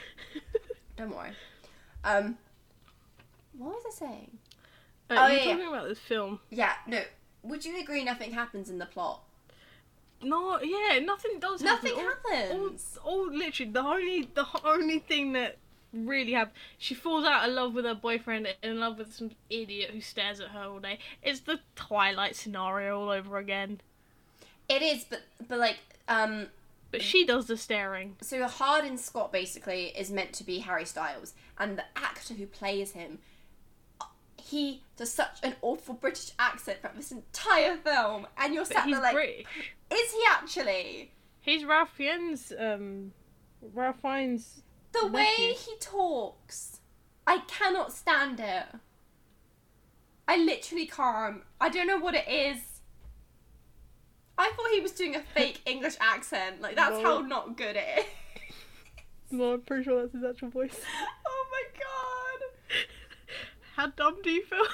Don't 0.96 1.14
worry. 1.14 1.30
Um, 2.02 2.36
what 3.56 3.74
was 3.74 3.84
I 3.86 3.90
saying? 4.06 4.36
Uh, 5.08 5.14
Oh, 5.16 5.26
you're 5.28 5.36
yeah, 5.36 5.44
yeah. 5.44 5.52
talking 5.52 5.68
about 5.68 5.86
this 5.88 5.98
film. 6.00 6.40
Yeah, 6.50 6.72
no. 6.88 7.00
Would 7.44 7.64
you 7.64 7.78
agree 7.80 8.02
nothing 8.02 8.32
happens 8.32 8.68
in 8.68 8.78
the 8.78 8.86
plot? 8.86 9.22
No, 10.24 10.58
yeah, 10.60 10.98
nothing 10.98 11.38
does 11.38 11.62
Nothing 11.62 11.94
happen. 11.94 12.32
Happens. 12.32 12.98
All, 13.04 13.12
all, 13.28 13.32
literally, 13.32 13.70
the 13.70 13.80
only, 13.80 14.28
the 14.34 14.46
only 14.64 14.98
thing 14.98 15.34
that 15.34 15.58
really 15.95 16.32
have. 16.32 16.51
she 16.78 16.95
falls 16.95 17.24
out 17.24 17.49
of 17.49 17.55
love 17.55 17.74
with 17.74 17.84
her 17.84 17.95
boyfriend, 17.95 18.49
in 18.62 18.80
love 18.80 18.99
with 18.99 19.14
some 19.14 19.30
idiot 19.51 19.90
who 19.90 20.01
stares 20.01 20.40
at 20.40 20.49
her 20.49 20.64
all 20.64 20.80
day. 20.80 20.99
It's 21.22 21.40
the 21.40 21.61
Twilight 21.76 22.36
scenario 22.36 23.01
all 23.01 23.11
over 23.11 23.38
again. 23.38 23.80
It 24.68 24.82
is, 24.82 25.05
but 25.05 25.22
but 25.49 25.59
like 25.59 25.78
um, 26.09 26.49
But 26.90 27.03
she 27.03 27.24
does 27.26 27.47
the 27.47 27.57
staring. 27.57 28.16
so 28.20 28.47
Hardin 28.47 28.97
Scott 28.99 29.32
basically 29.32 29.86
is 29.97 30.11
meant 30.11 30.32
to 30.34 30.45
be 30.45 30.61
Harry 30.61 30.84
Styles, 30.84 31.34
and 31.59 31.76
the 31.78 31.84
actor 31.97 32.34
who 32.34 32.47
plays 32.47 32.92
him, 32.92 33.18
he 34.36 34.82
does 34.97 35.12
such 35.12 35.38
an 35.42 35.55
awful 35.62 35.95
British 35.95 36.32
accent 36.38 36.80
throughout 36.80 36.97
this 36.97 37.12
entire 37.12 37.76
film, 37.76 38.26
and 38.38 38.55
you're 38.55 38.64
sat 38.64 38.86
there 38.88 39.01
like, 39.01 39.14
British. 39.14 39.47
is 39.90 40.12
he 40.12 40.22
actually? 40.30 41.11
He's 41.40 41.64
Ralph 41.64 41.90
Fiennes, 41.90 42.53
um, 42.59 43.12
Ralph 43.74 44.01
Fiennes. 44.01 44.62
The 45.01 45.09
way 45.09 45.55
he 45.57 45.76
talks, 45.80 46.80
I 47.26 47.38
cannot 47.49 47.92
stand 47.92 48.40
it. 48.40 48.66
I 50.26 50.36
literally 50.38 50.86
can't. 50.86 51.42
I 51.61 51.68
don't 51.68 51.86
know 51.86 51.99
what 51.99 52.14
it 52.14 52.28
is. 52.28 52.59
I 54.36 54.51
thought 54.57 54.70
he 54.72 54.80
was 54.80 54.92
doing 54.92 55.16
a 55.16 55.20
fake 55.34 55.61
English 55.66 55.97
accent. 56.01 56.61
Like 56.61 56.76
that's 56.76 57.01
how 57.03 57.20
not 57.20 57.57
good 57.57 57.76
it 57.76 57.99
is. 57.99 58.05
No, 59.30 59.55
I'm 59.55 59.62
pretty 59.62 59.82
sure 59.82 60.03
that's 60.03 60.12
his 60.12 60.22
actual 60.22 60.51
voice. 60.51 60.80
oh 61.26 61.47
my 61.51 61.62
god. 61.80 62.86
How 63.74 63.86
dumb 63.88 64.22
do 64.22 64.30
you 64.30 64.45
feel? 64.45 64.64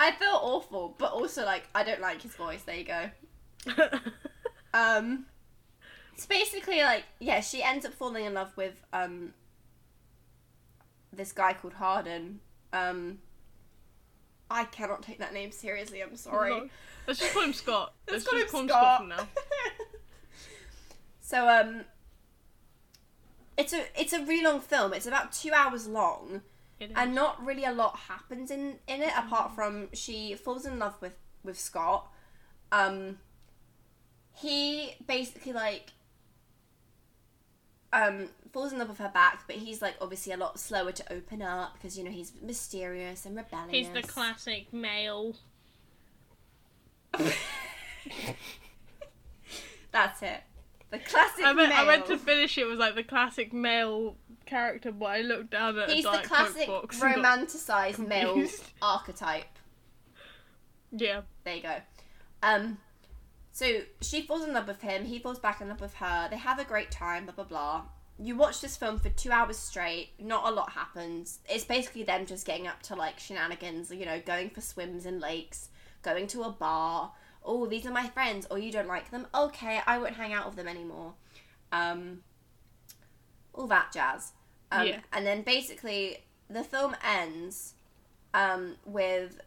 I 0.00 0.10
feel 0.12 0.36
awful, 0.42 0.96
but 0.98 1.12
also 1.12 1.44
like 1.44 1.68
I 1.72 1.84
don't 1.84 2.00
like 2.00 2.22
his 2.22 2.34
voice. 2.34 2.62
There 2.62 2.74
you 2.74 2.84
go. 2.84 3.10
Um, 4.74 5.26
it's 6.14 6.26
basically 6.26 6.82
like 6.82 7.04
yeah, 7.20 7.40
she 7.40 7.62
ends 7.62 7.84
up 7.84 7.94
falling 7.94 8.24
in 8.24 8.34
love 8.34 8.56
with 8.56 8.84
um 8.92 9.34
this 11.12 11.32
guy 11.32 11.52
called 11.52 11.74
Hardin. 11.74 12.40
Um, 12.72 13.18
I 14.50 14.64
cannot 14.64 15.02
take 15.02 15.18
that 15.18 15.32
name 15.32 15.52
seriously. 15.52 16.02
I'm 16.02 16.16
sorry. 16.16 16.50
No. 16.50 16.68
Let's 17.06 17.20
just 17.20 17.34
call 17.34 17.42
him 17.42 17.52
Scott. 17.52 17.94
Let's 18.10 18.24
Let's, 18.24 18.30
call 18.30 18.38
him 18.40 18.48
call 18.48 18.60
him 18.60 18.68
Scott. 18.68 18.96
Scott 18.96 19.08
now. 19.08 19.28
so 21.20 21.48
um, 21.48 21.84
it's 23.56 23.72
a 23.72 23.84
it's 24.00 24.12
a 24.12 24.24
really 24.24 24.44
long 24.44 24.60
film. 24.60 24.92
It's 24.94 25.06
about 25.06 25.32
two 25.32 25.52
hours 25.52 25.86
long. 25.86 26.42
And 26.96 27.14
not 27.14 27.44
really 27.46 27.64
a 27.64 27.70
lot 27.70 27.96
happens 27.96 28.50
in 28.50 28.80
in 28.88 29.02
it 29.02 29.12
apart 29.16 29.54
from 29.54 29.88
she 29.92 30.34
falls 30.34 30.66
in 30.66 30.80
love 30.80 30.96
with 31.00 31.16
with 31.44 31.56
Scott. 31.58 32.10
Um, 32.72 33.18
he 34.34 34.96
basically 35.06 35.52
like 35.52 35.92
um 37.92 38.28
falls 38.52 38.72
in 38.72 38.78
love 38.78 38.88
with 38.88 38.98
her 38.98 39.10
back, 39.12 39.44
but 39.46 39.56
he's 39.56 39.80
like 39.82 39.94
obviously 40.00 40.32
a 40.32 40.36
lot 40.36 40.58
slower 40.58 40.92
to 40.92 41.12
open 41.12 41.42
up 41.42 41.74
because 41.74 41.96
you 41.98 42.04
know 42.04 42.10
he's 42.10 42.32
mysterious 42.42 43.24
and 43.26 43.36
rebellious. 43.36 43.70
He's 43.72 43.88
the 43.90 44.02
classic 44.02 44.72
male. 44.72 45.36
That's 49.92 50.22
it. 50.22 50.40
The 50.90 50.98
classic 50.98 51.44
I 51.44 51.52
meant, 51.52 51.70
male. 51.70 51.78
I 51.80 51.84
meant 51.86 52.06
to 52.06 52.18
finish 52.18 52.56
it 52.58 52.64
was 52.66 52.78
like 52.78 52.94
the 52.94 53.02
classic 53.02 53.52
male 53.52 54.16
character, 54.46 54.92
but 54.92 55.06
I 55.06 55.20
looked 55.20 55.50
down 55.50 55.78
at 55.78 55.90
He's 55.90 56.04
the 56.04 56.10
classic 56.24 56.66
Coke 56.66 56.82
box. 56.82 57.02
and 57.02 57.14
got- 57.14 57.38
romanticized 57.48 58.06
male 58.06 58.46
archetype. 58.82 59.44
Yeah. 60.90 61.22
There 61.44 61.56
you 61.56 61.62
go. 61.62 61.76
Um, 62.42 62.78
so 63.52 63.82
she 64.00 64.22
falls 64.22 64.44
in 64.44 64.54
love 64.54 64.66
with 64.66 64.80
him. 64.80 65.04
He 65.04 65.18
falls 65.18 65.38
back 65.38 65.60
in 65.60 65.68
love 65.68 65.80
with 65.80 65.94
her. 65.94 66.28
They 66.30 66.38
have 66.38 66.58
a 66.58 66.64
great 66.64 66.90
time. 66.90 67.24
Blah 67.24 67.34
blah 67.34 67.44
blah. 67.44 67.82
You 68.18 68.36
watch 68.36 68.60
this 68.60 68.76
film 68.76 68.98
for 68.98 69.10
two 69.10 69.30
hours 69.30 69.58
straight. 69.58 70.10
Not 70.18 70.48
a 70.48 70.54
lot 70.54 70.72
happens. 70.72 71.38
It's 71.48 71.64
basically 71.64 72.02
them 72.02 72.26
just 72.26 72.46
getting 72.46 72.66
up 72.66 72.82
to 72.84 72.94
like 72.94 73.18
shenanigans. 73.18 73.90
You 73.90 74.06
know, 74.06 74.20
going 74.24 74.50
for 74.50 74.60
swims 74.60 75.06
in 75.06 75.20
lakes, 75.20 75.68
going 76.02 76.26
to 76.28 76.42
a 76.42 76.50
bar. 76.50 77.12
Oh, 77.44 77.66
these 77.66 77.86
are 77.86 77.90
my 77.90 78.08
friends. 78.08 78.46
Or 78.50 78.58
you 78.58 78.72
don't 78.72 78.88
like 78.88 79.10
them. 79.10 79.26
Okay, 79.34 79.80
I 79.86 79.98
won't 79.98 80.14
hang 80.14 80.32
out 80.32 80.46
with 80.46 80.56
them 80.56 80.68
anymore. 80.68 81.14
Um, 81.72 82.22
all 83.52 83.66
that 83.66 83.92
jazz. 83.92 84.32
Um, 84.70 84.86
Yeah. 84.86 85.00
And 85.12 85.26
then 85.26 85.42
basically 85.42 86.24
the 86.48 86.64
film 86.64 86.96
ends 87.04 87.74
um, 88.34 88.76
with 88.84 89.40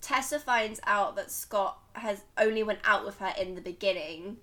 Tessa 0.00 0.38
finds 0.38 0.80
out 0.86 1.16
that 1.16 1.30
Scott 1.30 1.78
has 1.94 2.22
only 2.38 2.62
went 2.62 2.80
out 2.84 3.04
with 3.04 3.18
her 3.18 3.32
in 3.38 3.54
the 3.54 3.60
beginning 3.60 4.36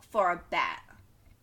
for 0.00 0.30
a 0.30 0.40
bet. 0.50 0.80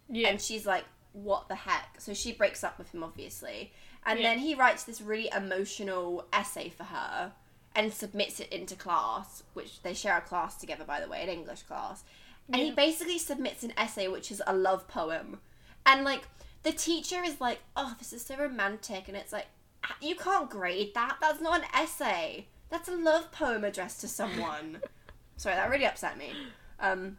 Yeah. 0.07 0.29
And 0.29 0.41
she's 0.41 0.65
like, 0.65 0.85
what 1.13 1.47
the 1.49 1.55
heck? 1.55 1.99
So 1.99 2.13
she 2.13 2.31
breaks 2.31 2.63
up 2.63 2.77
with 2.77 2.93
him, 2.93 3.03
obviously. 3.03 3.73
And 4.05 4.19
Yeah. 4.19 4.29
then 4.29 4.39
he 4.39 4.55
writes 4.55 4.83
this 4.83 5.01
really 5.01 5.29
emotional 5.35 6.25
essay 6.31 6.69
for 6.69 6.85
her 6.85 7.33
and 7.75 7.93
submits 7.93 8.39
it 8.39 8.49
into 8.51 8.75
class, 8.75 9.43
which 9.53 9.81
they 9.81 9.93
share 9.93 10.17
a 10.17 10.21
class 10.21 10.55
together, 10.55 10.83
by 10.85 10.99
the 10.99 11.07
way, 11.07 11.21
an 11.23 11.29
English 11.29 11.63
class. 11.63 12.03
And 12.47 12.57
he 12.61 12.71
basically 12.71 13.19
submits 13.19 13.63
an 13.63 13.73
essay, 13.77 14.07
which 14.07 14.31
is 14.31 14.41
a 14.47 14.55
love 14.55 14.87
poem. 14.87 15.39
And 15.85 16.03
like, 16.03 16.27
the 16.63 16.71
teacher 16.71 17.23
is 17.23 17.39
like, 17.39 17.59
oh, 17.75 17.95
this 17.99 18.11
is 18.13 18.23
so 18.25 18.35
romantic. 18.37 19.07
And 19.07 19.15
it's 19.15 19.31
like, 19.31 19.47
"Ah, 19.83 19.95
you 20.01 20.15
can't 20.15 20.49
grade 20.49 20.93
that. 20.95 21.17
That's 21.21 21.41
not 21.41 21.59
an 21.61 21.67
essay. 21.73 22.47
That's 22.69 22.87
a 22.87 22.95
love 22.95 23.31
poem 23.31 23.63
addressed 23.63 24.01
to 24.01 24.07
someone. 24.07 24.79
Sorry, 25.37 25.55
that 25.55 25.69
really 25.69 25.85
upset 25.85 26.17
me. 26.17 26.33
Um, 26.79 27.17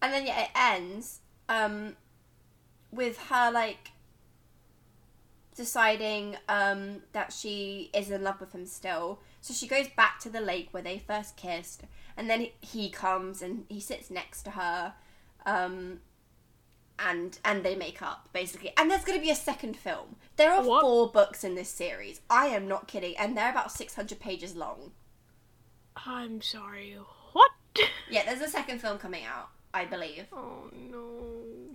and 0.00 0.12
then 0.12 0.26
yeah, 0.26 0.42
it 0.42 0.50
ends 0.54 1.20
um, 1.48 1.96
with 2.92 3.18
her 3.28 3.50
like 3.50 3.92
deciding 5.58 6.36
um, 6.48 7.02
that 7.12 7.32
she 7.32 7.90
is 7.92 8.10
in 8.10 8.22
love 8.22 8.40
with 8.40 8.54
him 8.54 8.64
still. 8.64 9.18
So 9.40 9.52
she 9.52 9.66
goes 9.66 9.88
back 9.88 10.20
to 10.20 10.30
the 10.30 10.40
lake 10.40 10.68
where 10.70 10.82
they 10.82 10.98
first 10.98 11.36
kissed, 11.36 11.82
and 12.16 12.30
then 12.30 12.48
he 12.60 12.90
comes 12.90 13.42
and 13.42 13.64
he 13.68 13.80
sits 13.80 14.10
next 14.10 14.42
to 14.44 14.52
her, 14.52 14.94
um, 15.46 16.00
and 16.98 17.38
and 17.44 17.64
they 17.64 17.74
make 17.74 18.02
up 18.02 18.28
basically. 18.32 18.72
And 18.76 18.90
there's 18.90 19.04
going 19.04 19.18
to 19.18 19.24
be 19.24 19.30
a 19.30 19.34
second 19.36 19.76
film. 19.76 20.16
There 20.36 20.52
are 20.52 20.62
What? 20.62 20.82
four 20.82 21.08
books 21.10 21.44
in 21.44 21.54
this 21.54 21.68
series. 21.68 22.20
I 22.30 22.46
am 22.48 22.68
not 22.68 22.88
kidding, 22.88 23.16
and 23.16 23.36
they're 23.36 23.50
about 23.50 23.72
600 23.72 24.18
pages 24.20 24.54
long. 24.56 24.92
I'm 26.06 26.40
sorry. 26.42 26.96
What? 27.32 27.50
Yeah, 28.10 28.24
there's 28.24 28.40
a 28.40 28.48
second 28.48 28.80
film 28.80 28.96
coming 28.98 29.24
out, 29.24 29.50
I 29.74 29.84
believe, 29.84 30.24
Oh 30.32 30.70
no. 30.90 31.10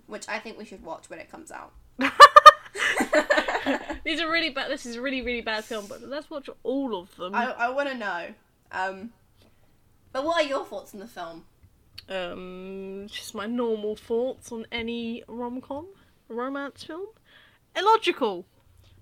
which 0.06 0.28
I 0.28 0.38
think 0.40 0.58
we 0.58 0.64
should 0.64 0.82
watch 0.82 1.08
when 1.08 1.20
it 1.20 1.30
comes 1.30 1.52
out. 1.52 1.72
These 4.04 4.20
are 4.20 4.30
really 4.30 4.50
bad. 4.50 4.70
This 4.70 4.84
is 4.84 4.96
a 4.96 5.00
really, 5.00 5.22
really 5.22 5.40
bad 5.40 5.64
film, 5.64 5.86
but 5.88 6.02
let's 6.02 6.28
watch 6.28 6.50
all 6.64 6.98
of 6.98 7.14
them. 7.16 7.34
I, 7.34 7.52
I 7.52 7.70
want 7.70 7.88
to 7.88 7.94
know. 7.94 8.26
Um, 8.72 9.10
but 10.12 10.24
what 10.24 10.44
are 10.44 10.48
your 10.48 10.64
thoughts 10.64 10.92
on 10.92 11.00
the 11.00 11.06
film? 11.06 11.44
Um, 12.08 13.06
just 13.08 13.34
my 13.34 13.46
normal 13.46 13.96
thoughts 13.96 14.52
on 14.52 14.66
any 14.70 15.22
rom 15.26 15.60
com, 15.60 15.86
romance 16.28 16.84
film. 16.84 17.06
Illogical. 17.76 18.44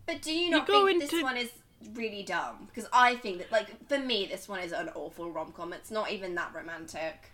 But 0.07 0.23
do 0.23 0.33
you 0.33 0.51
not 0.51 0.67
go 0.67 0.87
think 0.87 1.09
this 1.11 1.23
one 1.23 1.37
is 1.37 1.51
really 1.95 2.23
dumb? 2.23 2.67
Because 2.67 2.89
I 2.93 3.17
think 3.17 3.39
that, 3.39 3.53
like, 3.53 3.89
for 3.89 3.99
me, 3.99 4.27
this 4.27 4.49
one 4.49 4.61
is 4.61 4.73
an 4.73 4.89
awful 4.95 5.31
rom 5.31 5.53
com. 5.53 5.73
It's 5.73 5.91
not 5.91 6.11
even 6.11 6.35
that 6.37 6.55
romantic. 6.55 7.31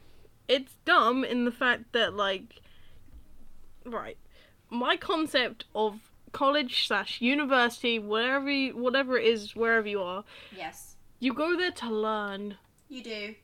It's 0.49 0.73
dumb 0.85 1.25
in 1.25 1.45
the 1.45 1.53
fact 1.53 1.93
that, 1.93 2.15
like, 2.15 2.61
right, 3.85 4.17
my 4.71 4.97
concept 4.97 5.65
of 5.75 6.01
college 6.33 6.87
slash 6.87 7.21
university, 7.21 7.99
whatever, 7.99 8.51
you, 8.51 8.77
whatever 8.77 9.19
it 9.19 9.27
is, 9.27 9.55
wherever 9.55 9.87
you 9.89 10.01
are, 10.03 10.25
Yes, 10.57 10.97
you 11.21 11.35
go 11.35 11.57
there 11.57 11.73
to 11.73 11.91
learn. 11.91 12.57
you 12.89 13.03
do. 13.03 13.35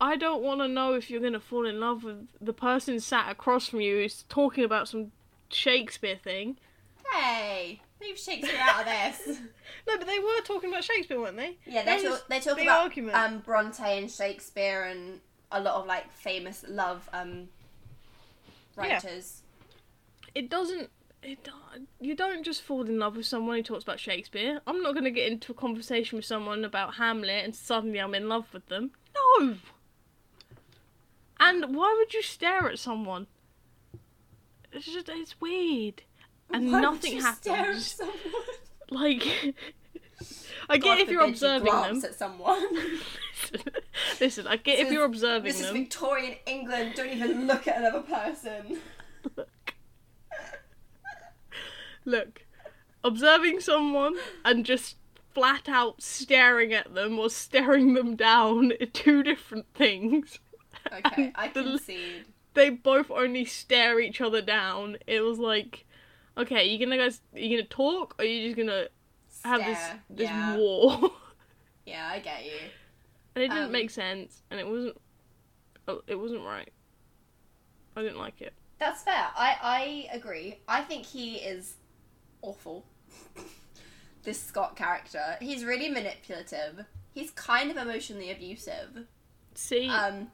I 0.00 0.16
don't 0.16 0.42
want 0.42 0.60
to 0.60 0.68
know 0.68 0.94
if 0.94 1.10
you're 1.10 1.20
gonna 1.20 1.40
fall 1.40 1.66
in 1.66 1.80
love 1.80 2.04
with 2.04 2.28
the 2.40 2.52
person 2.52 3.00
sat 3.00 3.30
across 3.30 3.68
from 3.68 3.80
you 3.80 3.96
who's 3.96 4.22
talking 4.28 4.64
about 4.64 4.88
some 4.88 5.10
Shakespeare 5.50 6.16
thing. 6.22 6.56
Hey, 7.12 7.80
leave 8.00 8.18
Shakespeare 8.18 8.58
out 8.60 8.80
of 8.80 8.86
this. 8.86 9.38
No, 9.86 9.96
but 9.96 10.06
they 10.06 10.18
were 10.18 10.40
talking 10.44 10.68
about 10.70 10.84
Shakespeare, 10.84 11.18
weren't 11.18 11.36
they? 11.38 11.56
Yeah, 11.66 11.82
they 11.82 11.94
was 11.94 12.18
talk, 12.20 12.28
they 12.28 12.40
talk 12.40 12.56
big 12.56 12.66
about 12.66 12.82
argument. 12.82 13.16
um, 13.16 13.38
Bronte 13.38 13.82
and 13.82 14.10
Shakespeare 14.10 14.82
and 14.82 15.20
a 15.50 15.60
lot 15.60 15.76
of 15.76 15.86
like 15.86 16.12
famous 16.12 16.62
love 16.68 17.08
um, 17.14 17.48
Yeah. 18.76 18.94
writers. 18.94 19.42
it 20.34 20.50
doesn't 20.50 20.90
it, 21.22 21.48
you 22.00 22.14
don't 22.14 22.44
just 22.44 22.60
fall 22.62 22.82
in 22.82 22.98
love 22.98 23.16
with 23.16 23.26
someone 23.26 23.56
who 23.56 23.62
talks 23.62 23.82
about 23.82 23.98
Shakespeare. 23.98 24.60
I'm 24.66 24.82
not 24.82 24.92
going 24.92 25.04
to 25.04 25.10
get 25.10 25.30
into 25.32 25.52
a 25.52 25.54
conversation 25.54 26.16
with 26.16 26.24
someone 26.26 26.64
about 26.64 26.94
Hamlet 26.94 27.44
and 27.44 27.54
suddenly 27.56 27.98
I'm 27.98 28.14
in 28.14 28.28
love 28.28 28.46
with 28.52 28.66
them. 28.66 28.90
No. 29.40 29.56
And 31.40 31.74
why 31.76 31.94
would 31.98 32.12
you 32.14 32.22
stare 32.22 32.68
at 32.68 32.78
someone? 32.78 33.26
It's 34.72 34.86
just 34.86 35.08
it's 35.08 35.40
weird, 35.40 36.02
and 36.50 36.66
Why 36.72 36.80
would 36.80 36.82
nothing 36.82 37.14
you 37.14 37.20
stare 37.20 37.54
at 37.54 37.58
happens. 37.66 37.86
someone? 37.92 38.16
Like, 38.90 39.22
I 40.68 40.76
get 40.76 40.84
God 40.84 40.98
if 40.98 41.08
you're 41.10 41.22
you 41.22 41.28
observing 41.28 41.70
glance 41.70 42.02
them. 42.02 42.10
at 42.10 42.18
someone. 42.18 42.66
Listen, 44.20 44.46
I 44.46 44.56
get 44.56 44.78
if 44.78 44.86
This 44.88 44.92
you're 44.94 45.04
is- 45.04 45.10
observing 45.10 45.44
This 45.44 45.60
is 45.60 45.66
them. 45.68 45.74
Victorian 45.76 46.36
England. 46.46 46.92
Don't 46.96 47.08
even 47.10 47.46
look 47.46 47.66
at 47.68 47.78
another 47.78 48.00
person. 48.02 48.80
Look, 52.04 52.46
observing 53.04 53.60
someone 53.60 54.16
and 54.44 54.64
just 54.64 54.96
flat 55.34 55.68
out 55.68 56.02
staring 56.02 56.72
at 56.72 56.94
them 56.94 57.18
or 57.18 57.28
staring 57.30 57.94
them 57.94 58.16
down 58.16 58.72
are 58.80 58.86
two 58.86 59.22
different 59.22 59.66
things. 59.74 60.38
Okay, 60.92 61.32
I 61.34 61.48
The- 61.48 61.80
They 62.54 62.70
both 62.70 63.10
only 63.10 63.44
stare 63.44 64.00
each 64.00 64.20
other 64.20 64.42
down. 64.42 64.96
It 65.06 65.20
was 65.20 65.38
like, 65.38 65.86
okay, 66.36 66.64
you 66.68 66.78
gonna 66.84 66.96
guys, 66.96 67.20
you 67.34 67.56
gonna 67.56 67.68
talk 67.68 68.14
or 68.18 68.24
you 68.24 68.46
just 68.46 68.56
gonna 68.56 68.86
have 69.44 69.64
this 69.64 69.78
Stare. 69.78 70.02
this 70.10 70.28
yeah. 70.30 70.56
war? 70.56 71.10
yeah, 71.86 72.08
I 72.10 72.18
get 72.18 72.44
you. 72.44 72.52
and 73.34 73.44
it 73.44 73.48
didn't 73.48 73.66
Um, 73.66 73.72
make 73.72 73.90
sense, 73.90 74.42
and 74.50 74.58
it 74.58 74.66
wasn't, 74.66 74.96
oh, 75.86 76.02
it 76.06 76.16
wasn't 76.16 76.44
right. 76.44 76.72
I 77.96 78.02
didn't 78.02 78.18
like 78.18 78.40
it. 78.40 78.54
That's 78.78 79.02
fair. 79.02 79.26
I 79.36 79.56
I 80.10 80.16
agree. 80.16 80.58
I 80.68 80.82
think 80.82 81.04
he 81.06 81.36
is 81.36 81.74
awful. 82.42 82.84
this 84.22 84.40
Scott 84.42 84.76
character. 84.76 85.36
He's 85.40 85.64
really 85.64 85.88
manipulative. 85.88 86.84
He's 87.14 87.30
kind 87.32 87.70
of 87.70 87.76
emotionally 87.76 88.30
abusive. 88.30 89.06
See, 89.54 89.88
Um, 89.88 90.30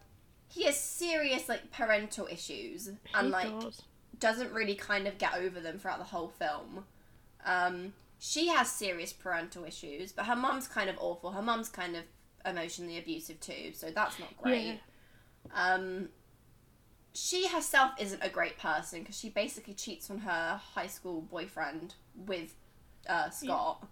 he 0.54 0.64
has 0.66 0.78
serious 0.78 1.48
like 1.48 1.72
parental 1.72 2.28
issues 2.30 2.88
and 3.12 3.30
like 3.30 3.58
does. 3.58 3.82
doesn't 4.20 4.52
really 4.52 4.76
kind 4.76 5.08
of 5.08 5.18
get 5.18 5.34
over 5.34 5.58
them 5.58 5.78
throughout 5.80 5.98
the 5.98 6.04
whole 6.04 6.28
film. 6.28 6.84
Um, 7.44 7.92
she 8.20 8.48
has 8.48 8.70
serious 8.70 9.12
parental 9.12 9.64
issues, 9.64 10.12
but 10.12 10.26
her 10.26 10.36
mum's 10.36 10.68
kind 10.68 10.88
of 10.88 10.96
awful. 11.00 11.32
Her 11.32 11.42
mum's 11.42 11.68
kind 11.68 11.96
of 11.96 12.04
emotionally 12.46 12.98
abusive 12.98 13.40
too, 13.40 13.72
so 13.74 13.90
that's 13.90 14.20
not 14.20 14.36
great. 14.40 14.78
Um, 15.52 16.10
she 17.12 17.48
herself 17.48 17.92
isn't 17.98 18.22
a 18.22 18.28
great 18.28 18.56
person 18.56 19.00
because 19.00 19.18
she 19.18 19.30
basically 19.30 19.74
cheats 19.74 20.08
on 20.08 20.18
her 20.18 20.60
high 20.74 20.86
school 20.86 21.20
boyfriend 21.22 21.94
with 22.14 22.54
uh, 23.08 23.30
Scott. 23.30 23.84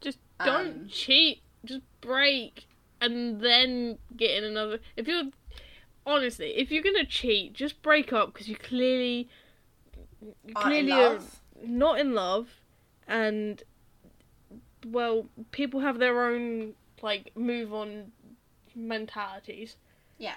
Just 0.00 0.18
don't 0.44 0.66
Um, 0.68 0.88
cheat. 0.88 1.42
Just 1.64 1.82
break, 2.00 2.68
and 3.00 3.40
then 3.40 3.98
get 4.16 4.30
in 4.30 4.44
another. 4.44 4.78
If 4.96 5.08
you're 5.08 5.24
honestly, 6.06 6.56
if 6.56 6.70
you're 6.70 6.82
gonna 6.82 7.04
cheat, 7.04 7.52
just 7.52 7.82
break 7.82 8.12
up 8.12 8.32
because 8.32 8.48
you 8.48 8.56
clearly, 8.56 9.28
you 10.22 10.54
clearly 10.54 10.92
are 10.92 11.18
not 11.64 11.98
in 11.98 12.14
love, 12.14 12.48
and 13.06 13.62
well, 14.86 15.26
people 15.50 15.80
have 15.80 15.98
their 15.98 16.24
own 16.24 16.74
like 17.02 17.36
move 17.36 17.74
on 17.74 18.12
mentalities. 18.74 19.76
Yeah. 20.18 20.34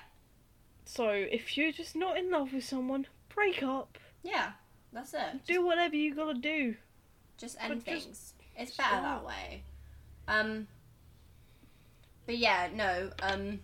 So 0.85 1.09
if 1.09 1.55
you're 1.55 1.71
just 1.71 1.95
not 1.95 2.17
in 2.17 2.31
love 2.31 2.53
with 2.53 2.63
someone, 2.63 3.05
break 3.33 3.61
up. 3.61 3.97
Yeah, 4.23 4.51
that's 4.91 5.13
it. 5.13 5.45
Do 5.45 5.65
whatever 5.65 5.95
you 5.95 6.15
gotta 6.15 6.33
do. 6.33 6.75
just 7.37 7.57
end 7.61 7.83
But 7.85 7.93
just 7.93 8.05
things. 8.07 8.33
It's 8.57 8.75
better 8.75 9.01
that 9.01 9.23
way. 9.25 9.63
Um 10.27 10.67
But 12.25 12.37
yeah, 12.37 12.69
no, 12.73 13.11
um 13.21 13.59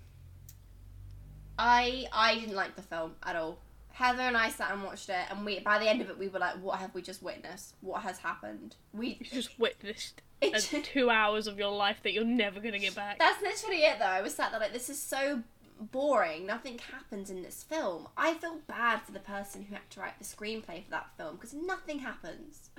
I 1.58 2.06
I 2.12 2.36
didn't 2.36 2.56
like 2.56 2.76
the 2.76 2.82
film 2.82 3.16
at 3.24 3.36
all. 3.36 3.60
Heather 3.92 4.24
and 4.24 4.36
I 4.36 4.50
sat 4.50 4.72
and 4.72 4.84
watched 4.84 5.08
it 5.08 5.26
and 5.30 5.46
we 5.46 5.60
by 5.60 5.80
the 5.80 5.90
end 5.90 6.02
of 6.02 6.10
it 6.10 6.18
we 6.18 6.28
were 6.28 6.40
like, 6.40 6.62
What 6.62 6.80
have 6.80 6.94
we 6.94 7.02
just 7.02 7.24
witnessed? 7.24 7.76
What 7.82 8.02
has 8.02 8.20
happened? 8.20 8.76
We 8.94 9.18
You 9.20 9.26
just 9.32 9.58
witnessed 9.60 10.22
it 10.42 10.84
two 10.84 11.10
hours 11.10 11.48
of 11.48 11.58
your 11.58 11.72
life 11.72 11.98
that 12.04 12.14
you're 12.14 12.26
never 12.26 12.60
gonna 12.60 12.80
get 12.80 12.96
back. 12.96 13.20
That's 13.20 13.42
literally 13.42 13.84
it 13.84 14.00
though. 14.00 14.06
I 14.06 14.22
was 14.22 14.36
sat 14.36 14.52
there 14.52 14.60
like 14.60 14.74
this 14.74 14.90
is 14.90 15.02
so 15.02 15.44
boring. 15.80 16.46
Nothing 16.46 16.80
happens 16.80 17.30
in 17.30 17.42
this 17.42 17.64
film. 17.64 18.08
I 18.18 18.34
feel 18.34 18.60
bad 18.68 19.02
for 19.02 19.12
the 19.12 19.20
person 19.20 19.64
who 19.64 19.76
had 19.76 19.90
to 19.92 20.00
write 20.00 20.18
the 20.20 20.26
screenplay 20.26 20.84
for 20.84 20.92
that 20.92 21.08
film 21.18 21.36
because 21.36 21.54
nothing 21.54 22.00
happens. 22.00 22.70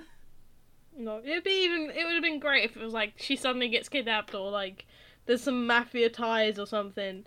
No, 0.95 1.21
it'd 1.23 1.43
be 1.43 1.63
even. 1.63 1.91
It 1.91 2.05
would 2.05 2.13
have 2.13 2.23
been 2.23 2.39
great 2.39 2.65
if 2.65 2.75
it 2.75 2.83
was 2.83 2.93
like 2.93 3.13
she 3.17 3.35
suddenly 3.35 3.69
gets 3.69 3.89
kidnapped 3.89 4.33
or 4.33 4.49
like 4.49 4.85
there's 5.25 5.43
some 5.43 5.67
mafia 5.67 6.09
ties 6.09 6.57
or 6.57 6.65
something. 6.65 7.25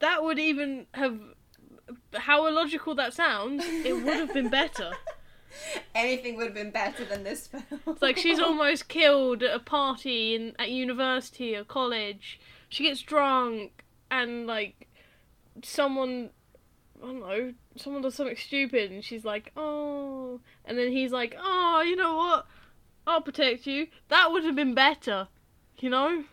That 0.00 0.22
would 0.22 0.38
even 0.38 0.86
have. 0.94 1.18
How 2.14 2.46
illogical 2.46 2.96
that 2.96 3.14
sounds, 3.14 3.64
it 3.64 3.92
would 3.92 4.16
have 4.16 4.34
been 4.34 4.48
better. 4.48 4.92
Anything 5.94 6.36
would 6.36 6.46
have 6.46 6.54
been 6.54 6.70
better 6.70 7.04
than 7.04 7.22
this 7.22 7.46
film. 7.46 7.64
It's 7.86 8.02
like 8.02 8.16
she's 8.16 8.38
almost 8.40 8.88
killed 8.88 9.42
at 9.42 9.54
a 9.54 9.58
party 9.58 10.34
in 10.34 10.54
at 10.58 10.70
university 10.70 11.54
or 11.54 11.64
college. 11.64 12.40
She 12.68 12.84
gets 12.84 13.02
drunk 13.02 13.84
and 14.10 14.46
like 14.46 14.88
someone 15.62 16.30
I 17.02 17.06
don't 17.06 17.20
know, 17.20 17.54
someone 17.76 18.02
does 18.02 18.14
something 18.14 18.36
stupid 18.36 18.90
and 18.90 19.04
she's 19.04 19.24
like, 19.24 19.52
Oh 19.56 20.40
and 20.64 20.76
then 20.76 20.92
he's 20.92 21.12
like, 21.12 21.36
Oh, 21.38 21.82
you 21.86 21.96
know 21.96 22.16
what? 22.16 22.46
I'll 23.06 23.20
protect 23.20 23.66
you. 23.66 23.86
That 24.08 24.32
would 24.32 24.44
have 24.44 24.56
been 24.56 24.74
better. 24.74 25.28
You 25.78 25.90
know? 25.90 26.24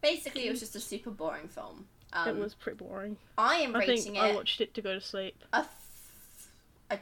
Basically, 0.00 0.46
it 0.46 0.50
was 0.50 0.60
just 0.60 0.74
a 0.74 0.80
super 0.80 1.10
boring 1.10 1.48
film. 1.48 1.86
Um, 2.14 2.28
it 2.28 2.36
was 2.36 2.54
pretty 2.54 2.76
boring. 2.76 3.16
I 3.38 3.56
am 3.56 3.74
I 3.74 3.80
rating 3.80 4.02
think 4.02 4.16
it 4.16 4.20
I 4.20 4.34
watched 4.34 4.60
it 4.60 4.74
to 4.74 4.82
go 4.82 4.94
to 4.94 5.00
sleep. 5.00 5.34
a, 5.52 5.56
f- 5.58 6.48
a 6.90 6.98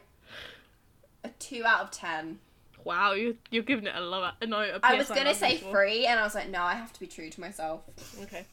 a 1.25 1.29
two 1.39 1.65
out 1.65 1.81
of 1.83 1.91
ten. 1.91 2.39
Wow, 2.85 3.13
you 3.13 3.37
you're 3.51 3.63
giving 3.63 3.87
it 3.87 3.95
a 3.95 4.01
low 4.01 4.29
no 4.47 4.61
a 4.61 4.79
I 4.83 4.95
was 4.95 5.09
gonna 5.09 5.35
say 5.35 5.55
level. 5.57 5.71
three, 5.73 6.07
and 6.07 6.19
I 6.19 6.23
was 6.23 6.35
like, 6.35 6.49
no, 6.49 6.63
I 6.63 6.75
have 6.75 6.93
to 6.95 7.01
be 7.01 7.07
true 7.07 7.29
to 7.31 7.41
myself. 7.41 7.83
Okay. 8.23 8.47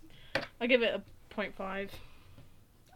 I 0.60 0.68
give 0.68 0.82
it 0.84 0.94
a 0.94 1.02
point 1.34 1.56
five. 1.56 1.92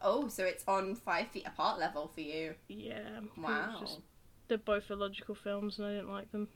Oh, 0.01 0.28
so 0.28 0.43
it's 0.43 0.64
on 0.68 0.95
five 0.95 1.28
feet 1.28 1.45
apart 1.47 1.80
level 1.80 2.09
for 2.14 2.22
you. 2.22 2.55
Yeah. 2.68 2.99
Wow. 3.38 3.78
just- 3.80 3.99
they're 4.47 4.57
both 4.57 4.89
illogical 4.91 5.36
films 5.36 5.78
and 5.80 5.88
I 5.88 5.91
didn't 5.91 6.12
like 6.12 6.30
them. 6.34 6.49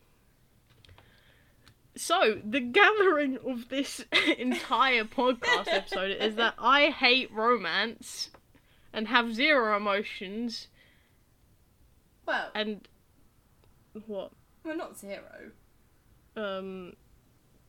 So, 1.98 2.42
the 2.44 2.60
gathering 2.60 3.38
of 3.48 3.70
this 3.70 4.04
entire 4.38 5.06
podcast 5.06 5.68
episode 5.70 6.12
is 6.20 6.36
that 6.36 6.56
I 6.60 6.88
hate 6.90 7.32
romance 7.32 8.32
and 8.92 9.08
have 9.08 9.34
zero 9.34 9.78
emotions 9.78 10.68
Well, 12.26 12.50
and 12.54 12.88
what? 14.08 14.32
we're 14.64 14.76
not 14.76 14.98
zero. 14.98 15.52
Um 16.36 16.94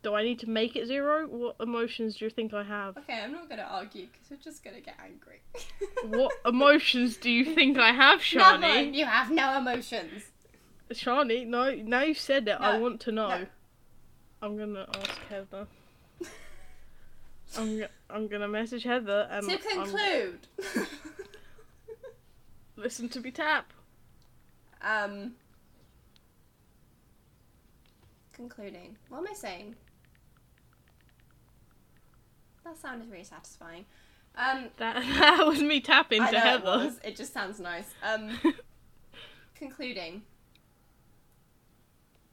do 0.02 0.14
I 0.14 0.22
need 0.22 0.38
to 0.40 0.48
make 0.50 0.76
it 0.76 0.86
zero? 0.86 1.26
What 1.26 1.56
emotions 1.60 2.16
do 2.16 2.24
you 2.26 2.30
think 2.30 2.54
I 2.54 2.62
have? 2.62 2.96
Okay, 2.96 3.20
I'm 3.20 3.32
not 3.32 3.48
gonna 3.48 3.66
argue 3.68 4.06
because 4.06 4.30
we're 4.30 4.36
just 4.36 4.62
gonna 4.64 4.80
get 4.80 4.96
angry. 5.02 5.40
What 6.18 6.32
emotions 6.44 7.16
do 7.16 7.30
you 7.30 7.44
think 7.54 7.76
I 7.78 7.92
have, 7.92 8.20
None. 8.34 8.62
Shani? 8.62 8.94
You 8.94 9.04
have 9.06 9.30
no 9.30 9.58
emotions. 9.58 10.22
Shani, 10.92 11.44
no, 11.46 11.74
now 11.74 12.02
you've 12.02 12.18
said 12.18 12.46
it, 12.46 12.56
I 12.60 12.78
want 12.78 13.00
to 13.02 13.12
know. 13.12 13.28
no. 13.28 13.46
I'm 14.42 14.56
gonna 14.56 14.86
ask 14.94 15.18
Heather. 15.28 15.66
I'm, 17.56 17.84
I'm 18.10 18.28
gonna 18.28 18.48
message 18.48 18.82
Heather 18.84 19.28
and 19.30 19.46
to 19.48 19.52
I'm- 19.52 19.84
conclude. 19.86 20.46
listen 22.76 23.08
to 23.10 23.20
me 23.20 23.30
tap. 23.30 23.72
um. 24.82 25.32
Concluding. 28.32 28.96
What 29.08 29.18
am 29.20 29.28
I 29.30 29.34
saying? 29.34 29.74
That 32.64 32.76
sounded 32.76 33.10
really 33.10 33.24
satisfying. 33.24 33.86
Um, 34.36 34.66
That 34.76 34.96
that 35.18 35.46
was 35.46 35.62
me 35.62 35.80
tapping 35.80 36.20
I 36.20 36.30
to 36.32 36.38
Heather. 36.38 36.92
it. 37.02 37.08
It 37.12 37.16
just 37.16 37.32
sounds 37.32 37.58
nice. 37.60 37.86
Um, 38.02 38.38
concluding. 39.54 40.20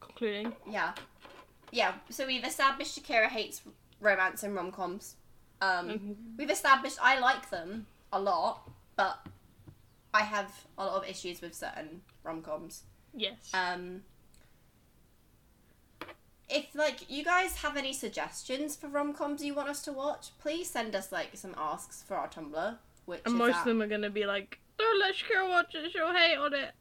Concluding. 0.02 0.52
Yeah. 0.70 0.92
Yeah, 1.74 1.96
so 2.12 2.28
we've 2.28 2.44
established 2.46 3.02
Shakira 3.02 3.28
hates 3.30 3.64
romance 4.00 4.44
and 4.44 4.54
rom 4.54 4.72
coms. 4.72 5.16
Um, 5.60 5.90
Mhm. 5.90 6.38
we've 6.38 6.52
established 6.52 7.00
I 7.02 7.18
like 7.18 7.50
them 7.50 7.88
a 8.12 8.20
lot, 8.20 8.70
but 8.96 9.26
I 10.14 10.22
have 10.22 10.66
a 10.78 10.86
lot 10.86 11.04
of 11.04 11.10
issues 11.10 11.42
with 11.42 11.56
certain 11.56 12.04
rom 12.22 12.44
coms. 12.44 12.84
Yes. 13.16 13.52
Um, 13.56 14.04
if 16.48 16.76
like 16.76 17.10
you 17.10 17.24
guys 17.24 17.56
have 17.64 17.76
any 17.76 17.92
suggestions 17.94 18.76
for 18.76 18.88
rom 18.88 19.14
coms 19.14 19.44
you 19.44 19.56
want 19.56 19.68
us 19.70 19.82
to 19.84 19.92
watch, 19.92 20.30
please 20.40 20.70
send 20.70 20.96
us 20.96 21.12
like 21.12 21.36
some 21.36 21.56
asks 21.58 22.04
for 22.04 22.16
our 22.16 22.28
Tumblr. 22.30 22.78
Which 23.06 23.22
and 23.26 23.34
most 23.36 23.56
at- 23.56 23.60
of 23.62 23.66
them 23.66 23.82
are 23.82 23.88
gonna 23.88 24.12
be 24.12 24.26
like, 24.28 24.60
don't 24.78 25.00
let 25.00 25.16
Shakira 25.16 25.50
watch 25.50 25.74
it, 25.74 25.92
she'll 25.92 26.14
hate 26.14 26.36
on 26.36 26.54
it. 26.54 26.76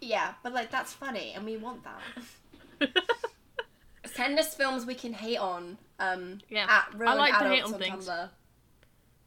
Yeah, 0.00 0.34
but 0.42 0.54
like 0.54 0.70
that's 0.70 0.94
funny, 0.94 1.32
and 1.32 1.44
we 1.44 1.58
want 1.58 1.84
that. 1.84 2.00
Send 4.18 4.38
us 4.38 4.52
films 4.54 4.84
we 4.84 4.94
can 4.94 5.12
hate 5.12 5.38
on. 5.38 5.78
Um, 6.00 6.40
Yeah, 6.48 6.66
at 6.68 6.94
I 7.00 7.14
like 7.14 7.38
to 7.38 7.48
hate 7.48 7.62
on 7.62 7.74
on 7.74 7.80
things. 7.80 8.08
Tumblr. 8.08 8.28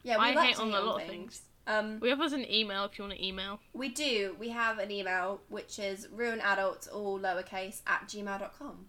Yeah, 0.02 0.18
we 0.18 0.24
I 0.24 0.34
like 0.34 0.46
hate 0.48 0.56
to 0.56 0.62
on 0.62 0.68
hate 0.68 0.74
a 0.76 0.80
on 0.80 0.86
lot 0.86 1.02
of 1.02 1.08
things. 1.08 1.42
Um, 1.66 1.98
we 2.00 2.10
have 2.10 2.20
us 2.20 2.32
an 2.32 2.50
email 2.52 2.84
if 2.84 2.98
you 2.98 3.04
want 3.04 3.16
to 3.16 3.24
email. 3.26 3.58
we 3.72 3.88
do. 3.88 4.36
We 4.38 4.50
have 4.50 4.78
an 4.78 4.90
email 4.90 5.40
which 5.48 5.78
is 5.78 6.08
ruinadults 6.08 6.92
all 6.92 7.18
lowercase 7.18 7.80
at 7.86 8.02
gmail.com. 8.08 8.86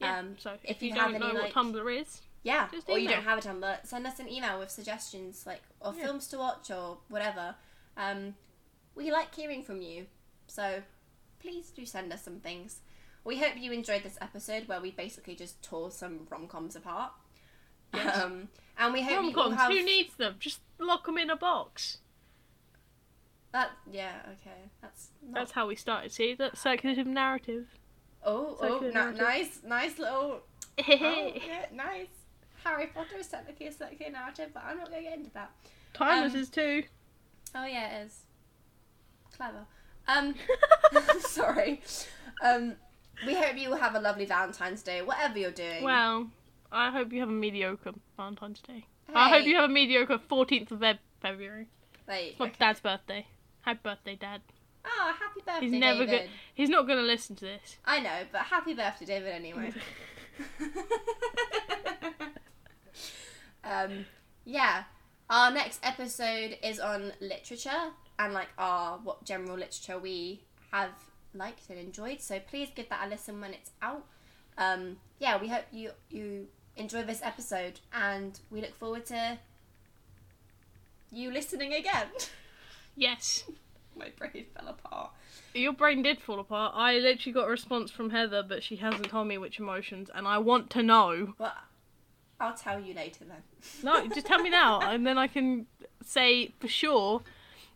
Yeah. 0.00 0.18
Um, 0.18 0.36
so 0.38 0.50
if 0.64 0.76
if, 0.76 0.82
you 0.82 0.88
you, 0.90 0.94
have 0.96 1.12
don't 1.12 1.22
any, 1.22 1.32
know 1.32 1.40
like- 1.40 1.54
what 1.56 1.64
Tumblr 1.66 2.00
is, 2.00 2.20
Yeah, 2.42 2.68
or 2.88 2.98
you 2.98 3.08
don't 3.08 3.22
have 3.22 3.38
a 3.38 3.40
Tumblr, 3.48 3.86
send 3.86 4.06
us 4.06 4.18
an 4.18 4.28
email 4.28 4.58
with 4.58 4.70
suggestions, 4.70 5.44
like 5.46 5.62
or 5.80 5.94
Yeah. 5.96 6.04
films 6.06 6.26
to 6.28 6.38
watch 6.38 6.70
or 6.70 6.98
whatever. 7.08 7.54
Um, 7.96 8.34
we 8.94 9.10
like 9.12 9.34
hearing 9.34 9.62
from 9.62 9.80
you, 9.80 10.06
so 10.48 10.82
please 11.38 11.70
do 11.70 11.86
send 11.86 12.12
us 12.12 12.22
some 12.22 12.40
things. 12.40 12.80
We 13.24 13.38
hope 13.38 13.52
you 13.56 13.72
enjoyed 13.72 14.02
this 14.02 14.18
episode 14.20 14.66
where 14.68 14.80
we 14.80 14.90
basically 14.90 15.34
just 15.34 15.62
tore 15.62 15.90
some 15.90 16.26
rom 16.30 16.48
coms 16.48 16.74
apart. 16.76 17.12
Yes. 17.94 18.18
Um, 18.18 18.48
and 18.78 18.92
we 18.92 19.02
hope 19.02 19.16
rom 19.16 19.50
you 19.52 19.56
have 19.56 19.70
Who 19.70 19.84
needs 19.84 20.14
them? 20.16 20.36
Just 20.38 20.60
lock 20.78 21.06
them 21.06 21.18
in 21.18 21.30
a 21.30 21.36
box. 21.36 21.98
that. 23.52 23.70
Yeah, 23.90 24.14
okay, 24.32 24.70
that's 24.80 25.08
not... 25.22 25.34
That's 25.34 25.52
how 25.52 25.66
we 25.68 25.76
started. 25.76 26.10
See 26.10 26.34
that 26.34 26.56
circulative 26.56 27.06
narrative. 27.06 27.66
oh 28.24 28.56
oh 28.60 28.80
good, 28.80 28.94
na- 28.94 29.10
narrative. 29.10 29.20
nice 29.22 29.60
nice 29.64 29.98
little 29.98 30.40
oh, 30.88 31.32
yeah, 31.46 31.66
nice. 31.72 32.06
Harry 32.64 32.86
Potter 32.86 33.16
is 33.18 33.26
technically 33.26 33.66
a 33.66 33.72
circular 33.72 34.10
narrative, 34.12 34.50
but 34.54 34.62
I'm 34.64 34.78
not 34.78 34.90
going 34.90 35.02
to 35.02 35.08
get 35.10 35.18
into 35.18 35.30
that. 35.32 35.50
Timeless 35.94 36.34
Um, 36.34 36.40
is 36.40 36.48
too. 36.48 36.84
Oh 37.54 37.66
yeah, 37.66 37.98
it 38.00 38.06
is. 38.06 38.20
Clever. 39.36 39.66
Um, 40.08 40.34
sorry. 41.20 41.82
Um, 42.42 42.76
we 43.26 43.34
hope 43.34 43.56
you 43.56 43.74
have 43.74 43.94
a 43.94 44.00
lovely 44.00 44.24
Valentine's 44.26 44.82
Day, 44.82 45.02
whatever 45.02 45.38
you're 45.38 45.50
doing. 45.50 45.82
well, 45.84 46.28
I 46.70 46.90
hope 46.90 47.12
you 47.12 47.20
have 47.20 47.28
a 47.28 47.32
mediocre 47.32 47.92
Valentine's 48.16 48.60
Day. 48.60 48.86
I 49.14 49.28
hope 49.30 49.46
you 49.46 49.56
have 49.56 49.68
a 49.68 49.72
mediocre 49.72 50.18
14th 50.18 50.70
of 50.70 50.82
February. 51.20 51.66
Like, 52.08 52.22
It's 52.30 52.38
my 52.38 52.46
okay. 52.46 52.54
dad's 52.58 52.80
birthday. 52.80 53.26
Happy 53.60 53.80
birthday, 53.82 54.16
Dad. 54.16 54.40
Oh, 54.84 55.14
happy 55.18 55.40
birthday, 55.46 55.60
He's 55.66 55.72
never 55.72 56.06
David. 56.06 56.26
go- 56.26 56.32
He's 56.54 56.68
not 56.68 56.86
going 56.86 56.98
to 56.98 57.04
listen 57.04 57.36
to 57.36 57.44
this. 57.44 57.76
I 57.84 58.00
know, 58.00 58.22
but 58.32 58.42
happy 58.42 58.74
birthday, 58.74 59.04
David, 59.04 59.32
anyway. 59.32 59.72
um, 63.64 64.06
yeah. 64.44 64.84
Our 65.30 65.50
next 65.50 65.80
episode 65.82 66.58
is 66.62 66.78
on 66.80 67.12
literature 67.20 67.90
and 68.18 68.34
like 68.34 68.48
our 68.58 68.98
what 68.98 69.24
general 69.24 69.56
literature 69.56 69.98
we 69.98 70.42
have 70.72 70.90
liked 71.34 71.70
and 71.70 71.78
enjoyed. 71.78 72.20
So 72.20 72.38
please 72.40 72.68
give 72.74 72.88
that 72.88 73.06
a 73.06 73.08
listen 73.08 73.40
when 73.40 73.52
it's 73.54 73.70
out. 73.80 74.04
Um, 74.58 74.96
yeah, 75.18 75.40
we 75.40 75.48
hope 75.48 75.64
you 75.72 75.92
you 76.10 76.48
enjoy 76.76 77.02
this 77.02 77.20
episode 77.22 77.80
and 77.92 78.38
we 78.50 78.60
look 78.60 78.74
forward 78.74 79.06
to 79.06 79.38
you 81.10 81.30
listening 81.30 81.72
again. 81.72 82.08
Yes. 82.94 83.44
My 83.96 84.10
brain 84.18 84.44
fell 84.54 84.68
apart. 84.68 85.12
Your 85.54 85.72
brain 85.72 86.02
did 86.02 86.20
fall 86.20 86.40
apart. 86.40 86.74
I 86.76 86.98
literally 86.98 87.32
got 87.32 87.46
a 87.46 87.50
response 87.50 87.90
from 87.90 88.10
Heather, 88.10 88.42
but 88.46 88.62
she 88.62 88.76
hasn't 88.76 89.08
told 89.08 89.28
me 89.28 89.38
which 89.38 89.58
emotions, 89.58 90.10
and 90.14 90.26
I 90.26 90.36
want 90.36 90.68
to 90.70 90.82
know. 90.82 91.32
Well, 91.38 91.54
I'll 92.38 92.54
tell 92.54 92.80
you 92.80 92.92
later 92.92 93.24
then. 93.24 93.42
No, 93.82 94.06
just 94.08 94.26
tell 94.26 94.40
me 94.42 94.50
now, 94.62 94.80
and 94.80 95.06
then 95.06 95.16
I 95.16 95.26
can 95.26 95.66
say 96.04 96.52
for 96.60 96.68
sure 96.68 97.22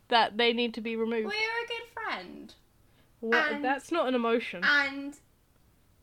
that 0.09 0.37
they 0.37 0.53
need 0.53 0.73
to 0.75 0.81
be 0.81 0.95
removed. 0.95 1.25
Well, 1.25 1.35
you're 1.35 1.65
a 1.65 1.67
good 1.67 1.93
friend. 1.93 2.53
What? 3.19 3.51
and- 3.53 3.63
That's 3.65 3.91
not 3.91 4.07
an 4.07 4.15
emotion. 4.15 4.61
And 4.63 5.15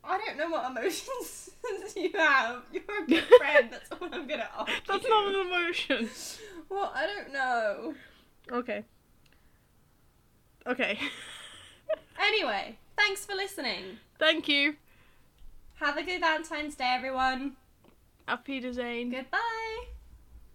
I 0.03 0.19
don't 0.19 0.37
know 0.37 0.51
what 0.51 0.71
emotions 0.71 1.51
you 1.97 2.11
have. 2.15 2.63
You're 2.73 2.83
a 3.03 3.07
good 3.07 3.25
friend. 3.39 3.69
That's 3.71 3.91
all 3.93 4.09
I'm 4.13 4.27
gonna 4.27 4.49
ask. 4.59 4.73
That's 4.87 5.05
you. 5.05 5.11
not 5.11 5.29
an 5.35 5.47
emotion. 5.47 6.11
Well, 6.69 6.93
I 6.95 7.07
don't 7.07 7.33
know. 7.33 7.95
Okay. 8.53 8.85
Okay. 10.67 10.99
Anyway, 12.21 12.79
thanks 12.97 13.25
for 13.27 13.35
listening. 13.35 13.99
Thank 14.19 14.49
you. 14.49 14.77
Have 15.75 15.97
a 15.97 16.03
good 16.03 16.21
Valentine's 16.21 16.75
Day, 16.77 16.85
everyone. 16.97 17.57
Auf 18.29 18.47
Wiedersehen. 18.47 19.11
Goodbye. 19.11 19.87